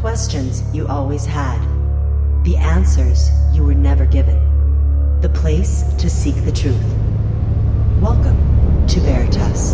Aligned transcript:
Questions 0.00 0.62
you 0.72 0.86
always 0.86 1.26
had. 1.26 1.60
The 2.44 2.56
answers 2.56 3.30
you 3.52 3.64
were 3.64 3.74
never 3.74 4.06
given. 4.06 4.38
The 5.20 5.28
place 5.28 5.82
to 5.94 6.08
seek 6.08 6.36
the 6.44 6.52
truth. 6.52 6.80
Welcome 8.00 8.86
to 8.86 9.00
Veritas. 9.00 9.72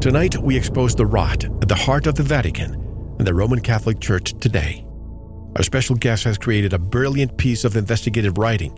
Tonight, 0.00 0.36
we 0.38 0.56
expose 0.56 0.96
the 0.96 1.06
rot 1.06 1.44
at 1.44 1.68
the 1.68 1.76
heart 1.76 2.08
of 2.08 2.16
the 2.16 2.24
Vatican 2.24 2.74
and 3.20 3.24
the 3.24 3.32
Roman 3.32 3.60
Catholic 3.60 4.00
Church 4.00 4.34
today. 4.40 4.84
Our 5.54 5.62
special 5.62 5.94
guest 5.94 6.24
has 6.24 6.38
created 6.38 6.72
a 6.72 6.80
brilliant 6.80 7.38
piece 7.38 7.64
of 7.64 7.76
investigative 7.76 8.38
writing 8.38 8.76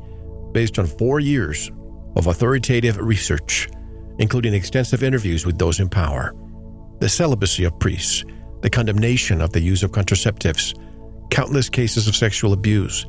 based 0.53 0.79
on 0.79 0.87
four 0.87 1.21
years 1.21 1.71
of 2.17 2.27
authoritative 2.27 2.99
research, 2.99 3.71
including 4.19 4.53
extensive 4.53 5.03
interviews 5.03 5.47
with 5.47 5.57
those 5.57 5.81
in 5.81 5.89
power, 5.89 6.35
the 6.99 7.09
celibacy 7.09 7.65
of 7.65 7.79
priests, 7.79 8.25
the 8.61 8.71
condemnation 8.71 9.41
of 9.41 9.53
the 9.53 9.61
use 9.61 9.83
of 9.83 9.93
contraceptives, 9.93 10.75
countless 11.31 11.69
cases 11.69 12.09
of 12.09 12.17
sexual 12.17 12.53
abuse, 12.53 13.07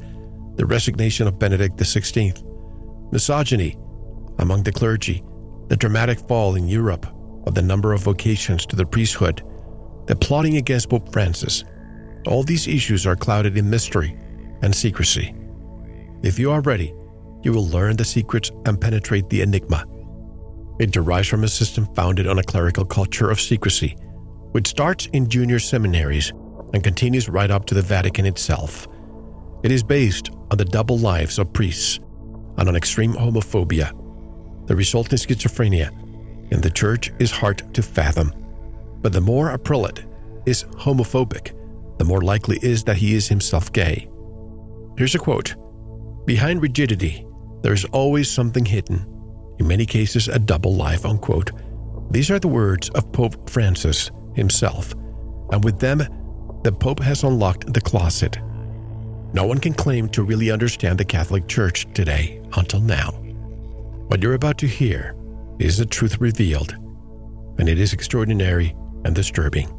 the 0.56 0.66
resignation 0.66 1.28
of 1.28 1.40
Benedict 1.40 1.78
XVI, 1.78 2.44
misogyny 3.12 3.78
among 4.40 4.64
the 4.64 4.72
clergy, 4.72 5.24
the 5.68 5.78
dramatic 5.78 6.20
fall 6.28 6.56
in 6.56 6.68
Europe 6.68 7.08
of 7.46 7.56
the 7.56 7.62
number 7.62 7.94
of 7.94 8.02
vocations 8.02 8.66
to 8.66 8.76
the 8.76 8.86
priesthood, 8.86 9.42
the 10.08 10.16
plotting 10.16 10.58
against 10.58 10.90
Pope 10.90 11.12
Francis. 11.12 11.64
All 12.28 12.44
these 12.44 12.68
issues 12.68 13.06
are 13.06 13.16
clouded 13.16 13.58
in 13.58 13.70
mystery 13.70 14.18
and 14.62 14.76
secrecy. 14.76 15.34
If 16.22 16.38
you 16.38 16.52
are 16.52 16.62
ready, 16.62 16.94
you 17.44 17.54
will 17.54 17.68
learn 17.68 17.96
the 17.96 18.06
secrets 18.06 18.52
and 18.66 18.80
penetrate 18.80 19.30
the 19.30 19.42
enigma. 19.42 19.86
It 20.80 20.92
derives 20.92 21.28
from 21.28 21.44
a 21.44 21.48
system 21.48 21.88
founded 21.96 22.28
on 22.28 22.40
a 22.40 22.44
clerical 22.44 22.86
culture 22.86 23.30
of 23.30 23.40
secrecy, 23.40 23.96
which 24.52 24.68
starts 24.68 25.08
in 25.08 25.30
junior 25.30 25.60
seminaries 25.60 26.32
and 26.74 26.84
continues 26.84 27.30
right 27.30 27.52
up 27.52 27.66
to 27.66 27.76
the 27.76 27.82
Vatican 27.82 28.26
itself. 28.26 28.88
It 29.64 29.72
is 29.72 29.84
based 29.84 30.30
on 30.52 30.58
the 30.58 30.66
double 30.66 30.98
lives 30.98 31.40
of 31.40 31.54
priests 31.54 32.00
and 32.58 32.68
on 32.68 32.76
extreme 32.76 33.14
homophobia. 33.14 33.92
The 34.68 34.76
result 34.76 35.12
is 35.14 35.26
schizophrenia 35.26 35.90
and 36.52 36.64
the 36.64 36.70
church 36.70 37.12
is 37.20 37.32
hard 37.32 37.74
to 37.74 37.82
fathom. 37.82 38.34
But 39.02 39.14
the 39.14 39.22
more 39.22 39.52
a 39.52 39.58
prelate 39.58 40.06
is 40.46 40.64
homophobic, 40.64 41.54
the 41.98 42.06
more 42.06 42.22
likely 42.22 42.60
is 42.62 42.84
that 42.86 42.98
he 42.98 43.16
is 43.16 43.28
himself 43.28 43.72
gay. 43.72 44.10
Here's 44.98 45.16
a 45.16 45.20
quote 45.20 45.56
Behind 46.26 46.62
rigidity, 46.62 47.26
there 47.62 47.74
is 47.74 47.86
always 47.86 48.30
something 48.30 48.66
hidden, 48.66 49.06
in 49.60 49.68
many 49.68 49.86
cases, 49.86 50.28
a 50.28 50.40
double 50.40 50.76
life, 50.76 51.06
unquote. 51.06 51.52
These 52.12 52.32
are 52.32 52.40
the 52.40 52.48
words 52.48 52.90
of 52.90 53.12
Pope 53.12 53.50
Francis 53.50 54.12
himself, 54.40 54.94
and 55.52 55.64
with 55.64 55.80
them, 55.80 56.00
the 56.64 56.72
Pope 56.72 57.00
has 57.00 57.24
unlocked 57.24 57.72
the 57.72 57.82
closet. 57.82 58.38
No 59.34 59.46
one 59.46 59.60
can 59.60 59.74
claim 59.74 60.10
to 60.10 60.24
really 60.24 60.50
understand 60.50 60.98
the 60.98 61.06
Catholic 61.06 61.48
Church 61.48 61.86
today 61.94 62.42
until 62.58 62.80
now. 62.80 63.12
What 64.08 64.24
you're 64.24 64.34
about 64.34 64.58
to 64.60 64.68
hear 64.68 65.16
is 65.60 65.78
the 65.78 65.86
truth 65.86 66.20
revealed, 66.20 66.76
and 67.60 67.70
it 67.70 67.80
is 67.80 67.94
extraordinary 67.94 68.76
and 69.06 69.14
disturbing. 69.14 69.70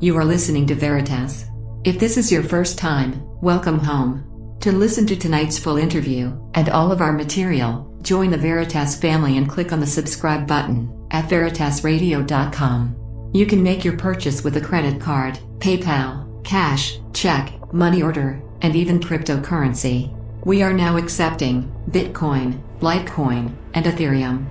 You 0.00 0.16
are 0.16 0.24
listening 0.24 0.66
to 0.68 0.74
Veritas. 0.74 1.44
If 1.84 1.98
this 1.98 2.16
is 2.16 2.32
your 2.32 2.42
first 2.42 2.78
time, 2.78 3.22
welcome 3.42 3.78
home. 3.78 4.56
To 4.60 4.72
listen 4.72 5.06
to 5.08 5.16
tonight's 5.16 5.58
full 5.58 5.76
interview 5.76 6.32
and 6.54 6.68
all 6.70 6.92
of 6.92 7.00
our 7.00 7.12
material, 7.12 7.92
join 8.02 8.30
the 8.30 8.38
Veritas 8.38 8.96
family 8.96 9.36
and 9.36 9.48
click 9.48 9.72
on 9.72 9.80
the 9.80 9.86
subscribe 9.86 10.46
button 10.46 11.06
at 11.10 11.28
veritasradio.com. 11.28 13.01
You 13.34 13.46
can 13.46 13.62
make 13.62 13.82
your 13.82 13.96
purchase 13.96 14.44
with 14.44 14.58
a 14.58 14.60
credit 14.60 15.00
card, 15.00 15.38
PayPal, 15.58 16.44
cash, 16.44 16.98
check, 17.14 17.72
money 17.72 18.02
order, 18.02 18.42
and 18.60 18.76
even 18.76 19.00
cryptocurrency. 19.00 20.14
We 20.44 20.62
are 20.62 20.74
now 20.74 20.98
accepting 20.98 21.72
Bitcoin, 21.90 22.60
Litecoin, 22.80 23.54
and 23.72 23.86
Ethereum. 23.86 24.46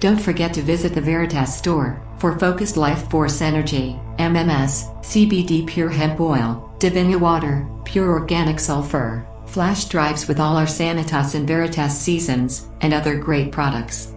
Don't 0.00 0.20
forget 0.20 0.52
to 0.54 0.62
visit 0.62 0.94
the 0.94 1.00
Veritas 1.00 1.56
store 1.56 2.02
for 2.18 2.36
focused 2.40 2.76
life 2.76 3.08
force 3.08 3.40
energy, 3.40 3.96
MMS, 4.18 5.04
CBD 5.04 5.64
pure 5.64 5.90
hemp 5.90 6.18
oil, 6.18 6.74
Divinia 6.80 7.20
water, 7.20 7.68
pure 7.84 8.10
organic 8.10 8.58
sulfur, 8.58 9.24
flash 9.46 9.84
drives 9.84 10.26
with 10.26 10.40
all 10.40 10.56
our 10.56 10.66
Sanitas 10.66 11.36
and 11.36 11.46
Veritas 11.46 11.96
seasons, 11.96 12.66
and 12.80 12.92
other 12.92 13.16
great 13.16 13.52
products. 13.52 14.12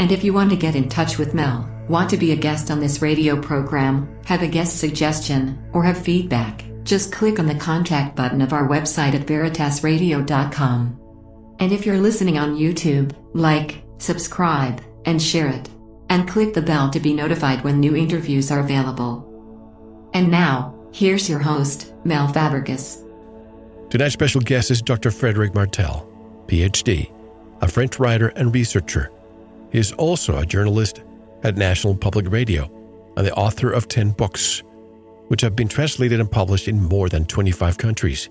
And 0.00 0.10
if 0.10 0.24
you 0.24 0.32
want 0.32 0.50
to 0.50 0.56
get 0.56 0.74
in 0.74 0.88
touch 0.88 1.16
with 1.16 1.32
Mel, 1.32 1.70
want 1.88 2.10
to 2.10 2.16
be 2.16 2.32
a 2.32 2.36
guest 2.36 2.70
on 2.70 2.80
this 2.80 3.02
radio 3.02 3.40
program, 3.40 4.08
have 4.24 4.42
a 4.42 4.48
guest 4.48 4.78
suggestion, 4.78 5.58
or 5.72 5.84
have 5.84 5.98
feedback, 5.98 6.64
just 6.84 7.12
click 7.12 7.38
on 7.38 7.46
the 7.46 7.54
contact 7.54 8.16
button 8.16 8.40
of 8.40 8.52
our 8.52 8.68
website 8.68 9.14
at 9.14 9.26
veritasradio.com. 9.26 11.00
And 11.58 11.72
if 11.72 11.86
you're 11.86 12.00
listening 12.00 12.38
on 12.38 12.56
YouTube, 12.56 13.12
like, 13.34 13.82
subscribe, 13.98 14.82
and 15.04 15.20
share 15.20 15.48
it. 15.48 15.68
And 16.08 16.28
click 16.28 16.54
the 16.54 16.62
bell 16.62 16.90
to 16.90 17.00
be 17.00 17.12
notified 17.12 17.64
when 17.64 17.80
new 17.80 17.96
interviews 17.96 18.50
are 18.52 18.60
available. 18.60 19.24
And 20.14 20.30
now, 20.30 20.74
here's 20.92 21.28
your 21.28 21.40
host, 21.40 21.92
Mel 22.04 22.28
Fabregas. 22.28 23.02
Tonight's 23.90 24.14
special 24.14 24.40
guest 24.40 24.70
is 24.70 24.82
Dr. 24.82 25.10
Frederic 25.10 25.54
Martel, 25.54 26.08
PhD, 26.46 27.10
a 27.60 27.68
French 27.68 27.98
writer 27.98 28.28
and 28.28 28.54
researcher. 28.54 29.10
He 29.72 29.78
is 29.78 29.92
also 29.92 30.38
a 30.38 30.46
journalist 30.46 31.02
at 31.42 31.56
National 31.56 31.94
Public 31.94 32.30
Radio 32.30 32.70
and 33.16 33.26
the 33.26 33.34
author 33.34 33.70
of 33.70 33.88
10 33.88 34.10
books, 34.10 34.62
which 35.28 35.40
have 35.40 35.56
been 35.56 35.68
translated 35.68 36.20
and 36.20 36.30
published 36.30 36.68
in 36.68 36.82
more 36.82 37.08
than 37.08 37.24
25 37.24 37.78
countries. 37.78 38.28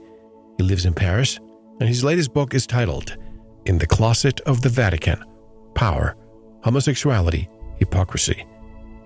He 0.57 0.63
lives 0.63 0.85
in 0.85 0.93
Paris, 0.93 1.39
and 1.79 1.89
his 1.89 2.03
latest 2.03 2.33
book 2.33 2.53
is 2.53 2.67
titled 2.67 3.17
In 3.65 3.77
the 3.77 3.87
Closet 3.87 4.39
of 4.41 4.61
the 4.61 4.69
Vatican 4.69 5.23
Power 5.73 6.15
Homosexuality, 6.63 7.49
Hypocrisy, 7.77 8.45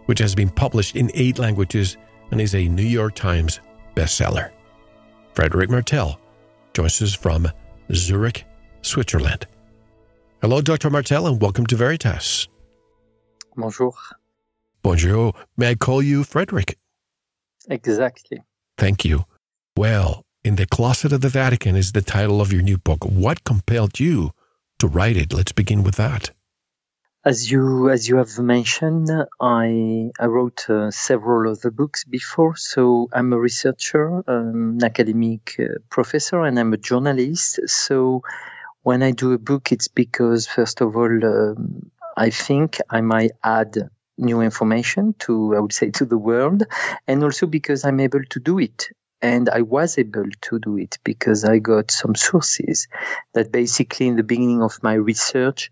which 0.06 0.20
has 0.20 0.36
been 0.36 0.50
published 0.50 0.96
in 0.96 1.12
eight 1.14 1.40
languages 1.40 1.98
and 2.32 2.40
is 2.40 2.56
a 2.56 2.68
New 2.68 2.84
York 2.84 3.16
Times 3.16 3.60
bestseller. 3.96 4.52
Frederic 5.34 5.70
Martel 5.70 6.20
joins 6.74 7.02
us 7.02 7.16
from 7.16 7.48
Zurich, 7.94 8.46
Switzerland. 8.82 9.48
Hello, 10.42 10.62
Dr. 10.62 10.90
Martel, 10.90 11.28
and 11.28 11.42
welcome 11.42 11.66
to 11.66 11.76
Veritas. 11.76 12.48
Bonjour. 13.60 13.94
Bonjour. 14.82 15.34
May 15.58 15.72
I 15.72 15.76
call 15.76 16.02
you 16.02 16.24
Frederic? 16.24 16.78
Exactly. 17.70 18.42
Thank 18.78 19.04
you. 19.04 19.26
Well, 19.76 20.24
In 20.42 20.56
the 20.56 20.66
Closet 20.66 21.12
of 21.12 21.20
the 21.20 21.28
Vatican 21.28 21.76
is 21.76 21.92
the 21.92 22.02
title 22.02 22.40
of 22.40 22.54
your 22.54 22.62
new 22.62 22.78
book. 22.78 23.04
What 23.04 23.44
compelled 23.44 24.00
you 24.00 24.32
to 24.80 24.88
write 24.88 25.18
it? 25.18 25.34
Let's 25.34 25.52
begin 25.52 25.84
with 25.84 25.96
that. 25.96 26.32
As 27.26 27.52
you 27.52 27.90
as 27.90 28.08
you 28.08 28.16
have 28.16 28.40
mentioned, 28.40 29.10
I 29.42 30.10
I 30.18 30.26
wrote 30.28 30.70
uh, 30.70 30.90
several 30.92 31.52
of 31.52 31.60
the 31.60 31.72
books 31.72 32.06
before. 32.06 32.56
So 32.56 33.10
I'm 33.12 33.34
a 33.34 33.38
researcher, 33.38 34.24
um, 34.30 34.78
an 34.78 34.84
academic 34.86 35.58
uh, 35.60 35.80
professor, 35.90 36.46
and 36.46 36.58
I'm 36.58 36.72
a 36.72 36.78
journalist. 36.78 37.60
So 37.68 38.24
when 38.84 39.04
I 39.04 39.12
do 39.12 39.34
a 39.34 39.38
book, 39.38 39.74
it's 39.74 39.90
because 39.90 40.48
first 40.48 40.80
of 40.80 40.96
all, 40.96 41.26
um, 41.26 41.92
I 42.20 42.30
think 42.30 42.78
I 42.90 43.02
might 43.02 43.32
add 43.44 43.78
new 44.18 44.42
information 44.42 45.16
to 45.20 45.56
I 45.56 45.60
would 45.60 45.74
say 45.74 45.90
to 45.92 46.06
the 46.06 46.18
world, 46.18 46.64
and 47.08 47.24
also 47.24 47.48
because 47.48 47.86
I'm 47.86 48.00
able 48.00 48.24
to 48.30 48.40
do 48.40 48.60
it. 48.60 48.90
And 49.22 49.50
I 49.50 49.62
was 49.62 49.98
able 49.98 50.30
to 50.48 50.60
do 50.60 50.78
it 50.78 50.98
because 51.04 51.44
I 51.44 51.60
got 51.60 51.92
some 51.92 52.16
sources 52.16 52.88
that 53.34 53.52
basically 53.52 54.08
in 54.08 54.16
the 54.16 54.24
beginning 54.24 54.62
of 54.62 54.82
my 54.82 54.94
research 54.94 55.72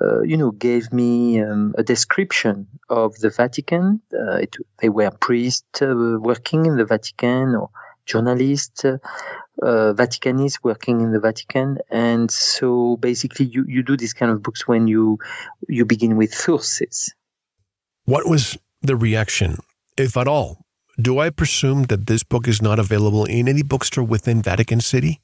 uh, 0.00 0.20
you 0.22 0.36
know, 0.36 0.50
gave 0.50 0.92
me 0.92 1.40
um, 1.40 1.74
a 1.78 1.82
description 1.82 2.66
of 2.90 3.14
the 3.16 3.30
Vatican. 3.30 4.00
Uh, 4.12 4.36
it, 4.36 4.56
they 4.80 4.88
were 4.90 5.10
priests 5.10 5.80
uh, 5.80 6.18
working 6.20 6.66
in 6.66 6.76
the 6.76 6.84
Vatican 6.84 7.54
or 7.54 7.70
journalists, 8.04 8.84
uh, 9.62 9.92
uh, 9.92 10.58
working 10.62 11.00
in 11.00 11.12
the 11.12 11.20
Vatican. 11.20 11.78
And 11.90 12.30
so 12.30 12.96
basically 12.96 13.46
you, 13.46 13.64
you 13.66 13.82
do 13.82 13.96
these 13.96 14.12
kind 14.12 14.30
of 14.32 14.42
books 14.42 14.66
when 14.66 14.86
you, 14.86 15.18
you 15.68 15.84
begin 15.84 16.16
with 16.16 16.34
sources. 16.34 17.14
What 18.04 18.28
was 18.28 18.56
the 18.82 18.96
reaction, 18.96 19.58
if 19.96 20.16
at 20.16 20.28
all? 20.28 20.58
Do 21.00 21.18
I 21.18 21.30
presume 21.30 21.84
that 21.84 22.06
this 22.06 22.22
book 22.22 22.48
is 22.48 22.62
not 22.62 22.78
available 22.78 23.24
in 23.24 23.48
any 23.48 23.62
bookstore 23.62 24.04
within 24.04 24.42
Vatican 24.42 24.80
City? 24.80 25.20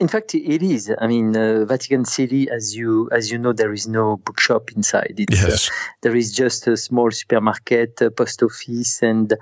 In 0.00 0.08
fact, 0.08 0.34
it 0.34 0.60
is. 0.60 0.92
I 1.00 1.06
mean, 1.06 1.36
uh, 1.36 1.64
Vatican 1.66 2.04
City, 2.04 2.50
as 2.50 2.74
you 2.74 3.08
as 3.12 3.30
you 3.30 3.38
know, 3.38 3.52
there 3.52 3.72
is 3.72 3.86
no 3.86 4.16
bookshop 4.16 4.72
inside. 4.72 5.14
It's, 5.18 5.40
Yes. 5.40 5.68
uh, 5.68 5.72
there 6.02 6.16
is 6.16 6.32
just 6.32 6.66
a 6.66 6.76
small 6.76 7.12
supermarket, 7.12 8.00
a 8.02 8.10
post 8.10 8.42
office, 8.42 9.02
and 9.02 9.32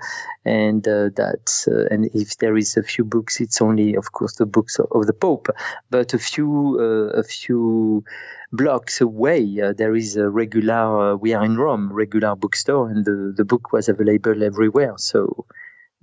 and 0.45 0.87
uh, 0.87 1.09
that's 1.15 1.67
uh, 1.67 1.87
and 1.89 2.07
if 2.13 2.37
there 2.37 2.55
is 2.55 2.77
a 2.77 2.83
few 2.83 3.03
books, 3.03 3.41
it's 3.41 3.61
only, 3.63 3.95
of 3.95 4.11
course, 4.11 4.35
the 4.35 4.45
books 4.45 4.77
of, 4.79 5.07
the 5.07 5.13
Pope. 5.13 5.47
But 5.89 6.13
a 6.13 6.19
few 6.19 6.77
uh, 6.79 7.19
a 7.19 7.23
few 7.23 8.03
blocks 8.51 9.01
away, 9.01 9.59
uh, 9.59 9.73
there 9.73 9.95
is 9.95 10.17
a 10.17 10.29
regular. 10.29 11.13
Uh, 11.13 11.15
we 11.15 11.33
are 11.33 11.43
in 11.43 11.57
Rome, 11.57 11.91
regular 11.91 12.35
bookstore, 12.35 12.89
and 12.89 13.03
the 13.03 13.33
the 13.35 13.45
book 13.45 13.73
was 13.73 13.89
available 13.89 14.43
everywhere. 14.43 14.93
So 14.97 15.45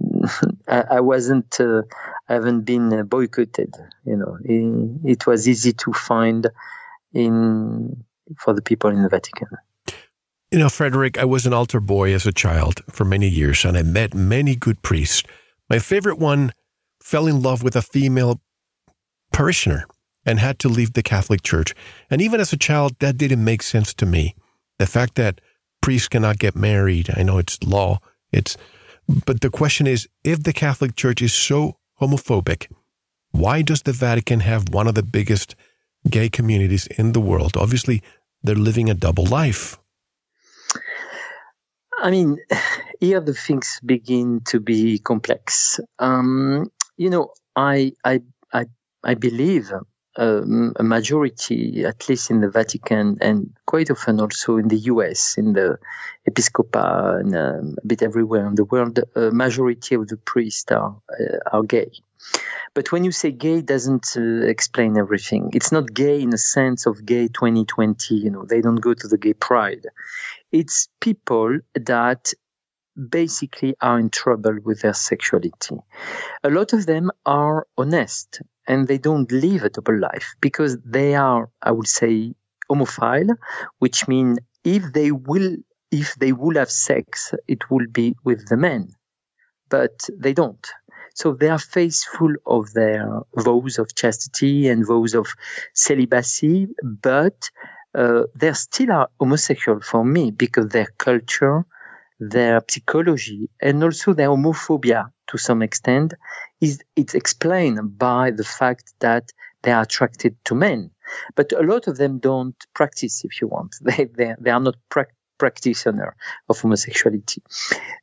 I, 0.69 0.85
I, 0.91 1.01
wasn't, 1.01 1.61
uh, 1.61 1.83
I 2.29 2.35
haven't 2.35 2.63
been 2.63 3.05
boycotted. 3.07 3.75
You 4.05 4.17
know, 4.17 4.39
it, 4.45 5.13
it 5.13 5.27
was 5.27 5.49
easy 5.49 5.73
to 5.73 5.93
find 5.93 6.49
in 7.13 8.05
for 8.39 8.55
the 8.55 8.63
people 8.63 8.91
in 8.91 9.03
the 9.03 9.09
Vatican. 9.09 9.49
You 10.51 10.59
know, 10.59 10.69
Frederic, 10.69 11.19
I 11.19 11.25
was 11.25 11.47
an 11.47 11.53
altar 11.53 11.81
boy 11.81 12.13
as 12.13 12.27
a 12.27 12.33
child 12.33 12.83
for 12.91 13.05
many 13.05 13.29
years, 13.29 13.65
and 13.65 13.77
I 13.77 13.83
met 13.83 14.15
many 14.15 14.57
good 14.57 14.83
priests. 14.83 15.23
My 15.69 15.79
favorite 15.79 16.19
one 16.19 16.53
fell 17.03 17.27
in 17.27 17.41
love 17.41 17.63
with 17.63 17.77
a 17.77 17.83
female 17.83 18.41
parishioner 19.33 19.87
and 20.27 20.39
had 20.39 20.59
to 20.61 20.69
leave 20.69 20.93
the 20.93 21.03
Catholic 21.03 21.43
Church. 21.43 21.75
And 22.11 22.21
even 22.21 22.41
as 22.41 22.53
a 22.53 22.57
child, 22.57 22.97
that 22.99 23.17
didn't 23.17 23.45
make 23.45 23.63
sense 23.63 23.95
to 23.95 24.07
me. 24.07 24.35
The 24.79 24.87
fact 24.87 25.15
that 25.15 25.41
priests 25.81 26.09
cannot 26.09 26.39
get 26.39 26.57
married, 26.57 27.11
I 27.17 27.23
know 27.23 27.39
it's 27.39 27.63
law, 27.63 28.01
it's 28.33 28.57
but 29.27 29.41
the 29.41 29.51
question 29.51 29.87
is 29.87 30.09
if 30.23 30.43
the 30.43 30.53
Catholic 30.53 30.95
Church 30.95 31.21
is 31.23 31.35
so 31.35 31.77
homophobic, 32.01 32.71
why 33.33 33.63
does 33.63 33.83
the 33.83 33.93
Vatican 33.93 34.41
have 34.41 34.69
one 34.71 34.87
of 34.87 34.95
the 34.95 35.03
biggest 35.03 35.57
gay 36.09 36.29
communities 36.29 36.87
in 36.87 37.13
the 37.13 37.21
world? 37.21 37.57
Obviously, 37.57 38.03
they're 38.43 38.55
living 38.55 38.89
a 38.89 38.95
double 38.95 39.25
life. 39.27 39.79
I 41.99 42.11
mean, 42.11 42.39
here 43.01 43.21
the 43.21 43.35
things 43.35 43.81
begin 43.85 44.43
to 44.47 44.61
be 44.61 44.99
complex. 44.99 45.81
Um, 45.99 46.71
you 46.97 47.11
know, 47.11 47.33
I, 47.57 47.93
I, 48.05 48.21
I, 48.53 48.67
I 49.03 49.15
believe 49.15 49.73
um, 50.17 50.73
a 50.77 50.83
majority, 50.83 51.85
at 51.85 52.09
least 52.09 52.31
in 52.31 52.41
the 52.41 52.51
Vatican 52.51 53.19
and 53.21 53.51
quite 53.67 53.91
often 53.91 54.21
also 54.21 54.57
in 54.57 54.69
the 54.69 54.79
US, 54.79 55.37
in 55.39 55.53
the 55.53 55.79
Episcopal 56.27 57.17
and 57.21 57.35
um, 57.37 57.77
a 57.83 57.87
bit 57.87 58.03
everywhere 58.03 58.47
in 58.47 58.55
the 58.55 58.65
world, 58.65 58.99
a 59.17 59.31
majority 59.31 59.95
of 59.95 60.09
the 60.09 60.17
priests 60.17 60.71
are, 60.71 60.97
uh, 61.19 61.39
are 61.53 61.63
gay. 61.63 61.91
But 62.75 62.93
when 62.93 63.05
you 63.05 63.13
say 63.13 63.33
gay, 63.33 63.63
doesn't 63.63 64.15
uh, 64.17 64.47
explain 64.47 64.97
everything. 64.97 65.51
It's 65.55 65.73
not 65.73 65.93
gay 65.93 66.21
in 66.21 66.31
the 66.31 66.39
sense 66.39 66.87
of 66.87 67.05
gay 67.05 67.29
2020. 67.29 68.15
You 68.15 68.31
know, 68.31 68.45
they 68.45 68.61
don't 68.61 68.77
go 68.77 68.95
to 68.95 69.09
the 69.09 69.19
gay 69.19 69.35
pride. 69.35 69.87
It's 70.53 70.89
people 71.01 71.59
that 71.75 72.33
basically 73.09 73.75
are 73.81 73.99
in 73.99 74.11
trouble 74.11 74.59
with 74.65 74.81
their 74.81 74.95
sexuality. 74.95 75.77
A 76.43 76.51
lot 76.51 76.73
of 76.73 76.87
them 76.87 77.11
are 77.27 77.67
honest 77.77 78.43
and 78.67 78.87
they 78.87 78.99
don't 78.99 79.31
live 79.33 79.65
a 79.65 79.71
double 79.71 79.99
life 79.99 80.35
because 80.41 80.79
they 80.85 81.15
are, 81.15 81.49
I 81.63 81.73
would 81.73 81.89
say, 81.89 82.35
homophile, 82.71 83.35
which 83.79 84.07
means 84.09 84.39
if 84.65 84.93
they 84.93 85.11
will, 85.11 85.57
if 85.91 86.15
they 86.17 86.33
will 86.33 86.57
have 86.57 86.71
sex, 86.71 87.35
it 87.49 87.71
will 87.71 87.87
be 87.91 88.17
with 88.25 88.49
the 88.49 88.57
men, 88.57 88.91
but 89.69 90.09
they 90.17 90.33
don't. 90.33 90.67
So 91.15 91.33
they 91.35 91.49
are 91.49 91.59
faithful 91.59 92.33
of 92.47 92.73
their 92.73 93.21
vows 93.37 93.79
of 93.79 93.95
chastity 93.95 94.69
and 94.69 94.87
vows 94.87 95.15
of 95.15 95.27
celibacy, 95.75 96.69
but 96.83 97.51
uh, 97.95 98.23
they 98.35 98.53
still 98.53 98.93
are 98.93 99.09
homosexual 99.19 99.81
for 99.81 100.05
me 100.05 100.31
because 100.31 100.69
their 100.69 100.87
culture, 100.99 101.65
their 102.21 102.61
psychology, 102.69 103.49
and 103.61 103.83
also 103.83 104.13
their 104.13 104.29
homophobia 104.29 105.11
to 105.29 105.39
some 105.39 105.63
extent 105.63 106.15
is 106.61 106.83
it's 106.97 107.15
explained 107.15 107.99
by 107.99 108.31
the 108.31 108.45
fact 108.45 108.93
that 109.01 109.33
they 109.63 109.73
are 109.73 109.83
attracted 109.83 110.37
to 110.45 110.55
men. 110.55 110.91
But 111.35 111.53
a 111.53 111.63
lot 111.63 111.87
of 111.89 111.97
them 111.97 112.19
don't 112.19 112.55
practice, 112.75 113.25
if 113.25 113.41
you 113.41 113.49
want. 113.49 113.75
They, 113.83 114.05
they, 114.05 114.35
they 114.39 114.51
are 114.51 114.61
not 114.61 114.77
pra- 114.89 115.07
practitioner 115.39 116.15
of 116.49 116.61
homosexuality. 116.61 117.43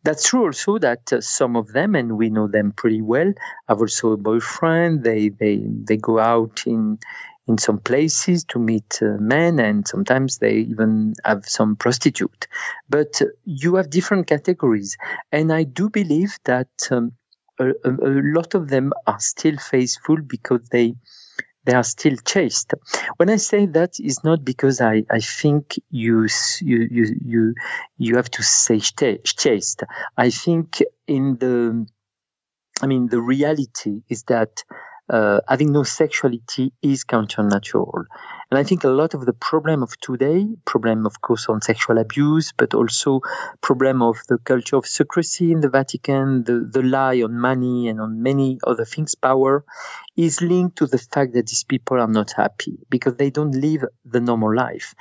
That's 0.03 0.27
true 0.27 0.45
also 0.45 0.79
that 0.79 1.13
uh, 1.13 1.21
some 1.21 1.55
of 1.55 1.71
them, 1.71 1.95
and 1.95 2.17
we 2.17 2.29
know 2.29 2.47
them 2.47 2.73
pretty 2.75 3.01
well, 3.01 3.31
have 3.69 3.79
also 3.79 4.11
a 4.13 4.17
boyfriend. 4.17 5.03
They, 5.03 5.29
they, 5.29 5.63
they 5.63 5.97
go 5.97 6.19
out 6.19 6.63
in, 6.65 6.99
in 7.47 7.57
some 7.57 7.79
places 7.79 8.44
to 8.45 8.59
meet 8.59 8.99
uh, 9.01 9.17
men 9.19 9.59
and 9.59 9.88
sometimes 9.88 10.38
they 10.38 10.57
even 10.57 11.13
have 11.23 11.45
some 11.45 11.75
prostitute 11.75 12.47
but 12.89 13.21
uh, 13.21 13.25
you 13.45 13.75
have 13.75 13.89
different 13.89 14.27
categories 14.27 14.97
and 15.31 15.51
i 15.51 15.63
do 15.63 15.89
believe 15.89 16.38
that 16.45 16.69
um, 16.91 17.11
a, 17.59 17.69
a, 17.83 18.21
lot 18.38 18.53
of 18.53 18.69
them 18.69 18.94
are 19.05 19.19
still 19.19 19.57
faithful 19.57 20.17
because 20.17 20.67
they 20.69 20.94
they 21.67 21.73
are 21.73 21.83
still 21.83 22.15
chaste. 22.25 22.73
When 23.17 23.29
I 23.29 23.35
say 23.35 23.65
that, 23.65 24.00
is 24.00 24.23
not 24.23 24.45
because 24.45 24.79
I, 24.79 25.03
I 25.11 25.19
think 25.19 25.75
you 25.89 26.27
you 26.61 26.88
you 26.89 27.15
you 27.25 27.55
you 27.97 28.15
have 28.15 28.31
to 28.31 28.43
say 28.43 28.79
chaste. 28.79 29.83
I 30.15 30.29
think 30.29 30.81
in 31.07 31.38
the 31.38 31.85
I 32.81 32.88
mean 32.88 33.07
the 33.07 33.21
reality 33.21 34.01
is 34.07 34.23
that 34.23 34.63
uh, 35.09 35.39
having 35.48 35.71
no 35.71 35.83
sexuality 35.83 36.74
is 36.81 37.04
counternatural. 37.04 38.06
And 38.50 38.57
I 38.57 38.63
think 38.63 38.83
a 38.83 38.89
lot 38.89 39.13
of 39.13 39.25
the 39.25 39.33
problem 39.33 39.83
of 39.83 39.98
today, 40.00 40.48
problem 40.65 41.06
of 41.06 41.21
course 41.21 41.48
on 41.50 41.62
sexual 41.62 41.98
abuse, 41.98 42.54
but 42.56 42.74
also 42.74 43.21
problem 43.62 44.01
of 44.01 44.18
the 44.30 44.38
culture 44.38 44.77
of 44.77 44.86
secrecy 44.86 45.51
in 45.51 45.62
the 45.62 45.69
Vatican, 45.69 46.44
the, 46.44 46.68
the 46.71 46.83
lie 46.83 47.21
on 47.21 47.38
money 47.38 47.88
and 47.88 48.00
on 48.00 48.21
many 48.21 48.59
other 48.65 48.86
things, 48.86 49.15
power, 49.15 49.63
is 50.15 50.42
linked 50.42 50.77
to 50.77 50.88
the 50.88 50.98
fact 50.98 51.33
that 51.33 51.48
these 51.48 51.63
people 51.63 52.00
are 52.00 52.07
not 52.07 52.31
happy 52.31 52.80
because 52.89 53.15
they 53.15 53.30
don't 53.30 53.51
live 53.51 53.83
the 54.06 54.19
normal 54.19 54.56
life 54.56 54.95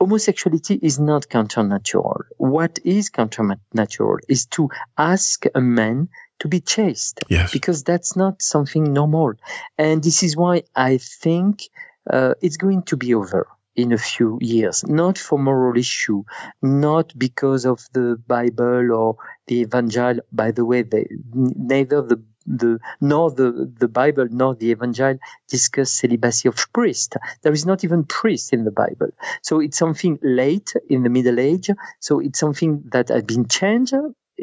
homosexuality 0.00 0.78
is 0.80 0.98
not 0.98 1.28
counternatural. 1.28 2.22
What 2.36 2.78
is 2.84 3.10
counternatural 3.10 4.18
is 4.28 4.46
to 4.46 4.70
ask 4.96 5.44
a 5.54 5.60
man 5.60 6.08
to 6.40 6.48
be 6.48 6.60
chaste. 6.60 7.20
Yes. 7.28 7.52
Because 7.52 7.82
that's 7.82 8.16
not 8.16 8.42
something 8.42 8.92
normal. 8.92 9.34
And 9.76 10.02
this 10.02 10.22
is 10.22 10.36
why 10.36 10.62
I 10.74 10.98
think 10.98 11.62
uh, 12.08 12.34
it's 12.40 12.56
going 12.56 12.82
to 12.84 12.96
be 12.96 13.14
over 13.14 13.48
in 13.74 13.92
a 13.92 13.98
few 13.98 14.38
years, 14.40 14.84
not 14.88 15.18
for 15.18 15.38
moral 15.38 15.78
issue, 15.78 16.24
not 16.62 17.16
because 17.16 17.64
of 17.64 17.86
the 17.92 18.20
Bible 18.26 18.92
or 18.92 19.16
the 19.46 19.60
Evangel. 19.60 20.18
By 20.32 20.50
the 20.50 20.64
way, 20.64 20.82
they, 20.82 21.06
neither 21.32 22.02
the 22.02 22.20
the 22.48 22.78
nor 23.00 23.30
the, 23.30 23.70
the 23.78 23.88
Bible 23.88 24.26
nor 24.30 24.54
the 24.54 24.70
Evangel 24.70 25.18
discuss 25.48 25.92
celibacy 25.92 26.48
of 26.48 26.72
priest. 26.72 27.16
There 27.42 27.52
is 27.52 27.66
not 27.66 27.84
even 27.84 28.04
priest 28.04 28.52
in 28.52 28.64
the 28.64 28.70
Bible. 28.70 29.10
So 29.42 29.60
it's 29.60 29.78
something 29.78 30.18
late 30.22 30.72
in 30.88 31.02
the 31.02 31.10
Middle 31.10 31.38
Age. 31.38 31.70
So 32.00 32.20
it's 32.20 32.38
something 32.38 32.84
that 32.92 33.08
has 33.08 33.24
been 33.24 33.46
changed 33.48 33.94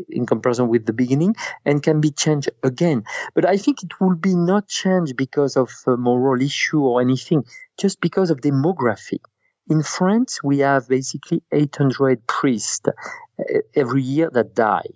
in 0.09 0.25
comparison 0.25 0.67
with 0.67 0.85
the 0.85 0.93
beginning 0.93 1.35
and 1.63 1.81
can 1.81 2.01
be 2.01 2.11
changed 2.11 2.49
again. 2.63 3.03
But 3.33 3.45
I 3.45 3.57
think 3.57 3.83
it 3.83 3.99
will 3.99 4.15
be 4.15 4.35
not 4.35 4.67
changed 4.67 5.15
because 5.15 5.55
of 5.55 5.71
a 5.87 5.97
moral 5.97 6.41
issue 6.41 6.81
or 6.81 7.01
anything, 7.01 7.45
just 7.79 8.01
because 8.01 8.29
of 8.29 8.41
demography. 8.41 9.19
In 9.67 9.81
France, 9.81 10.43
we 10.43 10.59
have 10.59 10.87
basically 10.87 11.41
800 11.51 12.27
priests 12.27 12.87
uh, 12.87 13.43
every 13.73 14.03
year 14.03 14.29
that 14.31 14.53
die. 14.53 14.89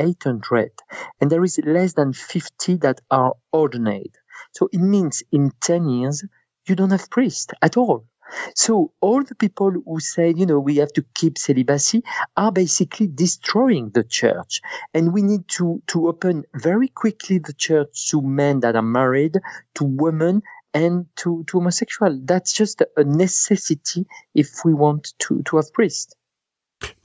800. 0.00 0.72
And 1.20 1.30
there 1.30 1.44
is 1.44 1.60
less 1.64 1.92
than 1.92 2.12
50 2.12 2.76
that 2.78 3.00
are 3.10 3.34
ordained. 3.52 4.16
So 4.52 4.68
it 4.72 4.80
means 4.80 5.22
in 5.30 5.52
10 5.60 5.88
years, 5.88 6.24
you 6.66 6.74
don't 6.74 6.90
have 6.90 7.10
priests 7.10 7.52
at 7.62 7.76
all. 7.76 8.06
So 8.54 8.92
all 9.00 9.22
the 9.24 9.34
people 9.34 9.70
who 9.70 10.00
say, 10.00 10.32
you 10.36 10.46
know, 10.46 10.60
we 10.60 10.76
have 10.76 10.92
to 10.94 11.04
keep 11.14 11.38
celibacy 11.38 12.02
are 12.36 12.52
basically 12.52 13.08
destroying 13.08 13.90
the 13.90 14.04
church. 14.04 14.60
And 14.94 15.12
we 15.12 15.22
need 15.22 15.48
to, 15.58 15.82
to 15.88 16.08
open 16.08 16.44
very 16.54 16.88
quickly 16.88 17.38
the 17.38 17.52
church 17.52 18.10
to 18.10 18.22
men 18.22 18.60
that 18.60 18.76
are 18.76 18.82
married, 18.82 19.38
to 19.74 19.84
women, 19.84 20.42
and 20.72 21.06
to, 21.16 21.44
to 21.48 21.58
homosexual. 21.58 22.20
That's 22.22 22.52
just 22.52 22.82
a 22.96 23.04
necessity 23.04 24.06
if 24.34 24.64
we 24.64 24.74
want 24.74 25.12
to, 25.20 25.42
to 25.42 25.56
have 25.56 25.72
priests. 25.72 26.14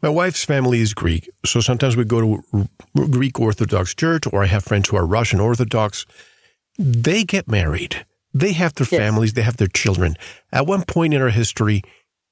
My 0.02 0.10
wife's 0.10 0.44
family 0.44 0.82
is 0.82 0.94
Greek, 0.94 1.30
so 1.46 1.62
sometimes 1.62 1.96
we 1.96 2.06
go 2.06 2.22
to 2.22 2.68
Greek 3.10 3.40
Orthodox 3.40 3.94
Church, 3.94 4.24
or 4.32 4.44
I 4.44 4.48
have 4.48 4.64
friends 4.64 4.90
who 4.90 4.98
are 4.98 5.06
Russian 5.06 5.40
Orthodox. 5.40 6.06
They 6.78 7.24
get 7.24 7.48
married 7.48 8.06
they 8.36 8.52
have 8.52 8.76
their 8.76 8.88
yes. 8.92 9.00
families, 9.00 9.34
they 9.34 9.42
have 9.44 9.58
their 9.58 9.70
children. 9.70 10.18
At 10.52 10.68
one 10.68 10.84
point 10.84 11.14
in 11.14 11.22
our 11.22 11.30
history, 11.30 11.82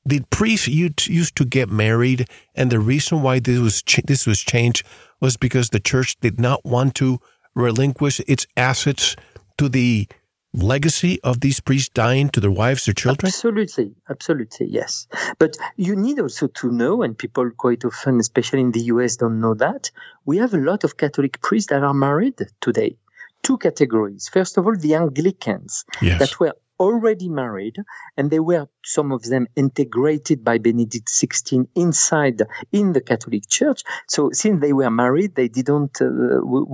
the 0.05 0.21
priests 0.29 0.67
used 0.67 1.35
to 1.37 1.45
get 1.45 1.69
married, 1.69 2.27
and 2.53 2.69
the 2.69 2.79
reason 2.79 3.21
why 3.21 3.39
this 3.39 3.57
was 3.57 3.81
this 4.03 4.27
was 4.27 4.41
changed 4.41 4.85
was 5.21 5.37
because 5.37 5.69
the 5.69 5.79
church 5.79 6.19
did 6.19 6.41
not 6.41 6.65
want 6.65 6.93
to 6.95 7.21
relinquish 7.55 8.19
its 8.27 8.45
assets 8.57 9.15
to 9.57 9.69
the 9.69 10.09
legacy 10.53 11.19
of 11.23 11.39
these 11.41 11.59
priests 11.59 11.89
dying 11.89 12.29
to 12.29 12.39
their 12.39 12.51
wives, 12.51 12.87
or 12.87 12.93
children? 12.93 13.27
Absolutely, 13.27 13.93
absolutely, 14.09 14.67
yes. 14.67 15.07
But 15.39 15.57
you 15.77 15.95
need 15.95 16.19
also 16.19 16.47
to 16.47 16.71
know, 16.71 17.01
and 17.03 17.17
people 17.17 17.49
quite 17.51 17.83
often, 17.83 18.19
especially 18.19 18.61
in 18.61 18.71
the 18.71 18.81
US, 18.81 19.17
don't 19.17 19.41
know 19.41 19.55
that 19.55 19.91
we 20.25 20.37
have 20.37 20.53
a 20.53 20.57
lot 20.57 20.83
of 20.83 20.97
Catholic 20.97 21.41
priests 21.41 21.69
that 21.69 21.83
are 21.83 21.93
married 21.93 22.39
today 22.61 22.97
two 23.43 23.57
categories. 23.57 24.29
First 24.29 24.57
of 24.57 24.65
all, 24.65 24.75
the 24.75 24.95
Anglicans 24.95 25.85
yes. 26.01 26.19
that 26.19 26.39
were 26.39 26.53
already 26.83 27.29
married, 27.29 27.77
and 28.17 28.29
they 28.29 28.39
were 28.39 28.67
some 28.83 29.11
of 29.11 29.23
them 29.23 29.47
integrated 29.55 30.43
by 30.43 30.57
Benedict 30.57 31.07
XVI 31.07 31.67
inside 31.75 32.41
in 32.71 32.93
the 32.93 33.01
Catholic 33.01 33.43
Church. 33.49 33.81
So 34.07 34.29
since 34.31 34.61
they 34.61 34.73
were 34.73 34.91
married, 34.91 35.35
they 35.35 35.47
didn't 35.47 35.95
uh, 36.01 36.09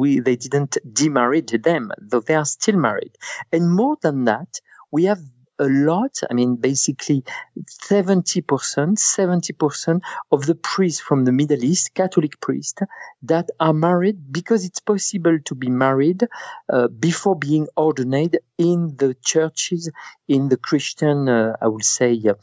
we 0.02 0.20
they 0.20 0.36
didn't 0.36 0.78
demarriage 1.00 1.54
them, 1.64 1.92
though 2.10 2.26
they 2.28 2.36
are 2.36 2.50
still 2.58 2.78
married. 2.78 3.14
And 3.54 3.64
more 3.82 3.98
than 4.02 4.26
that, 4.26 4.52
we 4.92 5.02
have 5.06 5.22
a 5.60 5.68
lot. 5.68 6.22
I 6.30 6.34
mean, 6.34 6.56
basically 6.56 7.24
70%, 7.60 8.44
70% 8.44 10.02
of 10.32 10.46
the 10.46 10.56
priests 10.56 11.02
from 11.02 11.26
the 11.26 11.32
Middle 11.32 11.64
East, 11.64 11.94
Catholic 11.94 12.40
priests, 12.42 12.82
that 13.24 13.50
are 13.60 13.74
married 13.74 14.32
because 14.32 14.66
it's 14.66 14.80
possible 14.80 15.38
to 15.46 15.56
be 15.56 15.70
married 15.70 16.28
uh, 16.72 16.88
before 16.88 17.36
being 17.38 17.68
ordained 17.78 18.38
in 18.58 18.96
the 18.98 19.16
churches, 19.24 19.90
in 20.28 20.50
the 20.50 20.58
Christian, 20.58 21.30
uh, 21.30 21.56
I 21.62 21.68
would 21.68 21.86
say, 21.86 22.22
uh, 22.28 22.34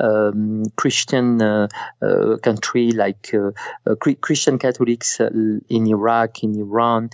um, 0.00 0.64
Christian 0.76 1.42
uh, 1.42 1.68
uh, 2.00 2.36
country 2.38 2.92
like 2.92 3.34
uh, 3.34 3.94
Christian 4.20 4.58
Catholics 4.58 5.20
in 5.20 5.86
Iraq, 5.86 6.42
in 6.42 6.54
Iran, 6.58 7.10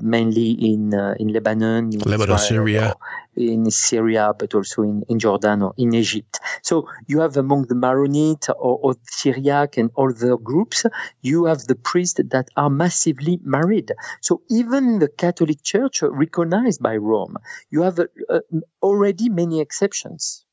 mainly 0.00 0.50
in 0.52 0.94
in 1.18 1.28
Lebanon, 1.28 1.92
in 1.92 1.98
Lebanon, 2.00 2.22
Israel, 2.22 2.38
Syria, 2.38 2.94
in 3.38 3.70
Syria, 3.70 4.34
but 4.38 4.54
also 4.54 4.82
in, 4.82 5.04
in 5.08 5.18
Jordan 5.18 5.62
or 5.62 5.74
in 5.78 5.94
Egypt. 5.94 6.40
So 6.62 6.88
you 7.06 7.20
have 7.20 7.36
among 7.36 7.66
the 7.66 7.74
Maronite 7.74 8.48
or, 8.50 8.78
or 8.82 8.94
Syriac 9.04 9.76
and 9.76 9.90
other 9.96 10.36
groups, 10.36 10.84
you 11.22 11.44
have 11.46 11.62
the 11.62 11.76
priests 11.76 12.20
that 12.22 12.48
are 12.56 12.70
massively 12.70 13.38
married. 13.42 13.92
So 14.20 14.42
even 14.50 14.98
the 14.98 15.08
Catholic 15.08 15.62
Church 15.62 16.02
recognized 16.02 16.82
by 16.82 16.96
Rome, 16.96 17.36
you 17.70 17.82
have 17.82 17.98
uh, 17.98 18.40
already 18.82 19.28
many 19.28 19.60
exceptions. 19.60 20.44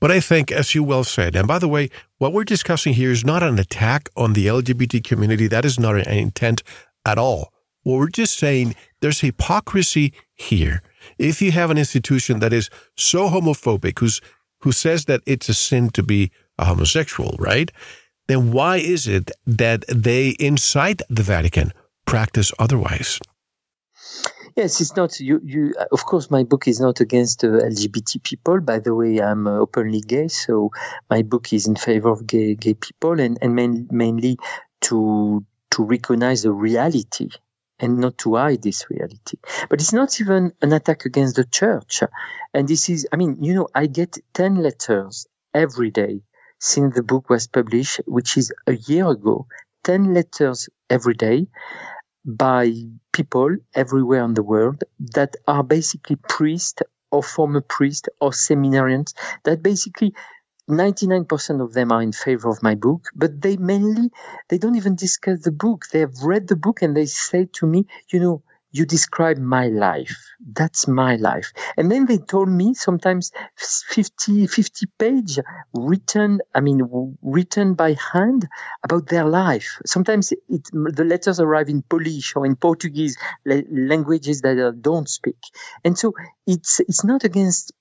But 0.00 0.10
I 0.12 0.20
think, 0.20 0.52
as 0.52 0.74
you 0.74 0.84
well 0.84 1.02
said, 1.04 1.34
and 1.34 1.48
by 1.48 1.58
the 1.58 1.68
way, 1.68 1.90
what 2.18 2.32
we're 2.32 2.44
discussing 2.44 2.94
here 2.94 3.10
is 3.10 3.24
not 3.24 3.42
an 3.42 3.58
attack 3.58 4.08
on 4.16 4.32
the 4.32 4.46
LGBT 4.46 5.02
community. 5.02 5.48
That 5.48 5.64
is 5.64 5.78
not 5.78 5.96
an 5.96 6.06
intent 6.06 6.62
at 7.04 7.18
all. 7.18 7.52
What 7.82 7.98
we're 7.98 8.08
just 8.08 8.38
saying, 8.38 8.76
there's 9.00 9.20
hypocrisy 9.20 10.12
here. 10.34 10.82
If 11.18 11.42
you 11.42 11.52
have 11.52 11.70
an 11.70 11.78
institution 11.78 12.40
that 12.40 12.52
is 12.52 12.70
so 12.96 13.28
homophobic, 13.28 13.98
who's 13.98 14.20
who 14.60 14.72
says 14.72 15.04
that 15.04 15.22
it's 15.26 15.48
a 15.48 15.54
sin 15.54 15.90
to 15.90 16.02
be 16.02 16.30
a 16.58 16.64
homosexual, 16.64 17.36
right? 17.38 17.70
Then 18.26 18.52
why 18.52 18.76
is 18.76 19.06
it 19.06 19.30
that 19.46 19.84
they 19.88 20.30
inside 20.40 21.02
the 21.08 21.22
Vatican 21.22 21.72
practice 22.06 22.52
otherwise? 22.58 23.20
Yes, 24.56 24.80
it's 24.80 24.96
not 24.96 25.20
you. 25.20 25.40
You 25.44 25.72
of 25.92 26.04
course, 26.04 26.32
my 26.32 26.42
book 26.42 26.66
is 26.66 26.80
not 26.80 27.00
against 27.00 27.44
uh, 27.44 27.48
LGBT 27.48 28.22
people. 28.24 28.60
By 28.60 28.80
the 28.80 28.92
way, 28.92 29.20
I'm 29.20 29.46
uh, 29.46 29.58
openly 29.58 30.00
gay, 30.00 30.26
so 30.26 30.72
my 31.08 31.22
book 31.22 31.52
is 31.52 31.68
in 31.68 31.76
favor 31.76 32.08
of 32.08 32.26
gay 32.26 32.56
gay 32.56 32.74
people, 32.74 33.20
and 33.20 33.38
and 33.40 33.54
main, 33.54 33.86
mainly 33.92 34.36
to 34.82 35.44
to 35.70 35.84
recognize 35.84 36.42
the 36.42 36.52
reality 36.52 37.28
and 37.80 37.98
not 37.98 38.18
to 38.18 38.36
hide 38.36 38.62
this 38.62 38.90
reality. 38.90 39.38
But 39.68 39.80
it's 39.80 39.92
not 39.92 40.20
even 40.20 40.52
an 40.62 40.72
attack 40.72 41.04
against 41.04 41.36
the 41.36 41.44
church. 41.44 42.02
And 42.54 42.68
this 42.68 42.88
is, 42.88 43.06
I 43.12 43.16
mean, 43.16 43.42
you 43.42 43.54
know, 43.54 43.68
I 43.74 43.86
get 43.86 44.18
10 44.34 44.56
letters 44.56 45.26
every 45.54 45.90
day 45.90 46.22
since 46.60 46.94
the 46.94 47.02
book 47.02 47.30
was 47.30 47.46
published, 47.46 48.00
which 48.06 48.36
is 48.36 48.52
a 48.66 48.74
year 48.74 49.08
ago, 49.08 49.46
10 49.84 50.12
letters 50.14 50.68
every 50.90 51.14
day 51.14 51.46
by 52.24 52.72
people 53.12 53.56
everywhere 53.74 54.24
in 54.24 54.34
the 54.34 54.42
world 54.42 54.84
that 55.14 55.36
are 55.46 55.62
basically 55.62 56.16
priests 56.16 56.82
or 57.10 57.22
former 57.22 57.60
priests 57.60 58.08
or 58.20 58.30
seminarians 58.30 59.14
that 59.44 59.62
basically 59.62 60.14
99% 60.68 61.62
of 61.62 61.72
them 61.72 61.92
are 61.92 62.02
in 62.02 62.12
favor 62.12 62.50
of 62.50 62.62
my 62.62 62.74
book, 62.74 63.08
but 63.14 63.40
they 63.40 63.56
mainly, 63.56 64.10
they 64.48 64.58
don't 64.58 64.76
even 64.76 64.96
discuss 64.96 65.40
the 65.42 65.52
book. 65.52 65.86
They 65.92 66.00
have 66.00 66.22
read 66.22 66.48
the 66.48 66.56
book 66.56 66.82
and 66.82 66.96
they 66.96 67.06
say 67.06 67.46
to 67.54 67.66
me, 67.66 67.86
you 68.12 68.20
know, 68.20 68.42
you 68.70 68.84
describe 68.84 69.38
my 69.38 69.68
life. 69.68 70.16
That's 70.52 70.86
my 70.86 71.16
life. 71.16 71.52
And 71.76 71.90
then 71.90 72.06
they 72.06 72.18
told 72.18 72.48
me 72.50 72.74
sometimes 72.74 73.32
50, 73.56 74.46
50 74.46 74.86
page 74.98 75.38
written, 75.72 76.40
I 76.54 76.60
mean, 76.60 77.16
written 77.22 77.74
by 77.74 77.96
hand 78.12 78.46
about 78.84 79.08
their 79.08 79.24
life. 79.24 79.80
Sometimes 79.86 80.32
it, 80.32 80.68
the 80.72 81.04
letters 81.04 81.40
arrive 81.40 81.68
in 81.68 81.82
Polish 81.82 82.34
or 82.36 82.44
in 82.44 82.56
Portuguese, 82.56 83.16
languages 83.46 84.42
that 84.42 84.58
I 84.58 84.78
don't 84.78 85.08
speak. 85.08 85.38
And 85.82 85.98
so 85.98 86.12
it's, 86.46 86.80
it's 86.80 87.04
not 87.04 87.24
against 87.24 87.72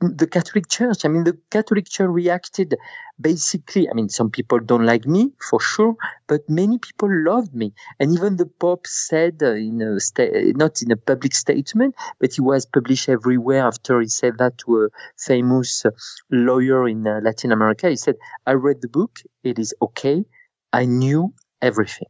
the 0.00 0.26
Catholic 0.26 0.68
Church. 0.68 1.04
I 1.04 1.08
mean, 1.08 1.24
the 1.24 1.36
Catholic 1.50 1.88
Church 1.88 2.08
reacted 2.08 2.76
basically. 3.20 3.88
I 3.90 3.94
mean, 3.94 4.08
some 4.08 4.30
people 4.30 4.60
don't 4.60 4.86
like 4.86 5.06
me 5.06 5.32
for 5.50 5.60
sure, 5.60 5.96
but 6.26 6.48
many 6.48 6.78
people 6.78 7.08
loved 7.10 7.54
me. 7.54 7.72
And 7.98 8.12
even 8.12 8.36
the 8.36 8.46
Pope 8.46 8.86
said 8.86 9.42
in 9.42 9.82
a 9.82 9.98
sta- 9.98 10.52
not 10.54 10.82
in 10.82 10.92
a 10.92 10.96
public 10.96 11.34
statement, 11.34 11.94
but 12.20 12.34
he 12.34 12.40
was 12.40 12.66
published 12.66 13.08
everywhere 13.08 13.66
after 13.66 14.00
he 14.00 14.08
said 14.08 14.38
that 14.38 14.58
to 14.58 14.84
a 14.84 14.88
famous 15.16 15.84
lawyer 16.30 16.88
in 16.88 17.06
uh, 17.06 17.20
Latin 17.22 17.52
America. 17.52 17.88
He 17.88 17.96
said, 17.96 18.16
I 18.46 18.52
read 18.52 18.80
the 18.80 18.88
book. 18.88 19.18
It 19.42 19.58
is 19.58 19.74
okay. 19.82 20.24
I 20.72 20.84
knew 20.84 21.34
everything. 21.60 22.08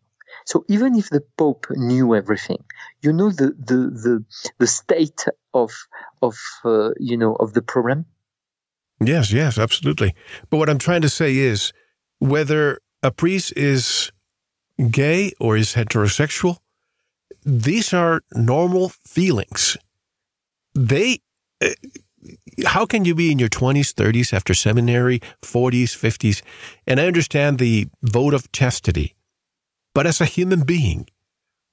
So 0.48 0.64
even 0.66 0.96
if 0.96 1.10
the 1.10 1.20
Pope 1.36 1.66
knew 1.72 2.14
everything, 2.14 2.64
you 3.02 3.12
know 3.12 3.30
the 3.30 3.48
the 3.70 3.78
the, 4.04 4.24
the 4.56 4.66
state 4.66 5.26
of 5.52 5.70
of 6.22 6.36
uh, 6.64 6.92
you 6.98 7.18
know 7.18 7.34
of 7.34 7.52
the 7.52 7.60
problem. 7.60 8.06
Yes, 8.98 9.30
yes, 9.30 9.58
absolutely. 9.58 10.14
But 10.48 10.56
what 10.56 10.70
I'm 10.70 10.78
trying 10.78 11.02
to 11.02 11.10
say 11.10 11.36
is 11.36 11.74
whether 12.18 12.80
a 13.02 13.10
priest 13.10 13.52
is 13.56 14.10
gay 14.90 15.32
or 15.38 15.58
is 15.58 15.74
heterosexual, 15.74 16.56
these 17.44 17.92
are 17.92 18.22
normal 18.32 18.88
feelings. 18.88 19.76
They 20.74 21.18
uh, 21.62 21.76
how 22.66 22.86
can 22.86 23.04
you 23.04 23.14
be 23.14 23.30
in 23.30 23.38
your 23.38 23.50
20s, 23.50 23.92
30s 23.92 24.32
after 24.32 24.54
seminary, 24.54 25.20
40s, 25.42 25.92
50s? 25.94 26.40
And 26.86 26.98
I 26.98 27.06
understand 27.06 27.58
the 27.58 27.88
vote 28.02 28.32
of 28.32 28.50
chastity. 28.50 29.14
But 29.98 30.06
as 30.06 30.20
a 30.20 30.26
human 30.26 30.60
being, 30.60 31.08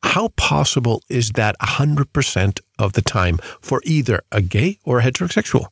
how 0.01 0.29
possible 0.29 1.03
is 1.07 1.29
that 1.33 1.55
100% 1.59 2.59
of 2.79 2.93
the 2.93 3.03
time 3.03 3.37
for 3.61 3.81
either 3.83 4.23
a 4.31 4.41
gay 4.41 4.79
or 4.83 4.97
a 4.97 5.03
heterosexual? 5.03 5.67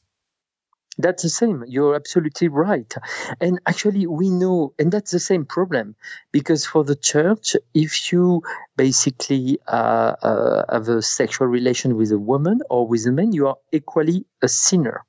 That's 1.00 1.24
the 1.24 1.29
same. 1.29 1.63
You're 1.67 1.95
absolutely 1.95 2.50
right. 2.50 2.93
And 3.41 3.60
actually, 3.65 4.05
we 4.05 4.29
know, 4.29 4.75
and 4.77 4.91
that's 4.91 5.10
the 5.10 5.19
same 5.19 5.45
problem 5.45 5.95
because 6.31 6.63
for 6.63 6.83
the 6.83 6.95
church, 6.95 7.55
if 7.74 8.12
you 8.12 8.43
basically 8.77 9.57
uh, 9.67 10.13
uh, 10.22 10.65
have 10.72 10.89
a 10.89 11.01
sexual 11.01 11.48
relation 11.48 11.98
with 11.98 12.12
a 12.12 12.19
woman 12.19 12.60
or 12.69 12.88
with 12.88 13.07
a 13.07 13.12
man, 13.12 13.33
you 13.33 13.48
are 13.48 13.57
equally 13.72 14.27
a 14.43 14.48
sinner. 14.48 15.03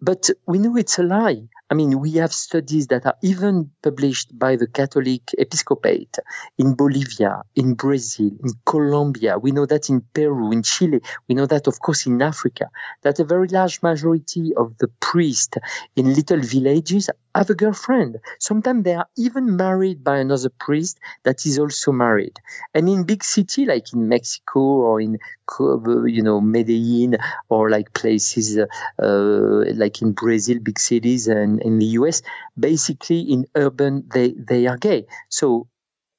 But 0.00 0.30
we 0.46 0.58
know 0.58 0.76
it's 0.76 1.00
a 1.00 1.02
lie 1.02 1.48
I 1.70 1.74
mean, 1.74 1.98
we 1.98 2.12
have 2.12 2.32
studies 2.32 2.88
that 2.88 3.06
are 3.06 3.16
even 3.22 3.70
published 3.82 4.38
by 4.38 4.56
the 4.56 4.66
Catholic 4.66 5.22
Episcopate 5.38 6.18
in 6.58 6.74
Bolivia, 6.74 7.42
in 7.56 7.74
Brazil, 7.74 8.30
in 8.44 8.52
Colombia. 8.66 9.38
We 9.38 9.50
know 9.50 9.64
that 9.66 9.88
in 9.88 10.02
Peru, 10.12 10.52
in 10.52 10.62
Chile. 10.62 11.00
We 11.26 11.34
know 11.34 11.46
that, 11.46 11.66
of 11.66 11.80
course, 11.80 12.06
in 12.06 12.20
Africa, 12.20 12.68
that 13.02 13.18
a 13.18 13.24
very 13.24 13.48
large 13.48 13.82
majority 13.82 14.52
of 14.54 14.76
the 14.78 14.88
priests 15.00 15.56
in 15.96 16.12
little 16.12 16.40
villages 16.40 17.08
have 17.34 17.50
a 17.50 17.54
girlfriend. 17.54 18.18
Sometimes 18.38 18.84
they 18.84 18.94
are 18.94 19.08
even 19.16 19.56
married 19.56 20.04
by 20.04 20.18
another 20.18 20.50
priest 20.50 20.98
that 21.24 21.44
is 21.46 21.58
also 21.58 21.92
married. 21.92 22.38
And 22.74 22.88
in 22.88 23.04
big 23.04 23.24
city, 23.24 23.66
like 23.66 23.92
in 23.92 24.08
Mexico 24.08 24.60
or 24.60 25.00
in, 25.00 25.18
you 25.58 26.22
know, 26.22 26.40
Medellin 26.40 27.16
or 27.48 27.70
like 27.70 27.92
places, 27.92 28.56
uh, 28.56 29.64
like 29.74 30.02
in 30.02 30.12
Brazil, 30.12 30.58
big 30.62 30.78
cities 30.78 31.28
and 31.28 31.60
in 31.62 31.78
the 31.78 31.86
US, 31.98 32.22
basically 32.58 33.20
in 33.20 33.46
urban, 33.54 34.04
they, 34.12 34.32
they 34.32 34.66
are 34.66 34.76
gay. 34.76 35.06
So 35.28 35.68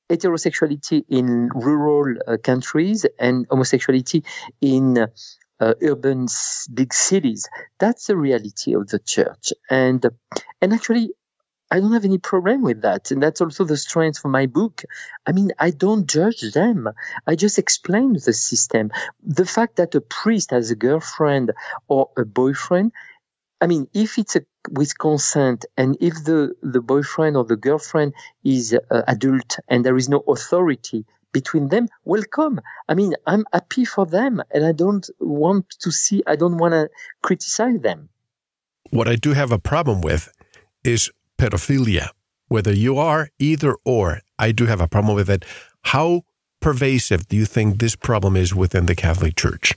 heterosexuality 0.10 1.04
in 1.10 1.50
rural 1.56 2.16
uh, 2.28 2.38
countries 2.38 3.06
and 3.20 3.48
homosexuality 3.50 4.24
in 4.62 5.08
uh, 5.60 5.74
urban 5.82 6.28
big 6.74 6.94
cities. 6.94 7.48
That's 7.80 8.08
the 8.08 8.18
reality 8.18 8.74
of 8.76 8.88
the 8.88 9.00
church. 9.00 9.54
And, 9.70 10.06
and 10.62 10.74
actually, 10.74 11.12
I 11.72 11.80
don't 11.80 11.94
have 11.94 12.06
any 12.06 12.20
problem 12.20 12.62
with 12.62 12.82
that. 12.84 13.12
And 13.12 13.22
that's 13.22 13.42
also 13.42 13.64
the 13.64 13.78
strength 13.78 14.24
of 14.24 14.32
my 14.32 14.46
book. 14.46 14.84
I 15.26 15.32
mean, 15.32 15.52
I 15.58 15.72
don't 15.72 16.08
judge 16.08 16.42
them. 16.54 16.88
I 17.26 17.36
just 17.36 17.58
explain 17.58 18.14
the 18.14 18.34
system. 18.34 18.92
The 19.24 19.46
fact 19.46 19.78
that 19.78 19.96
a 19.96 20.02
priest 20.02 20.52
has 20.52 20.70
a 20.70 20.76
girlfriend 20.76 21.52
or 21.88 22.10
a 22.18 22.26
boyfriend, 22.26 22.92
I 23.62 23.68
mean, 23.68 23.88
if 23.94 24.20
it's 24.20 24.36
a, 24.36 24.42
with 24.70 24.98
consent 24.98 25.66
and 25.76 25.98
if 26.00 26.24
the, 26.24 26.54
the 26.62 26.82
boyfriend 26.82 27.36
or 27.36 27.46
the 27.46 27.56
girlfriend 27.56 28.14
is 28.44 28.74
uh, 28.74 29.02
adult 29.08 29.58
and 29.68 29.84
there 29.84 29.98
is 29.98 30.08
no 30.08 30.24
authority 30.28 31.06
between 31.36 31.68
them, 31.68 31.90
welcome. 32.06 32.62
I 32.88 32.94
mean, 32.94 33.14
I'm 33.28 33.44
happy 33.52 33.84
for 33.84 34.06
them 34.06 34.42
and 34.52 34.66
I 34.66 34.72
don't 34.72 35.06
want 35.20 35.66
to 35.82 35.92
see, 35.92 36.24
I 36.26 36.38
don't 36.38 36.58
want 36.58 36.72
to 36.72 36.90
criticize 37.28 37.82
them. 37.82 38.08
What 38.92 39.10
I 39.10 39.18
do 39.18 39.34
have 39.34 39.52
a 39.52 39.60
problem 39.60 40.00
with 40.00 40.32
is 40.86 41.12
pedophilia. 41.38 42.08
Whether 42.48 42.74
you 42.74 42.98
are 42.98 43.28
either 43.38 43.76
or, 43.84 44.22
I 44.40 44.54
do 44.54 44.66
have 44.68 44.80
a 44.80 44.88
problem 44.88 45.14
with 45.14 45.30
it. 45.30 45.44
How 45.94 46.22
pervasive 46.62 47.28
do 47.28 47.36
you 47.36 47.46
think 47.46 47.68
this 47.80 47.98
problem 47.98 48.38
is 48.38 48.56
within 48.56 48.86
the 48.86 48.96
Catholic 48.96 49.36
Church? 49.36 49.74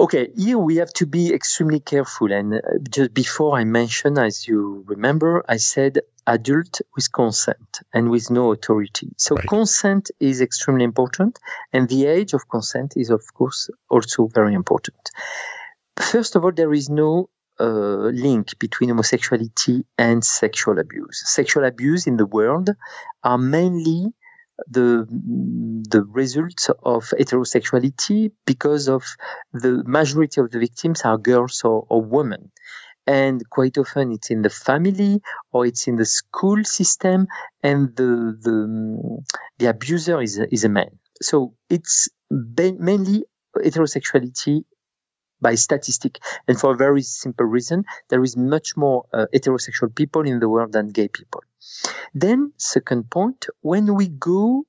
Okay, 0.00 0.28
here 0.36 0.58
we 0.58 0.76
have 0.76 0.92
to 0.94 1.06
be 1.06 1.32
extremely 1.32 1.78
careful. 1.78 2.32
And 2.32 2.54
uh, 2.54 2.60
just 2.90 3.14
before 3.14 3.56
I 3.56 3.64
mentioned, 3.64 4.18
as 4.18 4.48
you 4.48 4.84
remember, 4.88 5.44
I 5.48 5.58
said 5.58 6.00
adult 6.26 6.80
with 6.96 7.12
consent 7.12 7.80
and 7.92 8.10
with 8.10 8.28
no 8.30 8.52
authority. 8.52 9.12
So 9.18 9.36
right. 9.36 9.46
consent 9.46 10.10
is 10.18 10.40
extremely 10.40 10.84
important. 10.84 11.38
And 11.72 11.88
the 11.88 12.06
age 12.06 12.32
of 12.34 12.48
consent 12.48 12.94
is, 12.96 13.10
of 13.10 13.22
course, 13.34 13.70
also 13.88 14.26
very 14.26 14.54
important. 14.54 15.10
First 15.96 16.34
of 16.34 16.44
all, 16.44 16.52
there 16.52 16.72
is 16.72 16.90
no 16.90 17.30
uh, 17.60 17.64
link 17.64 18.58
between 18.58 18.90
homosexuality 18.90 19.84
and 19.96 20.24
sexual 20.24 20.80
abuse. 20.80 21.22
Sexual 21.24 21.64
abuse 21.66 22.08
in 22.08 22.16
the 22.16 22.26
world 22.26 22.70
are 23.22 23.38
mainly 23.38 24.12
the 24.68 25.06
the 25.90 26.02
results 26.04 26.70
of 26.82 27.04
heterosexuality 27.18 28.32
because 28.46 28.88
of 28.88 29.04
the 29.52 29.82
majority 29.86 30.40
of 30.40 30.50
the 30.50 30.58
victims 30.58 31.02
are 31.02 31.18
girls 31.18 31.62
or, 31.64 31.86
or 31.88 32.02
women. 32.02 32.50
And 33.06 33.42
quite 33.50 33.76
often 33.76 34.12
it's 34.12 34.30
in 34.30 34.42
the 34.42 34.50
family 34.50 35.20
or 35.52 35.66
it's 35.66 35.86
in 35.86 35.96
the 35.96 36.06
school 36.06 36.64
system 36.64 37.26
and 37.62 37.94
the 37.96 38.38
the, 38.40 39.22
the 39.58 39.66
abuser 39.66 40.20
is 40.22 40.38
is 40.50 40.64
a 40.64 40.68
man. 40.68 40.98
So 41.20 41.54
it's 41.68 42.08
mainly 42.30 43.24
heterosexuality 43.56 44.64
by 45.44 45.54
statistic. 45.54 46.18
And 46.48 46.58
for 46.58 46.72
a 46.72 46.76
very 46.86 47.02
simple 47.02 47.46
reason, 47.46 47.84
there 48.08 48.24
is 48.24 48.34
much 48.36 48.76
more 48.76 49.04
uh, 49.12 49.26
heterosexual 49.34 49.94
people 49.94 50.22
in 50.22 50.40
the 50.40 50.48
world 50.48 50.72
than 50.72 50.88
gay 50.88 51.08
people. 51.08 51.42
Then, 52.14 52.52
second 52.56 53.10
point, 53.10 53.46
when 53.60 53.94
we 53.94 54.08
go 54.08 54.64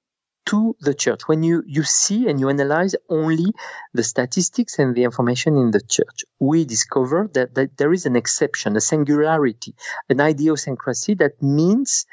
to 0.52 0.76
the 0.80 0.94
church, 0.94 1.22
when 1.28 1.42
you, 1.42 1.64
you 1.66 1.84
see 1.84 2.28
and 2.28 2.40
you 2.40 2.50
analyze 2.50 2.94
only 3.10 3.48
the 3.94 4.04
statistics 4.04 4.78
and 4.78 4.94
the 4.94 5.04
information 5.04 5.58
in 5.58 5.72
the 5.72 5.82
church, 5.82 6.20
we 6.40 6.66
discover 6.66 7.30
that, 7.34 7.56
that 7.56 7.78
there 7.78 7.94
is 7.94 8.06
an 8.06 8.16
exception, 8.16 8.76
a 8.76 8.82
singularity, 8.82 9.74
an 10.10 10.20
idiosyncrasy 10.20 11.16
that 11.16 11.42
means 11.42 12.06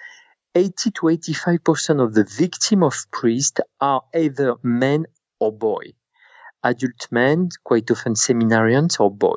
80 0.54 0.90
to 0.92 1.02
85% 1.02 2.02
of 2.02 2.14
the 2.14 2.24
victim 2.24 2.82
of 2.82 2.94
priest 3.10 3.60
are 3.80 4.02
either 4.14 4.54
men 4.62 5.06
or 5.40 5.52
boy 5.52 5.92
adult 6.64 7.08
men, 7.10 7.48
quite 7.64 7.90
often 7.90 8.14
seminarians 8.14 9.00
or 9.00 9.10
boy. 9.10 9.36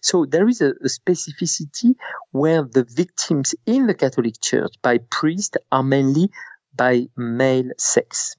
So 0.00 0.24
there 0.26 0.48
is 0.48 0.60
a, 0.60 0.70
a, 0.70 0.88
specificity 0.88 1.94
where 2.30 2.62
the 2.62 2.84
victims 2.84 3.54
in 3.66 3.86
the 3.86 3.94
Catholic 3.94 4.40
Church 4.40 4.74
by 4.82 4.98
priests 5.10 5.56
are 5.72 5.82
mainly 5.82 6.30
by 6.74 7.08
male 7.16 7.70
sex. 7.78 8.36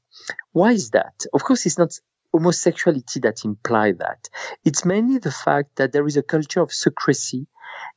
Why 0.52 0.72
is 0.72 0.92
that? 0.92 1.26
Of 1.34 1.44
course, 1.44 1.66
it's 1.66 1.78
not 1.78 2.00
homosexuality 2.34 3.20
that 3.22 3.46
imply 3.46 3.94
that. 3.94 4.30
It's 4.64 4.86
mainly 4.86 5.18
the 5.18 5.32
fact 5.32 5.78
that 5.78 5.92
there 5.92 6.06
is 6.06 6.18
a 6.18 6.24
culture 6.24 6.62
of 6.62 6.72
secrecy 6.72 7.48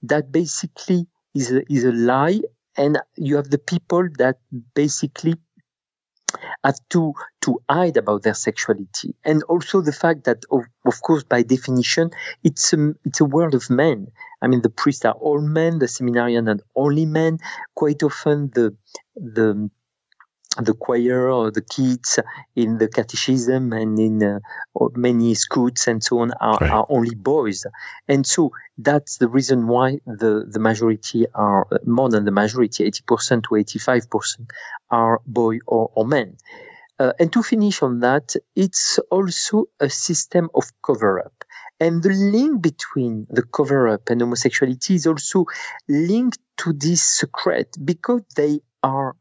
that 0.03 0.33
basically 0.33 1.07
is 1.35 1.53
a, 1.53 1.73
is 1.73 1.85
a 1.85 1.93
lie 1.93 2.41
and 2.77 2.99
you 3.17 3.37
have 3.37 3.51
the 3.51 3.59
people 3.59 4.09
that 4.19 4.39
basically 4.75 5.35
have 6.65 6.79
to 6.91 7.15
to 7.43 7.61
hide 7.69 7.97
about 7.97 8.23
their 8.23 8.35
sexuality, 8.35 9.15
and 9.25 9.43
also 9.45 9.81
the 9.81 9.93
fact 9.93 10.25
that, 10.25 10.45
of, 10.51 10.63
of 10.85 11.01
course, 11.03 11.25
by 11.25 11.43
definition, 11.43 12.11
it's 12.45 12.73
a 12.73 12.95
it's 13.05 13.21
a 13.21 13.25
world 13.25 13.55
of 13.55 13.71
men. 13.71 14.09
I 14.43 14.47
mean, 14.47 14.63
the 14.63 14.71
priests 14.71 15.05
are 15.05 15.15
all 15.15 15.41
men, 15.41 15.79
the 15.79 15.89
seminarian 15.89 16.49
are 16.49 16.59
only 16.75 17.07
men. 17.07 17.39
Quite 17.75 18.03
often, 18.03 18.51
the 18.55 18.77
the 19.17 19.71
the 20.59 20.75
choir 20.75 21.31
or 21.31 21.51
the 21.51 21.63
kids 21.63 22.19
in 22.57 22.79
the 22.79 22.89
catechism 22.89 23.73
and 23.73 23.99
in 23.99 24.23
uh, 24.23 24.41
many 24.95 25.35
scouts 25.35 25.87
and 25.87 26.03
so 26.03 26.19
on 26.19 26.33
are, 26.41 26.59
right. 26.61 26.71
are, 26.71 26.87
only 26.89 27.15
boys. 27.15 27.67
And 28.09 28.27
so 28.27 28.51
that's 28.77 29.19
the 29.19 29.29
reason 29.29 29.69
why 29.69 30.01
the, 30.07 30.45
the 30.49 30.59
majority 30.59 31.27
are 31.35 31.67
more 31.87 32.11
than 32.11 32.25
the 32.25 32.33
majority, 32.33 32.91
80% 32.91 33.45
to 33.45 33.51
85% 33.51 34.51
are 34.91 35.21
boy 35.25 35.59
or, 35.67 35.91
or 35.95 36.05
men. 36.05 36.37
Uh, 36.99 37.13
and 37.19 37.33
to 37.33 37.43
finish 37.43 37.83
on 37.83 38.01
that, 38.01 38.35
it's 38.57 38.99
also 39.11 39.67
a 39.79 39.89
system 39.89 40.51
of 40.55 40.65
cover 40.85 41.21
up. 41.21 41.45
And 41.79 42.03
the 42.03 42.11
link 42.11 42.61
between 42.61 43.27
the 43.31 43.43
cover 43.43 43.89
up 43.89 44.11
and 44.11 44.21
homosexuality 44.21 44.97
is 44.97 45.07
also 45.07 45.47
linked 45.89 46.39
to 46.59 46.75
this 46.75 47.03
secret 47.03 47.75
because 47.83 48.21
they 48.37 48.61
are 48.83 49.17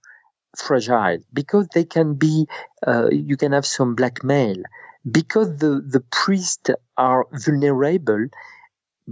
fragile 0.58 1.20
because 1.34 1.68
they 1.74 1.86
can 1.86 2.16
be 2.16 2.48
uh, 2.86 3.10
you 3.12 3.38
can 3.38 3.52
have 3.52 3.66
some 3.66 3.96
blackmail. 3.96 4.58
Because 5.10 5.58
the 5.58 5.82
the 5.86 6.02
priests 6.12 6.70
are 6.98 7.26
vulnerable 7.32 8.28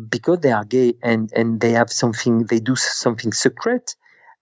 because 0.10 0.40
they 0.40 0.52
are 0.52 0.66
gay 0.66 0.94
and 1.02 1.32
and 1.34 1.60
they 1.60 1.72
have 1.72 1.92
something 1.92 2.46
they 2.46 2.60
do 2.60 2.76
something 2.76 3.32
secret 3.32 3.96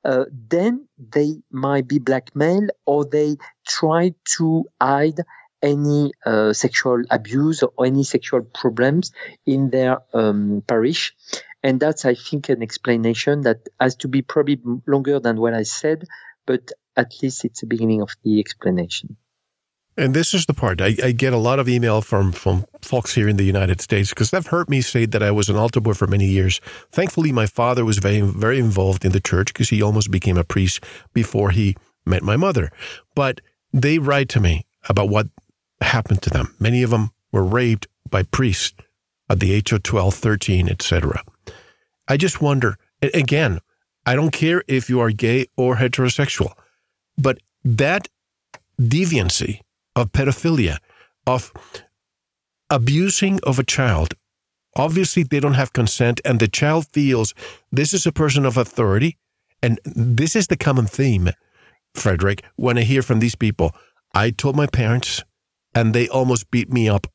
uh, 0.03 0.25
then 0.49 0.87
they 0.99 1.35
might 1.49 1.87
be 1.87 1.99
blackmailed 1.99 2.71
or 2.85 3.05
they 3.05 3.37
try 3.67 4.13
to 4.37 4.65
hide 4.79 5.19
any 5.61 6.11
uh, 6.25 6.53
sexual 6.53 7.01
abuse 7.09 7.63
or 7.63 7.85
any 7.85 8.03
sexual 8.03 8.41
problems 8.41 9.11
in 9.45 9.71
their 9.71 9.99
um, 10.13 10.63
parish. 10.67 11.15
And 11.63 11.79
that's 11.79 12.05
i 12.05 12.13
think 12.13 12.49
an 12.49 12.61
explanation 12.61 13.41
that 13.41 13.67
has 13.79 13.95
to 13.97 14.07
be 14.07 14.21
probably 14.21 14.59
longer 14.85 15.19
than 15.19 15.37
what 15.37 15.55
i 15.55 15.63
said 15.63 16.05
but 16.45 16.71
at 16.97 17.13
least 17.21 17.45
it's 17.45 17.61
the 17.61 17.67
beginning 17.67 18.01
of 18.01 18.15
the 18.23 18.39
explanation. 18.39 19.17
And 19.97 20.13
this 20.13 20.33
is 20.33 20.45
the 20.45 20.53
part 20.53 20.81
I, 20.81 20.95
I, 21.01 21.11
get 21.13 21.31
a 21.31 21.37
lot 21.37 21.57
of 21.57 21.69
email 21.69 22.01
from 22.01 22.33
from 22.33 22.65
folks 22.81 23.15
here 23.15 23.29
in 23.29 23.37
the 23.37 23.45
United 23.45 23.79
States 23.79 24.09
because 24.09 24.29
they've 24.29 24.45
heard 24.45 24.69
me 24.69 24.81
say 24.81 25.05
that 25.05 25.23
I 25.23 25.31
was 25.31 25.49
an 25.49 25.55
altar 25.55 25.79
boy 25.79 25.93
for 25.93 26.05
many 26.05 26.25
years. 26.25 26.59
Thankfully, 26.91 27.31
my 27.31 27.45
father 27.45 27.85
was 27.85 27.99
very 27.99 28.19
very 28.19 28.59
involved 28.59 29.05
in 29.05 29.13
the 29.13 29.21
church 29.21 29.53
because 29.53 29.69
he 29.69 29.81
almost 29.81 30.11
became 30.11 30.37
a 30.37 30.43
priest 30.43 30.83
before 31.13 31.51
he 31.51 31.77
met 32.05 32.23
my 32.23 32.35
mother. 32.35 32.71
But 33.15 33.39
they 33.71 33.97
write 33.97 34.27
to 34.29 34.41
me 34.41 34.65
about 34.89 35.07
what 35.07 35.27
happened 35.79 36.21
to 36.23 36.29
them. 36.29 36.53
Many 36.59 36.83
of 36.83 36.89
them 36.89 37.11
were 37.31 37.45
raped 37.45 37.87
by 38.09 38.23
priests 38.23 38.75
at 39.29 39.39
the 39.39 39.53
age 39.53 39.71
of 39.71 39.83
12, 39.83 40.13
13, 40.13 40.69
etc. 40.69 41.23
I 42.07 42.17
just 42.17 42.41
wonder 42.41 42.77
again. 43.01 43.59
I 44.07 44.15
don't 44.15 44.29
care 44.29 44.63
if 44.67 44.87
you 44.87 44.99
are 44.99 45.09
gay 45.09 45.47
or 45.57 45.77
heterosexual. 45.77 46.53
But 47.17 47.39
that 47.63 48.07
deviancy 48.79 49.61
of 49.95 50.11
pedophilia, 50.11 50.77
of 51.25 51.51
abusing 52.69 53.39
of 53.43 53.59
a 53.59 53.63
child, 53.63 54.13
obviously 54.75 55.23
they 55.23 55.39
don't 55.39 55.53
have 55.53 55.73
consent, 55.73 56.21
and 56.25 56.39
the 56.39 56.47
child 56.47 56.87
feels 56.91 57.33
this 57.71 57.93
is 57.93 58.05
a 58.05 58.11
person 58.11 58.45
of 58.45 58.57
authority. 58.57 59.17
And 59.63 59.79
this 59.85 60.35
is 60.35 60.47
the 60.47 60.57
common 60.57 60.85
theme, 60.85 61.31
Frederic, 61.95 62.43
when 62.55 62.77
I 62.77 62.81
hear 62.81 63.01
from 63.01 63.19
these 63.19 63.35
people. 63.35 63.71
I 64.13 64.29
told 64.29 64.55
my 64.55 64.67
parents, 64.67 65.23
and 65.73 65.93
they 65.93 66.07
almost 66.07 66.51
beat 66.51 66.71
me 66.71 66.87
up 66.87 67.07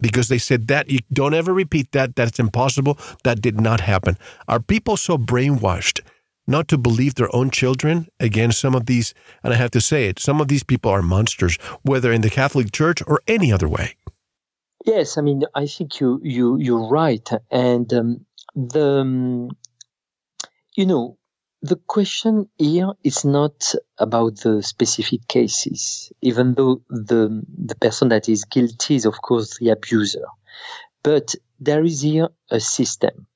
because 0.00 0.28
they 0.28 0.38
said 0.38 0.68
that 0.68 0.90
you 0.90 0.98
don't 1.12 1.34
ever 1.34 1.54
repeat 1.54 1.92
that. 1.92 2.16
That's 2.16 2.38
impossible. 2.38 2.98
That 3.24 3.40
did 3.40 3.60
not 3.60 3.80
happen. 3.80 4.16
Are 4.48 4.60
people 4.60 4.96
so 4.96 5.16
brainwashed 5.16 6.00
not 6.50 6.68
to 6.68 6.76
believe 6.76 7.14
their 7.14 7.34
own 7.34 7.50
children. 7.50 8.08
Again, 8.18 8.52
some 8.52 8.74
of 8.74 8.86
these, 8.86 9.14
and 9.42 9.54
I 9.54 9.56
have 9.56 9.70
to 9.70 9.80
say 9.80 10.08
it, 10.08 10.18
some 10.18 10.40
of 10.40 10.48
these 10.48 10.64
people 10.64 10.90
are 10.90 11.00
monsters, 11.02 11.56
whether 11.82 12.12
in 12.12 12.20
the 12.20 12.28
Catholic 12.28 12.72
Church 12.72 13.02
or 13.06 13.22
any 13.26 13.52
other 13.52 13.68
way. 13.68 13.94
Yes, 14.84 15.16
I 15.16 15.20
mean, 15.22 15.42
I 15.54 15.66
think 15.66 16.00
you 16.00 16.20
you 16.22 16.56
you're 16.58 16.88
right, 16.88 17.28
and 17.50 17.92
um, 17.92 18.26
the 18.54 19.00
um, 19.00 19.50
you 20.74 20.86
know 20.86 21.18
the 21.62 21.76
question 21.76 22.48
here 22.56 22.92
is 23.04 23.24
not 23.24 23.74
about 23.98 24.36
the 24.40 24.62
specific 24.62 25.28
cases, 25.28 26.10
even 26.22 26.54
though 26.54 26.82
the 26.88 27.42
the 27.64 27.74
person 27.74 28.08
that 28.08 28.28
is 28.28 28.46
guilty 28.46 28.94
is 28.96 29.04
of 29.04 29.20
course 29.20 29.58
the 29.58 29.68
abuser, 29.68 30.26
but 31.02 31.34
there 31.60 31.84
is 31.84 32.00
here 32.00 32.28
a 32.50 32.60
system. 32.60 33.26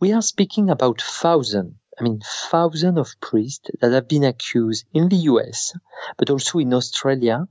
We 0.00 0.12
are 0.12 0.22
speaking 0.22 0.70
about 0.70 1.02
thousands 1.02 1.74
I 1.98 2.02
mean, 2.02 2.20
thousands 2.50 2.98
of 2.98 3.20
priests 3.20 3.70
that 3.80 3.92
have 3.92 4.08
been 4.08 4.24
accused 4.24 4.84
in 4.92 5.08
the 5.08 5.16
US, 5.32 5.72
but 6.18 6.30
also 6.30 6.58
in 6.58 6.74
Australia, 6.74 7.48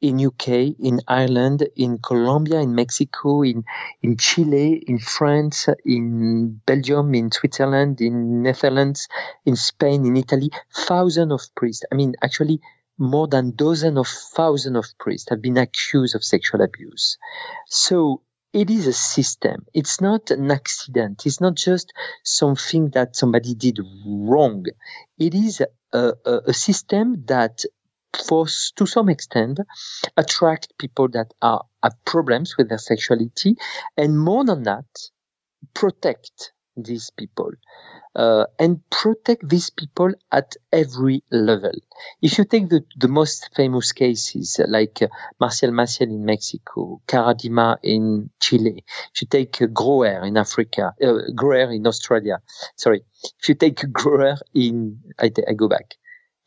in 0.00 0.24
UK, 0.24 0.48
in 0.78 1.00
Ireland, 1.08 1.66
in 1.74 1.98
Colombia, 1.98 2.60
in 2.60 2.74
Mexico, 2.74 3.42
in, 3.42 3.64
in 4.02 4.18
Chile, 4.18 4.84
in 4.86 4.98
France, 4.98 5.68
in 5.84 6.60
Belgium, 6.66 7.14
in 7.14 7.32
Switzerland, 7.32 8.00
in 8.00 8.42
Netherlands, 8.42 9.08
in 9.46 9.56
Spain, 9.56 10.04
in 10.04 10.16
Italy, 10.16 10.50
thousands 10.74 11.32
of 11.32 11.54
priests. 11.54 11.84
I 11.90 11.94
mean, 11.94 12.14
actually, 12.22 12.60
more 12.98 13.26
than 13.26 13.56
dozen 13.56 13.96
of 13.96 14.06
thousands 14.06 14.76
of 14.76 14.86
priests 14.98 15.30
have 15.30 15.40
been 15.42 15.56
accused 15.56 16.14
of 16.14 16.24
sexual 16.24 16.60
abuse. 16.60 17.16
So 17.68 18.22
it 18.52 18.70
is 18.70 18.86
a 18.86 18.92
system. 18.92 19.66
It's 19.74 20.00
not 20.00 20.30
an 20.30 20.50
accident. 20.50 21.26
It's 21.26 21.40
not 21.40 21.54
just 21.54 21.92
something 22.24 22.90
that 22.90 23.16
somebody 23.16 23.54
did 23.54 23.78
wrong. 24.06 24.64
It 25.18 25.34
is 25.34 25.62
a, 25.92 26.12
a, 26.24 26.40
a 26.46 26.52
system 26.54 27.24
that 27.26 27.64
for 28.24 28.46
to 28.76 28.86
some 28.86 29.08
extent 29.08 29.60
attract 30.16 30.72
people 30.78 31.08
that 31.08 31.32
are 31.42 31.64
have 31.82 32.02
problems 32.04 32.56
with 32.56 32.68
their 32.68 32.78
sexuality 32.78 33.56
and 33.96 34.18
more 34.18 34.44
than 34.44 34.62
that 34.62 34.86
protect 35.74 36.52
these 36.76 37.10
people 37.10 37.50
uh, 38.14 38.46
and 38.58 38.80
protect 38.90 39.48
these 39.48 39.70
people 39.70 40.12
at 40.32 40.56
every 40.72 41.22
level. 41.30 41.72
If 42.22 42.38
you 42.38 42.44
take 42.44 42.68
the, 42.68 42.82
the 42.96 43.08
most 43.08 43.50
famous 43.54 43.92
cases 43.92 44.60
like 44.66 45.02
uh, 45.02 45.08
Marcial 45.40 45.70
Maciel 45.70 46.08
in 46.08 46.24
Mexico, 46.24 47.00
Karadima 47.06 47.76
in 47.82 48.30
Chile, 48.40 48.84
if 49.14 49.22
you 49.22 49.28
take 49.28 49.60
uh, 49.60 49.66
Groer 49.66 50.24
in 50.24 50.36
Africa, 50.36 50.92
uh, 51.02 51.30
Groer 51.34 51.72
in 51.72 51.86
Australia, 51.86 52.40
sorry, 52.76 53.02
if 53.40 53.48
you 53.48 53.54
take 53.54 53.92
Groer 53.92 54.36
in, 54.54 54.98
I, 55.18 55.30
I 55.48 55.52
go 55.52 55.68
back, 55.68 55.94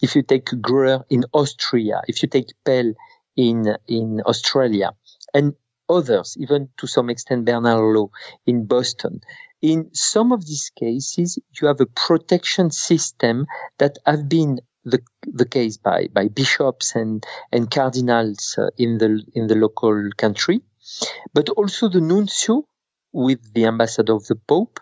if 0.02 0.16
you 0.16 0.24
take 0.24 0.50
Groer 0.62 1.06
in 1.10 1.26
Austria, 1.34 2.02
if 2.08 2.24
you 2.24 2.30
take 2.30 2.48
Pell 2.66 2.94
in, 3.36 3.76
in 3.88 4.22
Australia, 4.26 4.92
and 5.34 5.54
others, 5.90 6.38
even 6.40 6.70
to 6.78 6.88
some 6.88 7.10
extent 7.10 7.46
Bernard 7.46 7.96
Law 7.96 8.10
in 8.46 8.66
Boston, 8.66 9.22
in 9.62 9.90
some 9.94 10.32
of 10.32 10.46
these 10.46 10.72
cases, 10.78 11.38
you 11.60 11.68
have 11.68 11.82
a 11.82 11.86
protection 11.86 12.72
system 12.72 13.46
that 13.78 13.98
have 14.06 14.30
been 14.30 14.60
the, 14.86 15.00
the 15.24 15.46
case 15.46 15.78
by, 15.78 16.08
by 16.14 16.30
bishops 16.30 16.96
and, 16.96 17.26
and 17.52 17.70
cardinals 17.70 18.56
uh, 18.58 18.70
in 18.78 18.98
the, 18.98 19.22
in 19.34 19.48
the 19.48 19.56
local 19.56 20.10
country, 20.18 20.62
but 21.34 21.50
also 21.50 21.90
the 21.90 22.00
nuncio 22.00 22.66
with 23.12 23.54
the 23.54 23.66
ambassador 23.66 24.14
of 24.14 24.26
the 24.28 24.36
Pope, 24.36 24.80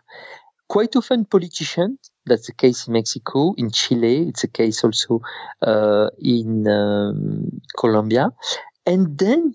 quite 0.67 0.95
often 0.95 1.25
politicians. 1.25 2.11
That's 2.25 2.47
the 2.47 2.53
case 2.53 2.87
in 2.87 2.93
Mexico, 2.93 3.53
in 3.57 3.71
Chile. 3.71 4.27
It's 4.27 4.43
a 4.43 4.49
case 4.49 4.83
also 4.83 5.21
uh, 5.61 6.09
in 6.19 6.67
um, 6.67 7.61
Colombia. 7.79 8.31
And 8.85 9.17
then 9.17 9.53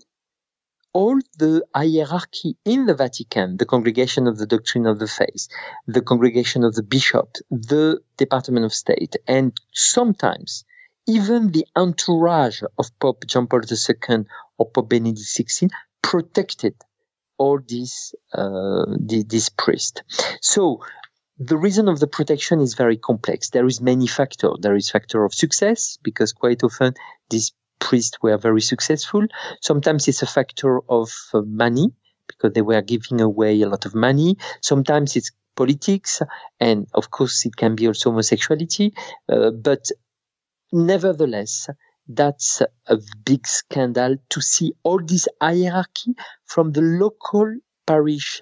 all 0.93 1.19
the 1.37 1.65
hierarchy 1.75 2.55
in 2.65 2.85
the 2.85 2.93
Vatican, 2.93 3.57
the 3.57 3.65
Congregation 3.65 4.27
of 4.27 4.37
the 4.37 4.45
Doctrine 4.45 4.85
of 4.85 4.99
the 4.99 5.07
Faith, 5.07 5.47
the 5.87 6.01
Congregation 6.01 6.63
of 6.63 6.75
the 6.75 6.83
Bishops, 6.83 7.41
the 7.49 7.99
Department 8.17 8.65
of 8.65 8.73
State, 8.73 9.15
and 9.27 9.53
sometimes 9.73 10.63
even 11.07 11.51
the 11.51 11.65
entourage 11.75 12.61
of 12.77 12.97
Pope 12.99 13.25
John 13.25 13.47
Paul 13.47 13.61
II 13.61 14.25
or 14.57 14.69
Pope 14.69 14.89
Benedict 14.89 15.19
XVI 15.19 15.69
protected 16.01 16.75
all 17.37 17.59
these 17.67 18.13
uh, 18.33 18.85
these 18.99 19.49
priests. 19.49 20.01
So 20.41 20.79
the 21.37 21.57
reason 21.57 21.89
of 21.89 21.99
the 21.99 22.07
protection 22.07 22.61
is 22.61 22.75
very 22.75 22.97
complex. 22.97 23.49
There 23.49 23.65
is 23.65 23.81
many 23.81 24.07
factors. 24.07 24.57
There 24.61 24.75
is 24.75 24.89
factor 24.89 25.25
of 25.25 25.33
success 25.33 25.97
because 26.03 26.31
quite 26.31 26.63
often 26.63 26.93
these 27.29 27.51
priests 27.79 28.17
were 28.21 28.37
very 28.37 28.61
successful. 28.61 29.25
Sometimes 29.61 30.07
it's 30.07 30.21
a 30.21 30.27
factor 30.27 30.79
of 30.89 31.11
uh, 31.33 31.41
money 31.41 31.87
because 32.27 32.53
they 32.53 32.61
were 32.61 32.81
giving 32.81 33.21
away 33.21 33.61
a 33.61 33.67
lot 33.67 33.85
of 33.85 33.95
money. 33.95 34.37
Sometimes 34.61 35.15
it's 35.15 35.31
politics, 35.55 36.21
and 36.59 36.87
of 36.93 37.11
course 37.11 37.45
it 37.45 37.55
can 37.55 37.75
be 37.75 37.87
also 37.87 38.09
homosexuality. 38.11 38.93
Uh, 39.29 39.51
but 39.51 39.89
nevertheless, 40.71 41.69
that's 42.07 42.61
a 42.87 42.97
big 43.25 43.47
scandal 43.47 44.17
to 44.29 44.41
see 44.41 44.73
all 44.83 44.99
this 45.03 45.27
hierarchy 45.41 46.15
from 46.45 46.71
the 46.71 46.81
local 46.81 47.55
parish 47.87 48.41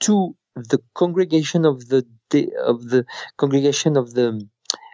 to 0.00 0.36
the 0.56 0.78
congregation 0.94 1.64
of 1.64 1.88
the 1.88 2.04
of 2.64 2.88
the 2.88 3.04
congregation 3.36 3.96
of 3.96 4.14
the 4.14 4.46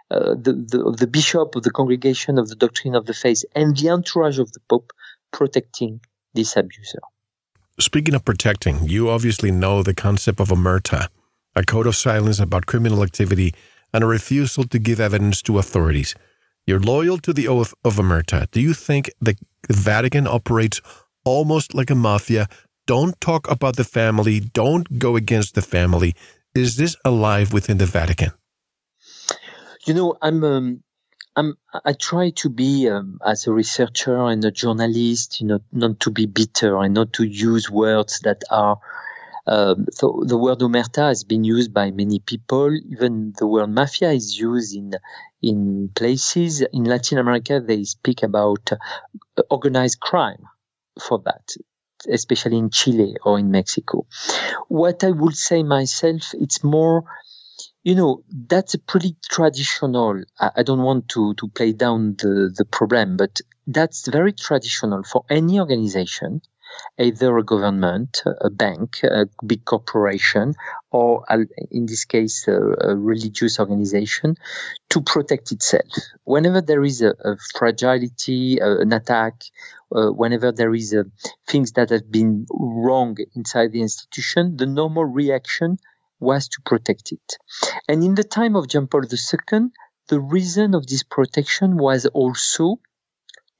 uh, 0.09 0.35
the, 0.35 0.53
the, 0.53 0.95
the 0.97 1.07
bishop 1.07 1.55
of 1.55 1.63
the 1.63 1.71
congregation 1.71 2.37
of 2.37 2.47
the 2.47 2.55
doctrine 2.55 2.95
of 2.95 3.05
the 3.05 3.13
faith 3.13 3.43
and 3.55 3.75
the 3.77 3.89
entourage 3.89 4.39
of 4.39 4.51
the 4.53 4.59
pope 4.69 4.93
protecting 5.31 5.99
this 6.33 6.55
abuser. 6.55 7.01
Speaking 7.79 8.15
of 8.15 8.25
protecting, 8.25 8.87
you 8.87 9.09
obviously 9.09 9.51
know 9.51 9.83
the 9.83 9.93
concept 9.93 10.39
of 10.39 10.49
omerta, 10.49 11.09
a 11.55 11.63
code 11.63 11.87
of 11.87 11.95
silence 11.95 12.39
about 12.39 12.65
criminal 12.65 13.03
activity 13.03 13.53
and 13.93 14.03
a 14.03 14.07
refusal 14.07 14.63
to 14.63 14.79
give 14.79 14.99
evidence 14.99 15.41
to 15.43 15.57
authorities. 15.57 16.15
You're 16.65 16.79
loyal 16.79 17.17
to 17.19 17.33
the 17.33 17.47
oath 17.47 17.73
of 17.83 17.95
omerta. 17.97 18.49
Do 18.51 18.61
you 18.61 18.73
think 18.73 19.11
the 19.21 19.35
Vatican 19.69 20.27
operates 20.27 20.81
almost 21.23 21.73
like 21.73 21.89
a 21.89 21.95
mafia? 21.95 22.47
Don't 22.85 23.19
talk 23.21 23.49
about 23.49 23.75
the 23.75 23.83
family. 23.83 24.39
Don't 24.39 24.99
go 24.99 25.15
against 25.15 25.55
the 25.55 25.61
family. 25.61 26.15
Is 26.55 26.77
this 26.77 26.95
alive 27.05 27.53
within 27.53 27.77
the 27.77 27.85
Vatican? 27.85 28.31
You 29.87 29.93
know, 29.93 30.17
I'm 30.21 30.43
um, 30.43 30.83
I'm 31.37 31.55
I 31.85 31.93
try 31.93 32.31
to 32.41 32.49
be 32.49 32.89
um, 32.89 33.19
as 33.25 33.47
a 33.47 33.53
researcher 33.53 34.17
and 34.17 34.43
a 34.43 34.51
journalist, 34.51 35.39
you 35.39 35.47
know, 35.47 35.59
not 35.71 36.01
to 36.01 36.11
be 36.11 36.25
bitter 36.25 36.77
and 36.79 36.93
not 36.93 37.13
to 37.13 37.23
use 37.23 37.71
words 37.71 38.19
that 38.25 38.41
are. 38.51 38.79
Um, 39.47 39.85
so 39.93 40.23
the 40.27 40.37
word 40.37 40.59
omerta 40.59 41.07
has 41.07 41.23
been 41.23 41.45
used 41.45 41.73
by 41.73 41.91
many 41.91 42.19
people. 42.19 42.75
Even 42.91 43.33
the 43.37 43.47
word 43.47 43.67
mafia 43.67 44.11
is 44.11 44.37
used 44.37 44.75
in 44.75 44.91
in 45.41 45.89
places 45.95 46.59
in 46.73 46.83
Latin 46.83 47.17
America. 47.17 47.61
They 47.65 47.85
speak 47.85 48.23
about 48.23 48.73
uh, 48.73 49.43
organized 49.49 50.01
crime 50.01 50.43
for 51.01 51.19
that, 51.23 51.55
especially 52.11 52.57
in 52.57 52.71
Chile 52.71 53.15
or 53.23 53.39
in 53.39 53.51
Mexico. 53.51 54.05
What 54.67 55.05
I 55.05 55.11
would 55.11 55.37
say 55.37 55.63
myself, 55.63 56.33
it's 56.33 56.61
more 56.61 57.05
you 57.87 57.95
know 57.95 58.21
that's 58.49 58.73
a 58.73 58.79
pretty 58.79 59.15
traditional 59.29 60.21
I, 60.37 60.63
don't 60.63 60.83
want 60.83 61.07
to 61.13 61.33
to 61.35 61.47
play 61.47 61.71
down 61.71 62.17
the 62.21 62.53
the 62.59 62.65
problem 62.65 63.15
but 63.15 63.39
that's 63.65 64.05
very 64.09 64.33
traditional 64.33 65.03
for 65.03 65.23
any 65.29 65.57
organization 65.57 66.41
either 66.99 67.37
a 67.37 67.45
government 67.45 68.23
a 68.41 68.49
bank 68.49 68.99
a 69.03 69.29
big 69.51 69.63
corporation 69.63 70.53
or 70.91 71.23
in 71.71 71.85
this 71.85 72.03
case 72.03 72.45
a, 72.49 72.59
a 72.89 72.93
religious 72.93 73.57
organization 73.57 74.35
to 74.89 75.01
protect 75.01 75.53
itself. 75.53 75.91
Whenever 76.25 76.61
there 76.61 76.83
is 76.83 77.01
a, 77.01 77.11
a 77.23 77.37
fragility 77.57 78.57
an 78.59 78.91
attack 78.91 79.35
uh, 79.95 80.09
whenever 80.09 80.51
there 80.51 80.73
is 80.75 80.93
things 81.47 81.71
that 81.71 81.89
have 81.89 82.11
been 82.11 82.45
wrong 82.51 83.15
inside 83.33 83.71
the 83.71 83.81
institution 83.81 84.57
the 84.57 84.65
normal 84.65 85.05
reaction 85.05 85.77
was 86.19 86.47
to 86.49 86.61
protect 86.65 87.11
it. 87.11 87.37
And 87.87 88.03
in 88.03 88.15
the 88.15 88.23
time 88.23 88.55
of 88.55 88.67
John 88.67 88.87
Paul 88.87 89.03
II, 89.03 89.67
the 90.07 90.19
reason 90.19 90.73
of 90.73 90.87
this 90.87 91.03
protection 91.03 91.77
was 91.77 92.05
also, 92.05 92.79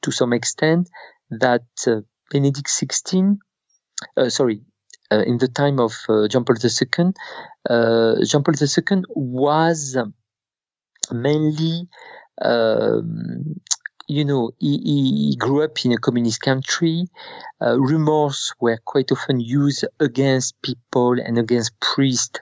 to 0.01 0.11
some 0.11 0.33
extent, 0.33 0.89
that 1.29 1.65
uh, 1.85 2.01
Benedict 2.31 2.67
XVI, 2.67 3.37
uh, 4.15 4.29
sorry, 4.29 4.61
uh, 5.11 5.23
in 5.25 5.37
the 5.37 5.47
time 5.47 5.79
of 5.79 5.93
uh, 6.09 6.27
John 6.27 6.45
Paul 6.45 6.57
II, 6.63 7.13
uh, 7.69 8.25
John 8.25 8.43
Paul 8.43 8.55
II 8.55 9.03
was 9.15 9.97
mainly 11.11 11.87
um, 12.41 13.59
you 14.07 14.23
know, 14.23 14.51
he, 14.57 14.77
he, 14.77 15.35
grew 15.37 15.63
up 15.63 15.85
in 15.85 15.91
a 15.91 15.97
communist 15.97 16.41
country. 16.41 17.07
Uh, 17.61 17.79
rumors 17.79 18.53
were 18.59 18.79
quite 18.85 19.11
often 19.11 19.39
used 19.39 19.85
against 19.99 20.61
people 20.61 21.19
and 21.19 21.37
against 21.37 21.79
priests 21.79 22.39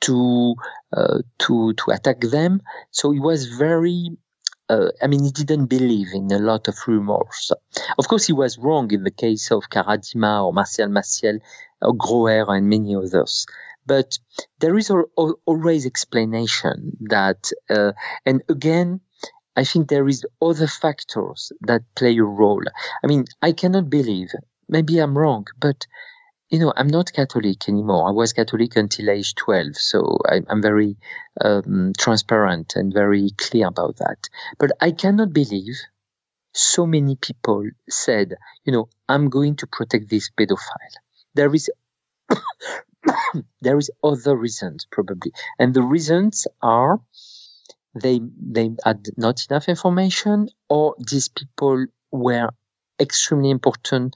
to 0.00 0.54
uh, 0.92 1.18
to 1.38 1.72
to 1.74 1.90
attack 1.92 2.20
them. 2.20 2.60
So 2.90 3.12
he 3.12 3.20
was 3.20 3.46
very. 3.46 4.10
Uh, 4.68 4.88
I 5.00 5.06
mean, 5.06 5.22
he 5.22 5.30
didn't 5.30 5.66
believe 5.66 6.08
in 6.12 6.30
a 6.32 6.40
lot 6.40 6.66
of 6.66 6.76
rumors. 6.88 7.52
Of 7.98 8.08
course, 8.08 8.26
he 8.26 8.32
was 8.32 8.58
wrong 8.58 8.90
in 8.90 9.04
the 9.04 9.12
case 9.12 9.52
of 9.52 9.70
Karadima 9.70 10.44
or 10.44 10.52
Marcial 10.52 10.88
Maciel 10.88 11.38
or 11.80 11.94
Groer 11.94 12.46
and 12.48 12.68
many 12.68 12.96
others. 12.96 13.46
But 13.86 14.18
there 14.58 14.76
is 14.76 14.90
always 15.46 15.86
explanation 15.86 16.96
that, 17.02 17.52
uh, 17.70 17.92
and 18.24 18.42
again, 18.48 19.00
I 19.56 19.64
think 19.64 19.88
there 19.88 20.06
is 20.06 20.26
other 20.40 20.66
factors 20.66 21.50
that 21.62 21.82
play 21.94 22.16
a 22.18 22.24
role. 22.24 22.62
I 23.02 23.06
mean, 23.06 23.24
I 23.40 23.52
cannot 23.52 23.88
believe, 23.88 24.30
maybe 24.68 24.98
I'm 24.98 25.16
wrong, 25.16 25.46
but 25.58 25.86
you 26.50 26.60
know, 26.60 26.72
I'm 26.76 26.86
not 26.86 27.12
Catholic 27.12 27.68
anymore. 27.68 28.08
I 28.08 28.12
was 28.12 28.32
Catholic 28.32 28.76
until 28.76 29.10
age 29.10 29.34
12, 29.34 29.76
so 29.76 30.18
I, 30.28 30.42
am 30.48 30.62
very 30.62 30.96
um, 31.40 31.92
transparent 31.98 32.76
and 32.76 32.92
very 32.92 33.30
clear 33.36 33.66
about 33.66 33.96
that. 33.96 34.28
But 34.58 34.70
I 34.80 34.92
cannot 34.92 35.32
believe 35.32 35.74
so 36.52 36.86
many 36.86 37.16
people 37.16 37.68
said, 37.88 38.34
you 38.64 38.72
know, 38.72 38.88
I'm 39.08 39.28
going 39.28 39.56
to 39.56 39.66
protect 39.66 40.08
this 40.08 40.30
pedophile. 40.30 40.96
There 41.34 41.52
is 41.52 41.68
there 43.60 43.78
is 43.78 43.90
other 44.02 44.36
reasons 44.36 44.86
probably, 44.90 45.32
and 45.58 45.74
the 45.74 45.82
reasons 45.82 46.46
are 46.62 47.00
they 48.00 48.20
they 48.38 48.70
had 48.84 49.06
not 49.16 49.44
enough 49.48 49.68
information, 49.68 50.48
or 50.68 50.94
these 50.98 51.28
people 51.28 51.86
were 52.12 52.50
extremely 53.00 53.50
important 53.50 54.14